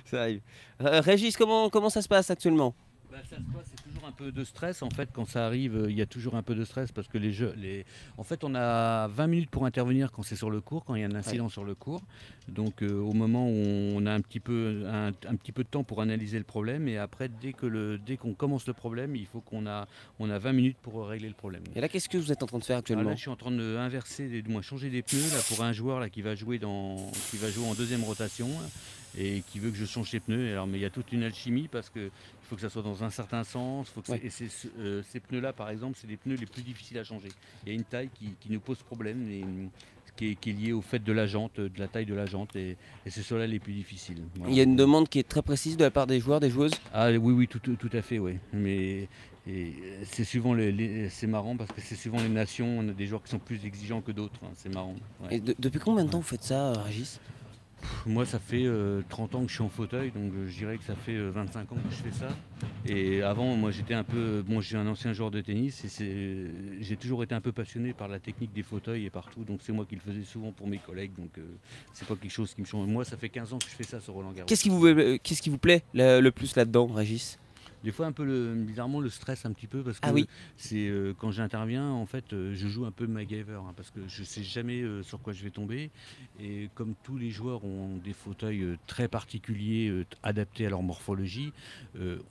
ça 0.06 0.22
arrive. 0.22 0.42
Régis, 0.80 1.38
comment 1.38 1.70
comment 1.70 1.90
ça 1.90 2.02
se 2.02 2.08
passe 2.08 2.30
actuellement? 2.30 2.74
Bah, 3.12 3.18
ça 3.28 3.38
se 3.38 3.41
passe, 3.41 3.66
c'est 3.72 3.84
toujours 3.84 4.05
un 4.05 4.12
peu 4.12 4.32
de 4.32 4.43
stress 4.43 4.84
en 4.84 4.89
fait 4.89 5.10
quand 5.12 5.26
ça 5.26 5.45
arrive. 5.45 5.88
Il 5.89 5.95
y 5.95 6.01
a 6.01 6.05
toujours 6.05 6.36
un 6.36 6.43
peu 6.43 6.53
de 6.53 6.64
stress 6.64 6.91
parce 6.91 7.07
que 7.07 7.18
les 7.18 7.32
jeux, 7.32 7.53
les... 7.57 7.86
en 8.18 8.24
fait, 8.24 8.43
on 8.43 8.53
a 8.53 9.07
20 9.07 9.28
minutes 9.28 9.49
pour 9.49 9.66
intervenir 9.66 10.12
quand 10.12 10.22
c'est 10.22 10.36
sur 10.36 10.51
le 10.51 10.62
cours, 10.62 10.86
quand 10.86 10.95
il 10.95 11.01
y 11.01 11.03
a 11.03 11.07
un 11.07 11.16
incident 11.16 11.49
sur 11.49 11.64
le 11.64 11.74
cours. 11.74 12.03
Donc, 12.47 12.84
euh, 12.84 12.99
au 12.99 13.14
moment 13.14 13.47
où 13.47 13.53
on 13.53 14.05
a 14.05 14.12
un 14.12 14.22
petit 14.22 14.39
peu 14.39 14.86
un, 14.88 15.12
petit 15.36 15.51
peu 15.51 15.64
de 15.64 15.70
temps 15.70 15.84
pour 15.84 16.01
analyser 16.01 16.38
le 16.38 16.43
problème, 16.43 16.88
et 16.88 16.97
après, 16.97 17.30
dès 17.30 17.53
que 17.53 17.66
le, 17.66 17.97
dès 17.97 18.18
qu'on 18.18 18.34
commence 18.34 18.68
le 18.68 18.74
problème, 18.74 19.16
il 19.16 19.26
faut 19.26 19.41
qu'on 19.41 19.66
a, 19.66 19.88
on 20.20 20.30
a 20.30 20.38
20 20.38 20.53
minutes 20.53 20.78
pour 20.82 21.07
régler 21.07 21.30
le 21.30 21.34
problème. 21.34 21.64
Et 21.76 21.82
là, 21.82 21.89
qu'est-ce 21.89 22.10
que 22.10 22.18
vous 22.18 22.32
êtes 22.32 22.43
en 22.43 22.47
train 22.47 22.60
de 22.60 22.64
faire 22.64 22.78
actuellement? 22.78 23.10
Là, 23.10 23.16
Je 23.16 23.22
suis 23.22 23.30
en 23.30 23.36
train 23.36 23.51
de 23.51 23.78
inverser, 23.78 24.41
du 24.41 24.49
moins 24.49 24.62
changer 24.62 24.89
des 24.89 25.01
pneus 25.01 25.32
là 25.34 25.39
pour 25.47 25.64
un 25.64 25.74
joueur 25.74 25.99
là 25.99 26.10
qui 26.10 26.22
va 26.22 26.36
jouer 26.36 26.60
dans, 26.60 27.12
qui 27.32 27.38
va 27.38 27.49
jouer 27.49 27.68
en 27.68 27.74
deuxième 27.74 28.03
rotation 28.03 28.49
et 29.18 29.43
qui 29.47 29.60
veut 29.60 29.72
que 29.72 29.78
je 29.78 29.86
change 29.86 30.12
ses 30.12 30.20
pneus. 30.20 30.51
Alors, 30.51 30.68
mais 30.68 30.78
il 30.78 30.82
y 30.82 30.86
a 30.86 30.89
toute 30.89 31.12
une 31.12 31.24
alchimie 31.24 31.68
parce 31.68 31.89
que 31.89 32.12
faut 32.50 32.56
que 32.56 32.62
ça 32.62 32.70
soit 32.70 32.82
dans 32.82 33.04
un 33.04 33.10
certain 33.12 33.43
sens. 33.43 33.89
Faut 33.89 34.02
que 34.02 34.12
Et 34.14 34.32
euh, 34.80 35.04
ces 35.08 35.20
pneus-là, 35.20 35.54
par 35.54 35.70
exemple, 35.70 35.97
c'est 36.02 36.08
les 36.08 36.18
pneus 36.18 36.36
les 36.36 36.47
plus 36.47 36.64
difficiles 36.64 36.97
à 36.97 37.04
changer. 37.04 37.30
Il 37.64 37.70
y 37.70 37.72
a 37.72 37.76
une 37.76 37.84
taille 37.84 38.10
qui, 38.14 38.50
nous 38.50 38.60
pose 38.60 38.80
problème. 38.80 39.30
Et, 39.30 39.45
qui 40.16 40.32
est, 40.32 40.36
qui 40.36 40.50
est, 40.50 40.54
liée 40.54 40.72
au 40.74 40.82
fait 40.82 41.00
de 41.00 41.14
la 41.14 41.28
jante, 41.28 41.62
de 41.62 41.80
la 41.80 41.88
taille 41.88 42.06
de 42.06 42.16
la 42.16 42.26
jante, 42.26 42.54
et, 42.58 42.76
c'est 43.08 43.22
ceux-là 43.22 43.47
les 43.47 43.60
plus 43.60 43.72
difficiles. 43.72 44.24
Il 44.50 44.54
y 44.54 44.60
a 44.60 44.64
une 44.64 44.76
demande 44.76 45.08
qui 45.08 45.18
est 45.18 45.28
très 45.28 45.41
précise 45.41 45.78
de 45.78 45.84
la 45.86 45.91
part 45.91 46.08
des 46.08 46.20
joueurs, 46.20 46.41
des 46.41 46.50
joueuses? 46.50 46.74
Ah 46.93 47.10
oui, 47.10 47.18
oui, 47.18 47.47
tout, 47.47 47.60
tout, 47.60 47.89
à 47.93 48.02
fait, 48.02 48.20
oui. 48.20 48.38
Mais 48.52 49.08
c'est 50.04 50.26
souvent 50.26 50.58
c'est 51.10 51.28
marrant 51.28 51.56
parce 51.56 51.72
que 51.72 51.80
c'est 51.80 51.95
souvent 51.95 52.20
les 52.20 52.28
nations, 52.28 52.80
on 52.80 52.89
a 52.89 52.91
des 52.91 53.06
joueurs 53.06 53.24
qui 53.24 53.30
sont 53.30 53.39
plus 53.39 53.64
exigeants 53.66 54.02
que 54.02 54.12
d'autres, 54.12 54.39
hein, 54.43 54.52
c'est 54.56 54.74
marrant. 54.74 54.95
Et 55.32 55.39
depuis 55.39 55.80
combien 55.80 56.04
de 56.04 56.10
temps 56.10 56.20
vous 56.20 56.24
faites 56.24 56.43
ça, 56.43 56.74
Régis? 56.82 57.22
Moi, 58.06 58.26
ça 58.26 58.40
fait 58.40 58.66
30 59.10 59.34
euh, 59.34 59.38
ans 59.38 59.44
que 59.44 59.50
je 59.50 59.54
suis 59.54 59.64
en 59.64 59.70
fauteuil, 59.70 60.12
donc 60.12 60.34
euh, 60.34 60.48
je 60.48 60.58
dirais 60.58 60.78
que 60.78 60.84
ça 60.84 60.96
fait 60.96 61.18
25 61.18 61.60
euh, 61.60 61.76
ans 61.76 61.78
que 61.78 61.96
je 61.96 62.10
fais 62.10 62.12
ça. 62.12 62.28
Et 62.86 63.22
avant, 63.22 63.56
moi, 63.56 63.72
j'étais 63.72 63.94
un 63.94 64.04
peu. 64.04 64.44
Bon, 64.46 64.62
j'ai 64.62 64.78
un 64.78 64.88
ancien 64.88 65.14
joueur 65.14 65.32
de 65.32 65.42
tennis 65.42 65.84
et 66.02 66.52
j'ai 66.82 66.98
toujours 66.98 67.24
été 67.24 67.36
un 67.36 67.42
peu 67.42 67.52
passionné 67.52 67.94
par 67.94 68.08
la 68.08 68.20
technique 68.20 68.54
des 68.54 68.64
fauteuils 68.64 69.06
et 69.06 69.10
partout. 69.10 69.44
Donc, 69.44 69.60
c'est 69.64 69.72
moi 69.72 69.86
qui 69.86 69.96
le 69.96 70.02
faisais 70.02 70.24
souvent 70.24 70.52
pour 70.52 70.68
mes 70.68 70.78
collègues. 70.78 71.12
Donc, 71.18 71.32
c'est 71.94 72.08
pas 72.08 72.16
quelque 72.16 72.32
chose 72.32 72.54
qui 72.54 72.62
me 72.62 72.66
change. 72.66 72.88
Moi, 72.88 73.06
ça 73.06 73.18
fait 73.18 73.30
15 73.30 73.54
ans 73.54 73.60
que 73.60 73.70
je 73.70 73.76
fais 73.76 73.84
ça 73.84 74.00
sur 74.00 74.14
Roland 74.14 74.32
Garros. 74.32 74.48
Qu'est-ce 74.48 74.64
qui 74.64 74.70
vous, 74.70 75.20
qu'est-ce 75.20 75.42
qui 75.42 75.50
vous 75.50 75.58
plaît 75.58 75.84
le 75.94 76.30
plus 76.30 76.56
là-dedans, 76.56 76.88
Régis? 76.88 77.38
Des 77.84 77.92
fois 77.92 78.06
un 78.06 78.12
peu 78.12 78.24
le, 78.24 78.54
bizarrement 78.56 79.00
le 79.00 79.10
stress 79.10 79.46
un 79.46 79.54
petit 79.54 79.68
peu 79.68 79.84
parce 79.84 80.00
ah 80.02 80.12
que 80.12 80.22
c'est 80.58 80.88
euh, 80.88 81.14
quand 81.18 81.32
j'interviens 81.32 81.90
en 81.90 82.06
fait 82.06 82.34
euh, 82.34 82.54
je 82.56 82.68
joue 82.68 82.86
un 82.86 82.92
peu 82.92 83.08
MacGyver 83.08 83.60
hein, 83.66 83.74
parce 83.76 83.90
que 83.92 84.02
je 84.08 84.24
sais 84.24 84.44
jamais 84.44 84.82
euh, 84.82 85.04
sur 85.04 85.20
quoi 85.22 85.34
je 85.34 85.44
vais 85.44 85.50
tomber. 85.50 85.92
Et 86.40 86.70
comme 86.76 86.96
tous 87.04 87.18
les 87.18 87.30
joueurs 87.30 87.64
ont 87.64 87.98
des 88.04 88.14
fauteuils 88.14 88.78
très 88.88 89.08
particuliers 89.08 90.06
adaptés 90.24 90.66
à 90.66 90.70
leur 90.70 90.82
morphologie 90.82 91.54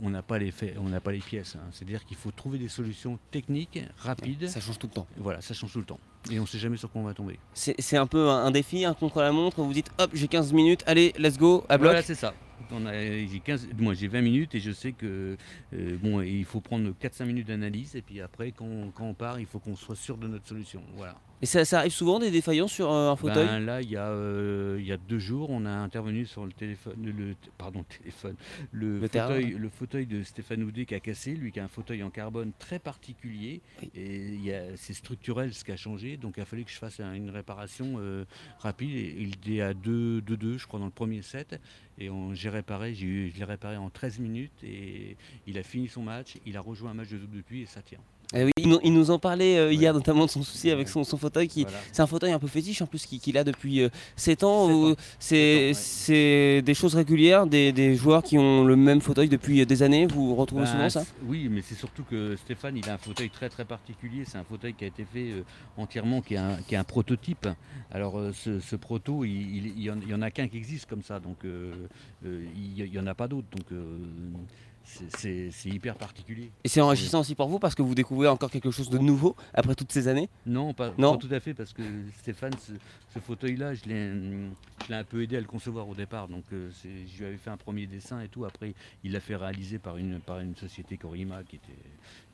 on 0.00 0.10
n'a 0.10 0.22
pas 0.22 0.38
les 0.38 0.52
on 0.78 0.88
n'a 0.88 1.00
pas 1.00 1.12
les 1.12 1.18
pièces 1.18 1.56
hein. 1.56 1.68
c'est 1.72 1.84
à 1.84 1.88
dire 1.88 2.04
qu'il 2.04 2.16
faut 2.16 2.30
trouver 2.30 2.58
des 2.58 2.68
solutions 2.68 3.18
techniques 3.30 3.80
rapides. 3.98 4.48
Ça 4.48 4.60
change 4.60 4.78
tout 4.78 4.86
le 4.86 4.92
temps. 4.92 5.06
Voilà 5.16 5.40
ça 5.40 5.54
change 5.54 5.72
tout 5.72 5.78
le 5.78 5.84
temps. 5.84 6.00
Et 6.30 6.40
on 6.40 6.46
sait 6.46 6.58
jamais 6.58 6.76
sur 6.76 6.90
quoi 6.90 7.00
on 7.00 7.04
va 7.04 7.14
tomber. 7.14 7.38
C'est 7.54 7.96
un 7.96 8.06
peu 8.06 8.28
un, 8.28 8.50
défi 8.50 8.84
un 8.84 8.94
contre 8.94 9.20
la 9.20 9.32
montre 9.32 9.62
vous 9.62 9.72
dites 9.72 9.90
hop 9.98 10.10
j'ai 10.14 10.28
15 10.28 10.52
minutes. 10.52 10.82
Allez 10.86 11.12
let's 11.18 11.38
go 11.38 11.64
à 11.68 11.78
bloc. 11.78 11.90
Voilà 11.90 12.02
c'est 12.02 12.14
ça 12.14 12.34
j'ai 12.70 13.40
15, 13.40 13.68
moi 13.78 13.94
j'ai 13.94 14.08
20 14.08 14.20
minutes 14.22 14.54
et 14.54 14.60
je 14.60 14.72
sais 14.72 14.92
que 14.92 15.36
euh, 15.72 15.96
bon, 16.02 16.20
il 16.22 16.44
faut 16.44 16.60
prendre 16.60 16.90
4-5 16.90 17.24
minutes 17.24 17.48
d'analyse 17.48 17.96
et 17.96 18.02
puis 18.02 18.20
après 18.20 18.52
quand, 18.52 18.90
quand, 18.94 19.04
on 19.04 19.14
part, 19.14 19.40
il 19.40 19.46
faut 19.46 19.58
qu'on 19.58 19.76
soit 19.76 19.96
sûr 19.96 20.16
de 20.16 20.28
notre 20.28 20.46
solution. 20.46 20.82
Voilà. 20.96 21.16
Et 21.40 21.46
ça, 21.46 21.78
arrive 21.78 21.92
souvent 21.92 22.18
des 22.18 22.30
défaillances 22.30 22.72
sur 22.72 22.90
euh, 22.90 23.10
un 23.10 23.16
fauteuil? 23.16 23.46
ben, 23.46 23.60
Là, 23.60 23.80
il 23.80 23.90
y, 23.90 23.96
a, 23.96 24.08
euh, 24.08 24.76
il 24.80 24.86
y 24.86 24.92
a 24.92 24.96
deux 24.96 25.18
jours, 25.18 25.50
on 25.50 25.64
a 25.66 25.70
intervenu 25.70 26.26
sur 26.26 26.44
le 26.44 26.52
téléphone, 26.52 26.94
le, 27.04 27.34
pardon, 27.56 27.84
téléphone, 27.84 28.34
le, 28.72 29.00
fauteuil, 29.00 29.50
le 29.50 29.68
fauteuil 29.68 30.06
de 30.06 30.22
Stéphane 30.24 30.62
Houdet 30.64 30.84
qui 30.84 30.94
a 30.94 31.00
cassé, 31.00 31.34
lui 31.34 31.52
qui 31.52 31.60
a 31.60 31.64
un 31.64 31.68
fauteuil 31.68 32.02
en 32.02 32.10
carbone 32.10 32.52
très 32.58 32.78
particulier. 32.78 33.60
Et 33.94 34.52
c'est 34.76 34.94
structurel 34.94 35.54
ce 35.54 35.64
qui 35.64 35.72
a 35.72 35.76
changé, 35.76 36.16
donc 36.16 36.34
il 36.36 36.40
a 36.40 36.44
fallu 36.44 36.64
que 36.64 36.70
je 36.70 36.78
fasse 36.78 37.00
une 37.00 37.30
réparation 37.30 38.00
rapide. 38.58 38.96
Et 38.96 39.28
il 39.46 39.52
est 39.52 39.60
à 39.60 39.74
2-2, 39.74 40.58
je 40.58 40.66
crois, 40.66 40.80
dans 40.80 40.86
le 40.86 40.90
premier 40.90 41.22
set. 41.22 41.60
Et 41.98 42.10
j'ai 42.32 42.48
réparé, 42.48 42.94
je 42.94 43.06
l'ai 43.06 43.44
réparé 43.44 43.76
en 43.76 43.90
13 43.90 44.18
minutes 44.20 44.62
et 44.62 45.16
il 45.46 45.58
a 45.58 45.62
fini 45.62 45.88
son 45.88 46.02
match, 46.02 46.34
il 46.46 46.56
a 46.56 46.60
rejoint 46.60 46.92
un 46.92 46.94
match 46.94 47.08
de 47.08 47.18
double 47.18 47.38
depuis 47.38 47.62
et 47.62 47.66
ça 47.66 47.82
tient. 47.82 47.98
Eh 48.34 48.44
oui, 48.44 48.50
il, 48.58 48.92
nous, 48.92 49.10
en 49.10 49.18
parlait 49.18 49.56
euh, 49.56 49.72
hier 49.72 49.94
notamment 49.94 50.26
de 50.26 50.30
son 50.30 50.42
souci 50.42 50.70
avec 50.70 50.88
son, 50.88 51.02
fauteuil. 51.04 51.48
Qui, 51.48 51.66
C'est 51.92 52.02
un 52.02 52.06
fauteuil 52.06 52.32
un 52.32 52.38
peu 52.38 52.46
fétiche 52.46 52.82
en 52.82 52.86
plus 52.86 53.06
qu'il 53.06 53.38
a 53.38 53.44
depuis 53.44 53.88
7 54.16 54.42
euh, 54.42 54.46
ans. 54.46 54.96
C'est 55.18 56.62
des 56.62 56.74
choses 56.74 56.94
régulières, 56.94 57.46
des, 57.46 57.96
joueurs 57.96 58.22
qui 58.22 58.36
ont 58.36 58.64
le 58.64 58.76
même 58.76 59.00
fauteuil 59.00 59.30
depuis 59.30 59.64
des 59.64 59.82
années. 59.82 60.06
Vous 60.06 60.34
retrouvez 60.34 60.64
ben, 60.64 60.70
souvent 60.70 60.90
ça? 60.90 61.04
Oui, 61.24 61.48
mais 61.50 61.62
c'est 61.62 61.74
surtout 61.74 62.04
que 62.04 62.36
Stéphane, 62.36 62.76
il 62.76 62.86
a 62.90 62.94
un 62.94 62.98
fauteuil 62.98 63.30
très 63.30 63.48
très 63.48 63.64
particulier. 63.64 64.24
C'est 64.26 64.38
un 64.38 64.44
fauteuil 64.44 64.74
qui 64.74 64.84
a 64.84 64.88
été 64.88 65.06
fait 65.10 65.30
euh, 65.30 65.44
entièrement, 65.78 66.20
qui 66.20 66.34
est, 66.34 66.38
un, 66.38 66.56
qui 66.68 66.74
est 66.74 66.78
un 66.78 66.84
prototype. 66.84 67.48
Alors 67.90 68.20
ce, 68.34 68.76
proto, 68.76 69.24
il, 69.24 69.68
il, 69.78 69.82
y 69.82 69.90
en, 69.90 70.22
a 70.22 70.30
qu'un 70.30 70.48
qui 70.48 70.58
existe 70.58 70.84
comme 70.84 71.02
ça, 71.02 71.18
donc 71.18 71.38
il 72.24 72.90
n'y 72.90 72.98
en 72.98 73.06
a 73.06 73.14
pas 73.14 73.26
d'autres. 73.26 73.48
Donc 73.50 73.64
c'est 74.88 75.50
hyper 75.66 75.96
particulier. 75.96 76.50
Et 76.64 76.68
c'est 76.68 76.80
enrichissant 76.80 77.20
aussi 77.20 77.34
pour 77.34 77.48
vous 77.48 77.58
parce 77.58 77.74
que 77.74 77.82
vous 77.82 77.94
découvrez 77.94 78.28
encore 78.28 78.50
quelque 78.50 78.70
chose 78.70 78.88
de 78.90 78.98
nouveau 78.98 79.36
après 79.54 79.74
toutes 79.74 79.92
ces 79.92 80.08
années? 80.08 80.28
Non, 80.46 80.72
pas, 80.72 80.90
tout 80.90 81.28
à 81.30 81.40
fait 81.40 81.54
parce 81.54 81.72
que 81.72 81.82
Stéphane, 82.18 82.54
ce, 82.58 83.18
fauteuil-là, 83.20 83.74
je 83.74 83.84
l'ai 83.84 84.94
un 84.94 85.04
peu 85.04 85.22
aidé 85.22 85.36
à 85.36 85.40
le 85.40 85.46
concevoir 85.46 85.88
au 85.88 85.94
départ. 85.94 86.28
Donc 86.28 86.44
euh, 86.52 86.70
je 86.84 87.18
lui 87.18 87.26
avais 87.26 87.36
fait 87.36 87.50
un 87.50 87.56
premier 87.56 87.86
dessin 87.86 88.20
et 88.20 88.28
tout. 88.28 88.44
Après, 88.44 88.74
il 89.04 89.12
l'a 89.12 89.20
fait 89.20 89.36
réaliser 89.36 89.78
par 89.78 89.96
une, 89.96 90.20
par 90.20 90.40
une 90.40 90.54
société 90.56 90.96
Corima 90.96 91.42
qui 91.42 91.56
était 91.56 91.72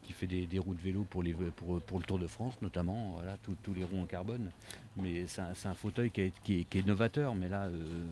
qui 0.05 0.12
fait 0.12 0.26
des, 0.26 0.46
des, 0.46 0.59
roues 0.59 0.74
de 0.74 0.80
vélo 0.80 1.07
pour, 1.09 1.22
les, 1.22 1.32
pour, 1.32 1.80
pour, 1.80 1.98
le 1.98 2.05
Tour 2.05 2.18
de 2.18 2.26
France 2.26 2.55
notamment, 2.62 3.12
voilà, 3.14 3.36
tous 3.62 3.74
les 3.74 3.84
roues 3.84 4.00
en 4.00 4.07
carbone. 4.07 4.50
Mais 4.96 5.24
c'est 5.26 5.40
un, 5.40 5.52
un, 5.64 5.74
fauteuil 5.74 6.11
qui 6.11 6.20
est, 6.20 6.32
qui, 6.44 6.66
est, 6.78 6.86
novateur, 6.86 7.34
mais 7.34 7.48
là, 7.48 7.64
euh, 7.64 8.05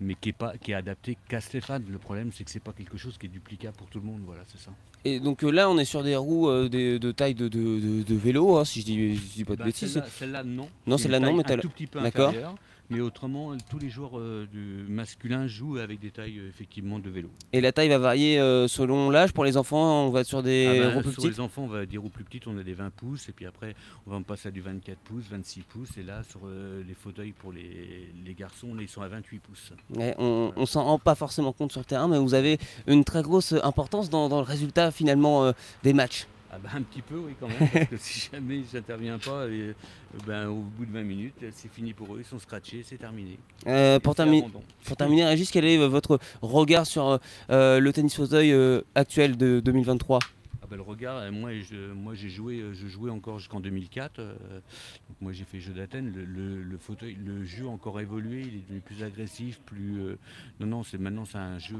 mais 0.00 0.14
qui 0.14 0.28
est, 0.28 0.32
pas, 0.32 0.56
qui 0.56 0.70
est 0.70 0.74
adapté 0.74 1.18
qu'à 1.28 1.40
Stéphane. 1.40 1.84
Le 1.90 1.98
problème, 1.98 2.30
c'est 2.32 2.44
que 2.44 2.50
c'est 2.50 2.60
pas 2.60 2.72
quelque 2.72 2.96
chose 2.96 3.18
qui 3.18 3.26
est 3.26 3.30
duplicable 3.30 3.76
pour 3.76 3.88
tout 3.88 3.98
le 3.98 4.06
monde, 4.06 4.20
voilà, 4.24 4.42
c'est 4.46 4.60
ça. 4.60 4.70
Et 5.04 5.20
donc 5.20 5.42
euh, 5.42 5.50
là, 5.50 5.68
on 5.70 5.78
est 5.78 5.84
sur 5.84 6.02
des 6.02 6.16
roues 6.16 6.48
euh, 6.48 6.68
de, 6.68 7.12
taille 7.12 7.34
de, 7.34 7.48
de, 7.48 8.02
de 8.02 8.14
vélo, 8.14 8.56
hein, 8.56 8.64
si 8.64 8.80
je 8.80 8.86
dis, 8.86 9.20
dis 9.34 9.44
pas 9.44 9.54
de 9.54 9.58
bah, 9.58 9.64
bêtises. 9.64 10.02
Celle-là, 10.18 10.44
non. 10.44 10.68
Non, 10.86 10.98
celle-là 10.98 11.20
non, 11.20 11.34
mais 11.34 11.50
un 11.50 11.58
tout 11.58 11.70
petit 11.70 11.86
peu 11.86 11.98
inférieure. 11.98 12.54
Mais 12.90 13.00
autrement, 13.00 13.52
tous 13.68 13.78
les 13.78 13.88
joueurs 13.88 14.18
euh, 14.18 14.46
du 14.50 14.86
masculin 14.88 15.46
jouent 15.46 15.78
avec 15.78 15.98
des 15.98 16.10
tailles 16.10 16.38
euh, 16.38 16.48
effectivement 16.48 16.98
de 16.98 17.10
vélo. 17.10 17.30
Et 17.52 17.60
la 17.60 17.72
taille 17.72 17.88
va 17.88 17.98
varier 17.98 18.38
euh, 18.38 18.68
selon 18.68 19.10
l'âge 19.10 19.32
Pour 19.32 19.44
les 19.44 19.56
enfants, 19.56 20.06
on 20.06 20.10
va 20.10 20.22
sur 20.22 20.42
des 20.42 20.66
ah 20.68 20.72
ben, 20.72 20.94
roues 20.94 21.00
plus 21.00 21.10
petites 21.10 21.20
Sur 21.20 21.30
les 21.30 21.40
enfants, 21.40 21.62
on 21.64 21.68
va 21.68 21.84
dire 21.84 22.00
roues 22.02 22.10
plus 22.10 22.24
petites, 22.24 22.46
on 22.46 22.56
a 22.58 22.62
des 22.62 22.74
20 22.74 22.90
pouces. 22.90 23.28
Et 23.28 23.32
puis 23.32 23.46
après, 23.46 23.74
on 24.06 24.10
va 24.12 24.20
passer 24.20 24.48
à 24.48 24.50
du 24.52 24.60
24 24.60 24.98
pouces, 24.98 25.24
26 25.30 25.62
pouces. 25.62 25.96
Et 25.98 26.02
là, 26.02 26.22
sur 26.28 26.40
les 26.46 26.94
fauteuils 26.94 27.32
pour 27.32 27.52
les, 27.52 28.34
garçons, 28.34 28.68
ils 28.78 28.88
sont 28.88 29.02
à 29.02 29.08
28 29.08 29.38
pouces. 29.40 29.72
on 30.18 30.52
ne 30.56 30.66
s'en 30.66 30.84
rend 30.84 30.98
pas 30.98 31.14
forcément 31.14 31.52
compte 31.52 31.72
sur 31.72 31.80
le 31.80 31.86
terrain, 31.86 32.06
mais 32.06 32.18
vous 32.18 32.34
avez 32.34 32.58
une 32.86 33.04
très 33.04 33.22
grosse 33.22 33.54
importance 33.64 34.10
dans, 34.10 34.28
dans 34.28 34.38
le 34.38 34.46
résultat 34.46 34.90
finalement 34.90 35.52
des 35.82 35.92
matchs. 35.92 36.26
Ah 36.56 36.58
ben, 36.62 36.70
un 36.78 36.82
petit 36.82 37.02
peu, 37.02 37.16
oui, 37.16 37.34
quand 37.38 37.48
même, 37.48 37.68
parce 37.70 37.86
que 37.86 37.96
si 37.98 38.30
jamais 38.32 38.62
j'interviens 38.72 39.18
pas, 39.18 39.46
et, 39.46 39.74
ben, 40.26 40.48
au 40.48 40.62
bout 40.62 40.86
de 40.86 40.92
20 40.92 41.02
minutes, 41.02 41.34
c'est 41.52 41.70
fini 41.70 41.92
pour 41.92 42.14
eux, 42.14 42.20
ils 42.20 42.24
sont 42.24 42.38
scratchés, 42.38 42.82
c'est 42.82 42.96
terminé. 42.96 43.38
Euh, 43.66 43.98
pour, 44.00 44.14
pour, 44.14 44.96
terminer, 44.96 45.26
Régis, 45.26 45.50
quel 45.50 45.66
est 45.66 45.76
votre 45.86 46.18
regard 46.40 46.86
sur 46.86 47.20
euh, 47.50 47.78
le 47.78 47.92
tennis 47.92 48.16
fauteuil 48.16 48.52
euh, 48.52 48.80
actuel 48.94 49.36
de 49.36 49.60
2023 49.60 50.20
ah 50.62 50.66
ben, 50.68 50.76
le 50.76 50.82
regard, 50.82 51.18
euh, 51.18 51.30
moi, 51.30 51.50
je, 51.60 51.92
moi 51.92 52.14
j'ai 52.14 52.30
joué, 52.30 52.60
euh, 52.60 52.72
je 52.72 52.88
jouais 52.88 53.10
encore 53.10 53.38
jusqu'en 53.38 53.60
2004. 53.60 54.16
donc 54.16 54.26
moi 55.20 55.32
j'ai 55.32 55.44
fait 55.44 55.60
jeu 55.60 55.74
d'Athènes. 55.74 56.10
Le, 56.12 56.78
fauteuil, 56.78 57.16
le 57.22 57.44
jeu 57.44 57.66
a 57.66 57.68
encore 57.68 58.00
évolué, 58.00 58.40
il 58.40 58.56
est 58.56 58.62
devenu 58.62 58.80
plus 58.80 59.02
agressif, 59.04 59.60
plus. 59.66 60.16
non 60.58 60.66
non, 60.66 60.82
c'est 60.82 60.98
maintenant 60.98 61.24
c'est 61.26 61.38
un 61.38 61.58
jeu 61.58 61.76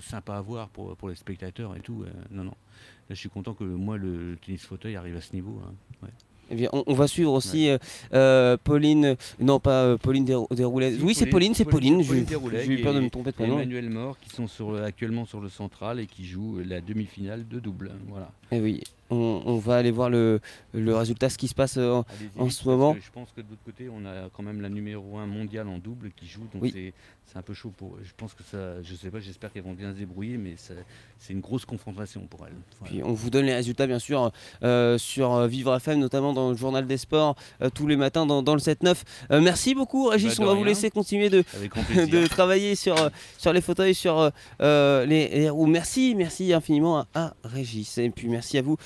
sympa 0.00 0.34
à 0.34 0.40
voir 0.40 0.68
pour, 0.68 0.96
pour 0.96 1.08
les 1.08 1.14
spectateurs 1.14 1.76
et 1.76 1.80
tout. 1.80 2.04
non 2.30 2.44
non, 2.44 2.50
là 2.50 3.10
je 3.10 3.14
suis 3.14 3.28
content 3.28 3.54
que 3.54 3.64
moi 3.64 3.96
le 3.96 4.36
tennis 4.44 4.64
fauteuil 4.64 4.96
arrive 4.96 5.16
à 5.16 5.20
ce 5.20 5.32
niveau. 5.32 5.60
Hein, 5.66 6.08
eh 6.50 6.68
on, 6.72 6.94
va 6.94 7.08
suivre 7.08 7.32
aussi 7.32 7.68
euh, 7.68 7.78
euh, 8.12 8.56
Pauline, 8.62 9.16
non 9.40 9.60
pas 9.60 9.84
euh, 9.84 9.96
Pauline 9.96 10.24
Desroulettes. 10.24 11.00
oui, 11.02 11.14
c'est 11.14 11.26
Pauline, 11.26 11.54
c'est 11.54 11.64
Pauline. 11.64 12.02
J'ai 12.02 12.18
eu 12.66 12.82
peur 12.82 12.94
de 12.94 13.00
me 13.00 13.08
tromper 13.08 13.30
de 13.30 13.36
prénom. 13.36 13.56
Emmanuel 13.56 13.88
Mort 13.88 14.18
qui 14.20 14.28
sont 14.30 14.46
sur, 14.46 14.74
actuellement 14.82 15.24
sur 15.24 15.40
le 15.40 15.48
central 15.48 16.00
et 16.00 16.06
qui 16.06 16.26
jouent 16.26 16.60
la 16.66 16.80
demi-finale 16.80 17.48
de 17.48 17.60
double. 17.60 17.92
Voilà. 18.08 18.30
Et 18.52 18.56
eh 18.56 18.60
oui, 18.60 18.82
on, 19.14 19.58
va 19.58 19.76
aller 19.76 19.90
voir 19.90 20.10
le, 20.10 20.40
résultat, 20.74 21.28
ce 21.30 21.38
qui 21.38 21.48
se 21.48 21.54
passe 21.54 21.76
en, 21.76 22.04
ce 22.50 22.68
moment. 22.68 22.96
Je 23.00 23.10
pense 23.10 23.30
que 23.32 23.40
de 23.40 23.46
l'autre 23.50 23.64
côté, 23.64 23.88
on 23.88 24.04
a 24.06 24.28
quand 24.32 24.42
même 24.42 24.60
la 24.60 24.68
numéro 24.68 25.18
1 25.18 25.26
mondiale 25.26 25.68
en 25.68 25.78
double 25.78 26.10
qui 26.16 26.26
joue. 26.26 26.46
Donc 26.52 26.70
c'est 26.72 26.92
c'est 27.26 27.38
un 27.38 27.42
peu 27.42 27.54
chaud 27.54 27.72
pour. 27.76 27.96
Je 28.02 28.12
pense 28.16 28.34
que 28.34 28.42
ça, 28.42 28.82
je 28.82 28.94
sais 28.94 29.10
pas, 29.10 29.18
j'espère 29.18 29.52
qu'elles 29.52 29.62
vont 29.62 29.72
bien 29.72 29.92
se 29.92 29.98
débrouiller, 29.98 30.36
mais 30.36 30.54
c'est 30.56 31.32
une 31.32 31.40
grosse 31.40 31.64
confrontation 31.64 32.20
pour 32.28 32.46
elles. 32.46 32.52
Puis 32.84 33.02
on 33.02 33.12
vous 33.12 33.30
donne 33.30 33.46
les 33.46 33.54
résultats 33.54 33.86
bien 33.86 33.98
sûr 33.98 34.30
euh, 34.62 34.98
sur 34.98 35.32
euh, 35.32 35.46
Vivre 35.46 35.74
FM, 35.74 35.98
notamment 35.98 36.32
dans 36.32 36.50
le 36.50 36.56
journal 36.56 36.86
des 36.86 36.98
sports 36.98 37.34
euh, 37.62 37.70
tous 37.70 37.86
les 37.86 37.96
matins 37.96 38.26
dans, 38.26 38.54
le 38.54 38.60
7-9. 38.60 38.96
merci 39.40 39.74
beaucoup 39.74 40.08
Régis, 40.08 40.36
bah, 40.36 40.44
on 40.44 40.46
va 40.48 40.54
vous 40.54 40.64
laisser 40.64 40.90
continuer 40.90 41.30
de, 41.30 41.44
de 42.06 42.26
travailler 42.26 42.74
sur, 42.74 42.94
sur 43.38 43.52
les 43.52 43.60
fauteuils, 43.60 43.94
sur 43.94 44.30
les, 44.60 45.48
roues. 45.50 45.66
Merci, 45.66 46.14
merci 46.14 46.52
infiniment 46.52 46.98
à, 46.98 47.06
à, 47.14 47.34
Régis. 47.42 47.98
Et 47.98 48.10
puis 48.10 48.28
merci 48.28 48.58
à 48.58 48.62
vous 48.62 48.76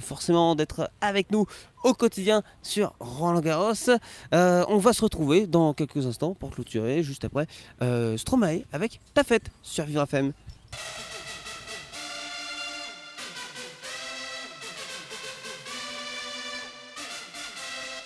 forcément 0.00 0.54
d'être 0.54 0.90
avec 1.00 1.30
nous 1.30 1.46
au 1.84 1.94
quotidien 1.94 2.42
sur 2.62 2.94
Roland 3.00 3.40
Garros. 3.40 3.72
Euh, 4.34 4.64
on 4.68 4.78
va 4.78 4.92
se 4.92 5.02
retrouver 5.02 5.46
dans 5.46 5.74
quelques 5.74 6.06
instants 6.06 6.34
pour 6.34 6.50
clôturer 6.50 7.02
juste 7.02 7.24
après 7.24 7.46
euh, 7.82 8.16
Stromae 8.16 8.62
avec 8.72 9.00
Ta 9.14 9.24
fête 9.24 9.50
sur 9.62 9.84
Vivre 9.84 10.02
FM. 10.02 10.32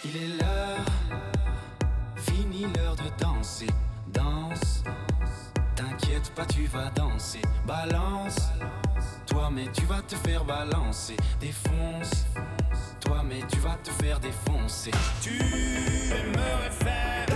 Il 0.07 0.17
est 0.17 0.39
l'heure, 0.39 0.85
fini 2.17 2.67
l'heure 2.77 2.95
de 2.97 3.23
danser, 3.23 3.67
danse. 4.13 4.85
T'inquiète 5.75 6.31
pas, 6.35 6.45
tu 6.45 6.67
vas 6.67 6.91
danser, 6.91 7.41
balance. 7.67 8.37
Toi, 9.45 9.53
mais 9.55 9.71
tu 9.75 9.85
vas 9.85 10.01
te 10.01 10.17
faire 10.17 10.43
balancer, 10.43 11.17
défonce 11.39 12.25
toi, 12.99 13.23
mais 13.29 13.41
tu 13.47 13.59
vas 13.59 13.77
te 13.85 13.91
faire 14.03 14.19
défoncer. 14.19 14.91
Tu 15.21 15.37
aimerais 15.37 16.71
faire 16.71 17.34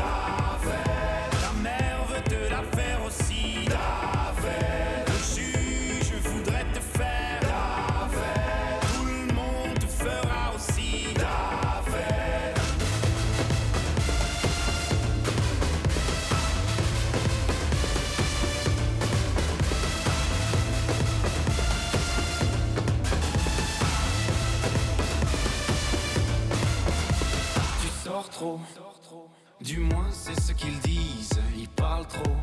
Du 29.60 29.80
moins, 29.80 30.06
c'est 30.12 30.40
ce 30.40 30.52
qu'ils 30.52 30.78
disent, 30.80 31.40
ils 31.56 31.68
parlent 31.68 32.06
trop. 32.06 32.36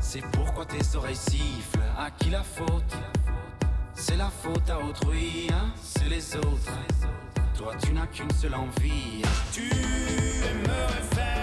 C'est 0.00 0.22
pourquoi 0.32 0.66
tes 0.66 0.96
oreilles 0.96 1.14
sifflent. 1.14 1.78
À 1.96 2.10
qui 2.10 2.30
la 2.30 2.42
faute? 2.42 2.96
C'est 3.94 4.16
la 4.16 4.30
faute 4.30 4.68
à 4.68 4.78
autrui, 4.78 5.48
hein? 5.52 5.72
C'est 5.80 6.08
les 6.08 6.36
autres. 6.36 6.72
Toi, 7.56 7.72
tu 7.82 7.92
n'as 7.92 8.06
qu'une 8.06 8.30
seule 8.32 8.54
envie. 8.54 9.22
Tu 9.52 9.70
aimerais 9.70 11.02
faire 11.14 11.35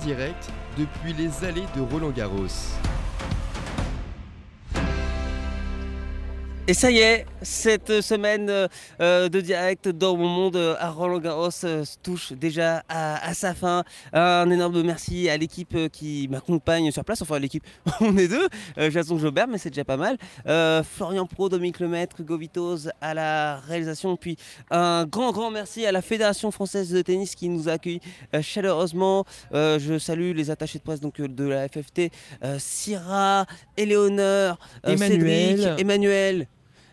direct 0.00 0.50
depuis 0.78 1.12
les 1.12 1.44
allées 1.44 1.66
de 1.76 1.80
Roland 1.80 2.10
Garros. 2.10 2.79
Et 6.70 6.74
ça 6.74 6.88
y 6.88 6.98
est, 6.98 7.26
cette 7.42 8.00
semaine 8.00 8.68
euh, 9.00 9.28
de 9.28 9.40
direct 9.40 9.88
dans 9.88 10.16
mon 10.16 10.28
monde 10.28 10.54
euh, 10.54 10.76
à 10.78 10.90
Roland 10.90 11.18
Garros 11.18 11.48
euh, 11.64 11.84
touche 12.00 12.32
déjà 12.32 12.84
à, 12.88 13.34
sa 13.34 13.54
fin. 13.54 13.82
Un 14.12 14.48
énorme 14.48 14.80
merci 14.82 15.28
à 15.28 15.36
l'équipe 15.36 15.76
qui 15.90 16.28
m'accompagne 16.30 16.92
sur 16.92 17.04
place. 17.04 17.22
Enfin, 17.22 17.40
l'équipe, 17.40 17.64
on 18.00 18.16
est 18.16 18.28
deux. 18.28 18.48
Jason 18.88 19.18
Jobert, 19.18 19.48
mais 19.48 19.58
c'est 19.58 19.70
déjà 19.70 19.84
pas 19.84 19.96
mal. 19.96 20.16
Florian 20.84 21.26
Pro, 21.26 21.48
Dominique 21.48 21.80
Lemaître, 21.80 22.22
Govitos 22.22 22.86
à 23.00 23.14
la 23.14 23.56
réalisation. 23.66 24.16
Puis 24.16 24.36
un 24.70 25.06
grand, 25.06 25.32
grand 25.32 25.50
merci 25.50 25.84
à 25.86 25.90
la 25.90 26.02
Fédération 26.02 26.52
française 26.52 26.92
de 26.92 27.02
tennis 27.02 27.34
qui 27.34 27.48
nous 27.48 27.68
accueille 27.68 28.00
chaleureusement. 28.42 29.24
je 29.52 29.98
salue 29.98 30.36
les 30.36 30.52
attachés 30.52 30.78
de 30.78 30.84
presse 30.84 31.00
donc, 31.00 31.20
de 31.20 31.44
la 31.48 31.66
FFT, 31.66 32.12
Syrah, 32.58 33.46
Éléonore, 33.76 34.56
Emmanuel. 34.84 35.74
Emmanuel. 35.76 36.46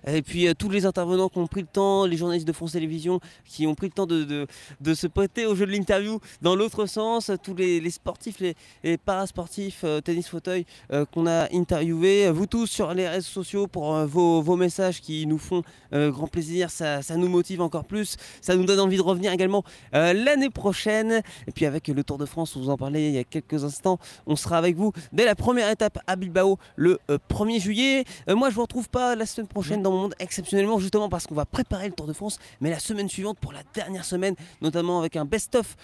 Et 0.08 0.22
puis 0.22 0.48
tous 0.58 0.70
les 0.70 0.86
intervenants 0.86 1.30
qui 1.30 1.38
ont 1.38 1.48
pris 1.48 1.62
le 1.62 1.68
temps, 1.68 2.06
les 2.06 2.18
journalistes 2.18 2.48
de 2.48 2.54
France 2.54 2.72
Télévisions 2.72 3.20
qui 3.46 3.68
ont 3.68 3.76
pris 3.76 3.88
le 3.88 3.94
temps 3.94 4.06
de, 4.06 4.48
de, 4.82 4.94
se 4.94 5.08
prêter 5.08 5.46
au 5.46 5.56
jeu 5.56 5.66
de 5.66 5.72
l'interview 5.72 6.20
dans 6.42 6.56
l'autre 6.56 6.86
sens, 6.86 7.32
tous 7.44 7.56
les, 7.56 7.90
sportifs, 7.90 8.40
les, 8.40 8.56
les 8.84 8.98
parasportifs, 8.98 9.84
tennis 10.04 10.28
fauteuil 10.28 10.66
qu'on 11.12 11.28
a 11.28 11.54
interviewés, 11.54 12.30
vous 12.32 12.46
tous 12.46 12.68
sur 12.68 12.94
les 12.94 13.08
réseaux 13.08 13.28
sociaux 13.28 13.68
pour 13.68 13.94
vos, 14.06 14.42
vos, 14.42 14.56
messages 14.56 15.02
qui 15.02 15.28
nous 15.28 15.38
font 15.38 15.64
grand 15.92 16.28
plaisir, 16.28 16.70
ça, 16.70 17.02
ça, 17.02 17.16
nous 17.18 17.30
motive 17.30 17.62
encore 17.62 17.86
plus, 17.86 18.18
ça 18.42 18.56
nous 18.56 18.66
donne 18.66 18.80
envie 18.80 18.98
de 18.98 19.02
revenir 19.02 19.32
également 19.32 19.64
l'année 19.92 20.50
prochaine. 20.50 21.22
Et 21.48 21.52
puis 21.52 21.66
avec 21.66 21.88
le 21.88 22.04
Tour 22.04 22.18
de 22.18 22.26
France, 22.26 22.56
on 22.56 22.62
vous 22.62 22.70
en 22.70 22.78
parlait 22.78 23.10
il 23.10 23.14
y 23.14 23.20
a 23.20 23.24
quelques 23.24 23.64
instants, 23.64 24.00
on 24.26 24.36
sera 24.36 24.58
avec 24.58 24.76
vous 24.76 24.94
dès 25.12 25.26
la 25.26 25.36
première 25.36 25.70
étape 25.70 26.00
à 26.08 26.16
Bilbao 26.16 26.58
le 26.76 27.00
1er 27.30 27.60
juillet. 27.60 28.04
moi 28.30 28.50
je 28.50 28.56
vous 28.56 28.62
retrouve 28.62 28.90
pas 28.90 29.16
la 29.16 29.26
semaine 29.26 29.48
prochaine 29.48 29.82
dans 29.82 29.92
mon 29.92 29.97
exceptionnellement 30.20 30.80
justement 30.80 31.10
parce 31.10 31.28
qu'on 31.28 31.36
va 31.36 31.46
préparer 31.46 31.88
le 31.88 31.94
Tour 31.94 32.08
de 32.08 32.14
France, 32.14 32.40
mais 32.62 32.70
la 32.70 32.80
semaine 32.80 33.10
suivante 33.10 33.38
pour 33.40 33.54
la 33.54 33.62
dernière 33.74 34.06
semaine, 34.06 34.36
notamment 34.62 35.00
avec 35.00 35.16
un 35.16 35.26
best-of 35.26 35.76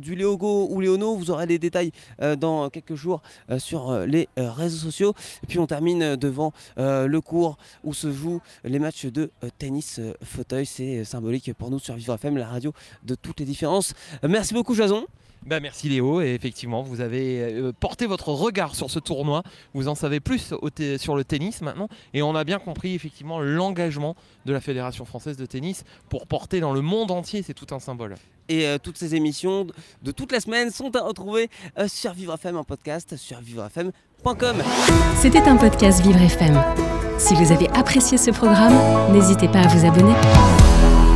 du 0.00 0.14
Léogo 0.14 0.68
ou 0.70 0.80
Léono. 0.80 1.16
Vous 1.16 1.30
aurez 1.30 1.46
les 1.46 1.58
détails 1.58 1.92
dans 2.38 2.70
quelques 2.70 2.94
jours 2.94 3.22
sur 3.58 4.00
les 4.00 4.28
réseaux 4.36 4.78
sociaux. 4.78 5.14
Puis 5.48 5.58
on 5.58 5.66
termine 5.66 6.16
devant 6.16 6.52
le 6.76 7.18
cours 7.20 7.58
où 7.84 7.94
se 7.94 8.12
jouent 8.12 8.40
les 8.64 8.78
matchs 8.78 9.06
de 9.06 9.30
tennis 9.58 10.00
fauteuil. 10.22 10.66
C'est 10.66 11.04
symbolique 11.04 11.52
pour 11.54 11.70
nous 11.70 11.78
sur 11.78 11.94
Vivre 11.94 12.14
FM, 12.14 12.36
la 12.36 12.48
radio 12.48 12.72
de 13.04 13.14
toutes 13.14 13.40
les 13.40 13.46
différences. 13.46 13.94
Merci 14.22 14.54
beaucoup 14.54 14.74
Jason. 14.74 15.06
Bah 15.46 15.58
merci 15.58 15.88
Léo, 15.88 16.20
et 16.20 16.34
effectivement 16.34 16.82
vous 16.82 17.00
avez 17.00 17.40
euh, 17.40 17.72
porté 17.72 18.06
votre 18.06 18.28
regard 18.28 18.74
sur 18.74 18.90
ce 18.90 18.98
tournoi, 18.98 19.42
vous 19.72 19.88
en 19.88 19.94
savez 19.94 20.20
plus 20.20 20.52
sur 20.98 21.16
le 21.16 21.24
tennis 21.24 21.62
maintenant, 21.62 21.88
et 22.12 22.22
on 22.22 22.34
a 22.34 22.44
bien 22.44 22.58
compris 22.58 22.94
effectivement 22.94 23.40
l'engagement 23.40 24.16
de 24.44 24.52
la 24.52 24.60
Fédération 24.60 25.06
française 25.06 25.38
de 25.38 25.46
tennis 25.46 25.84
pour 26.10 26.26
porter 26.26 26.60
dans 26.60 26.74
le 26.74 26.82
monde 26.82 27.10
entier, 27.10 27.42
c'est 27.42 27.54
tout 27.54 27.74
un 27.74 27.80
symbole. 27.80 28.16
Et 28.50 28.66
euh, 28.66 28.78
toutes 28.82 28.98
ces 28.98 29.14
émissions 29.14 29.66
de 30.02 30.10
toute 30.10 30.32
la 30.32 30.40
semaine 30.40 30.70
sont 30.70 30.94
à 30.96 31.00
retrouver 31.00 31.48
euh, 31.78 31.88
sur 31.88 32.12
Vivre 32.12 32.34
FM 32.34 32.56
en 32.56 32.64
podcast, 32.64 33.16
sur 33.16 33.40
vivrefm.com. 33.40 34.56
C'était 35.16 35.42
un 35.42 35.56
podcast 35.56 36.02
Vivre 36.02 36.20
FM. 36.20 36.60
Si 37.18 37.34
vous 37.34 37.52
avez 37.52 37.68
apprécié 37.70 38.18
ce 38.18 38.30
programme, 38.30 38.74
n'hésitez 39.12 39.48
pas 39.48 39.60
à 39.60 39.68
vous 39.68 39.86
abonner. 39.86 41.09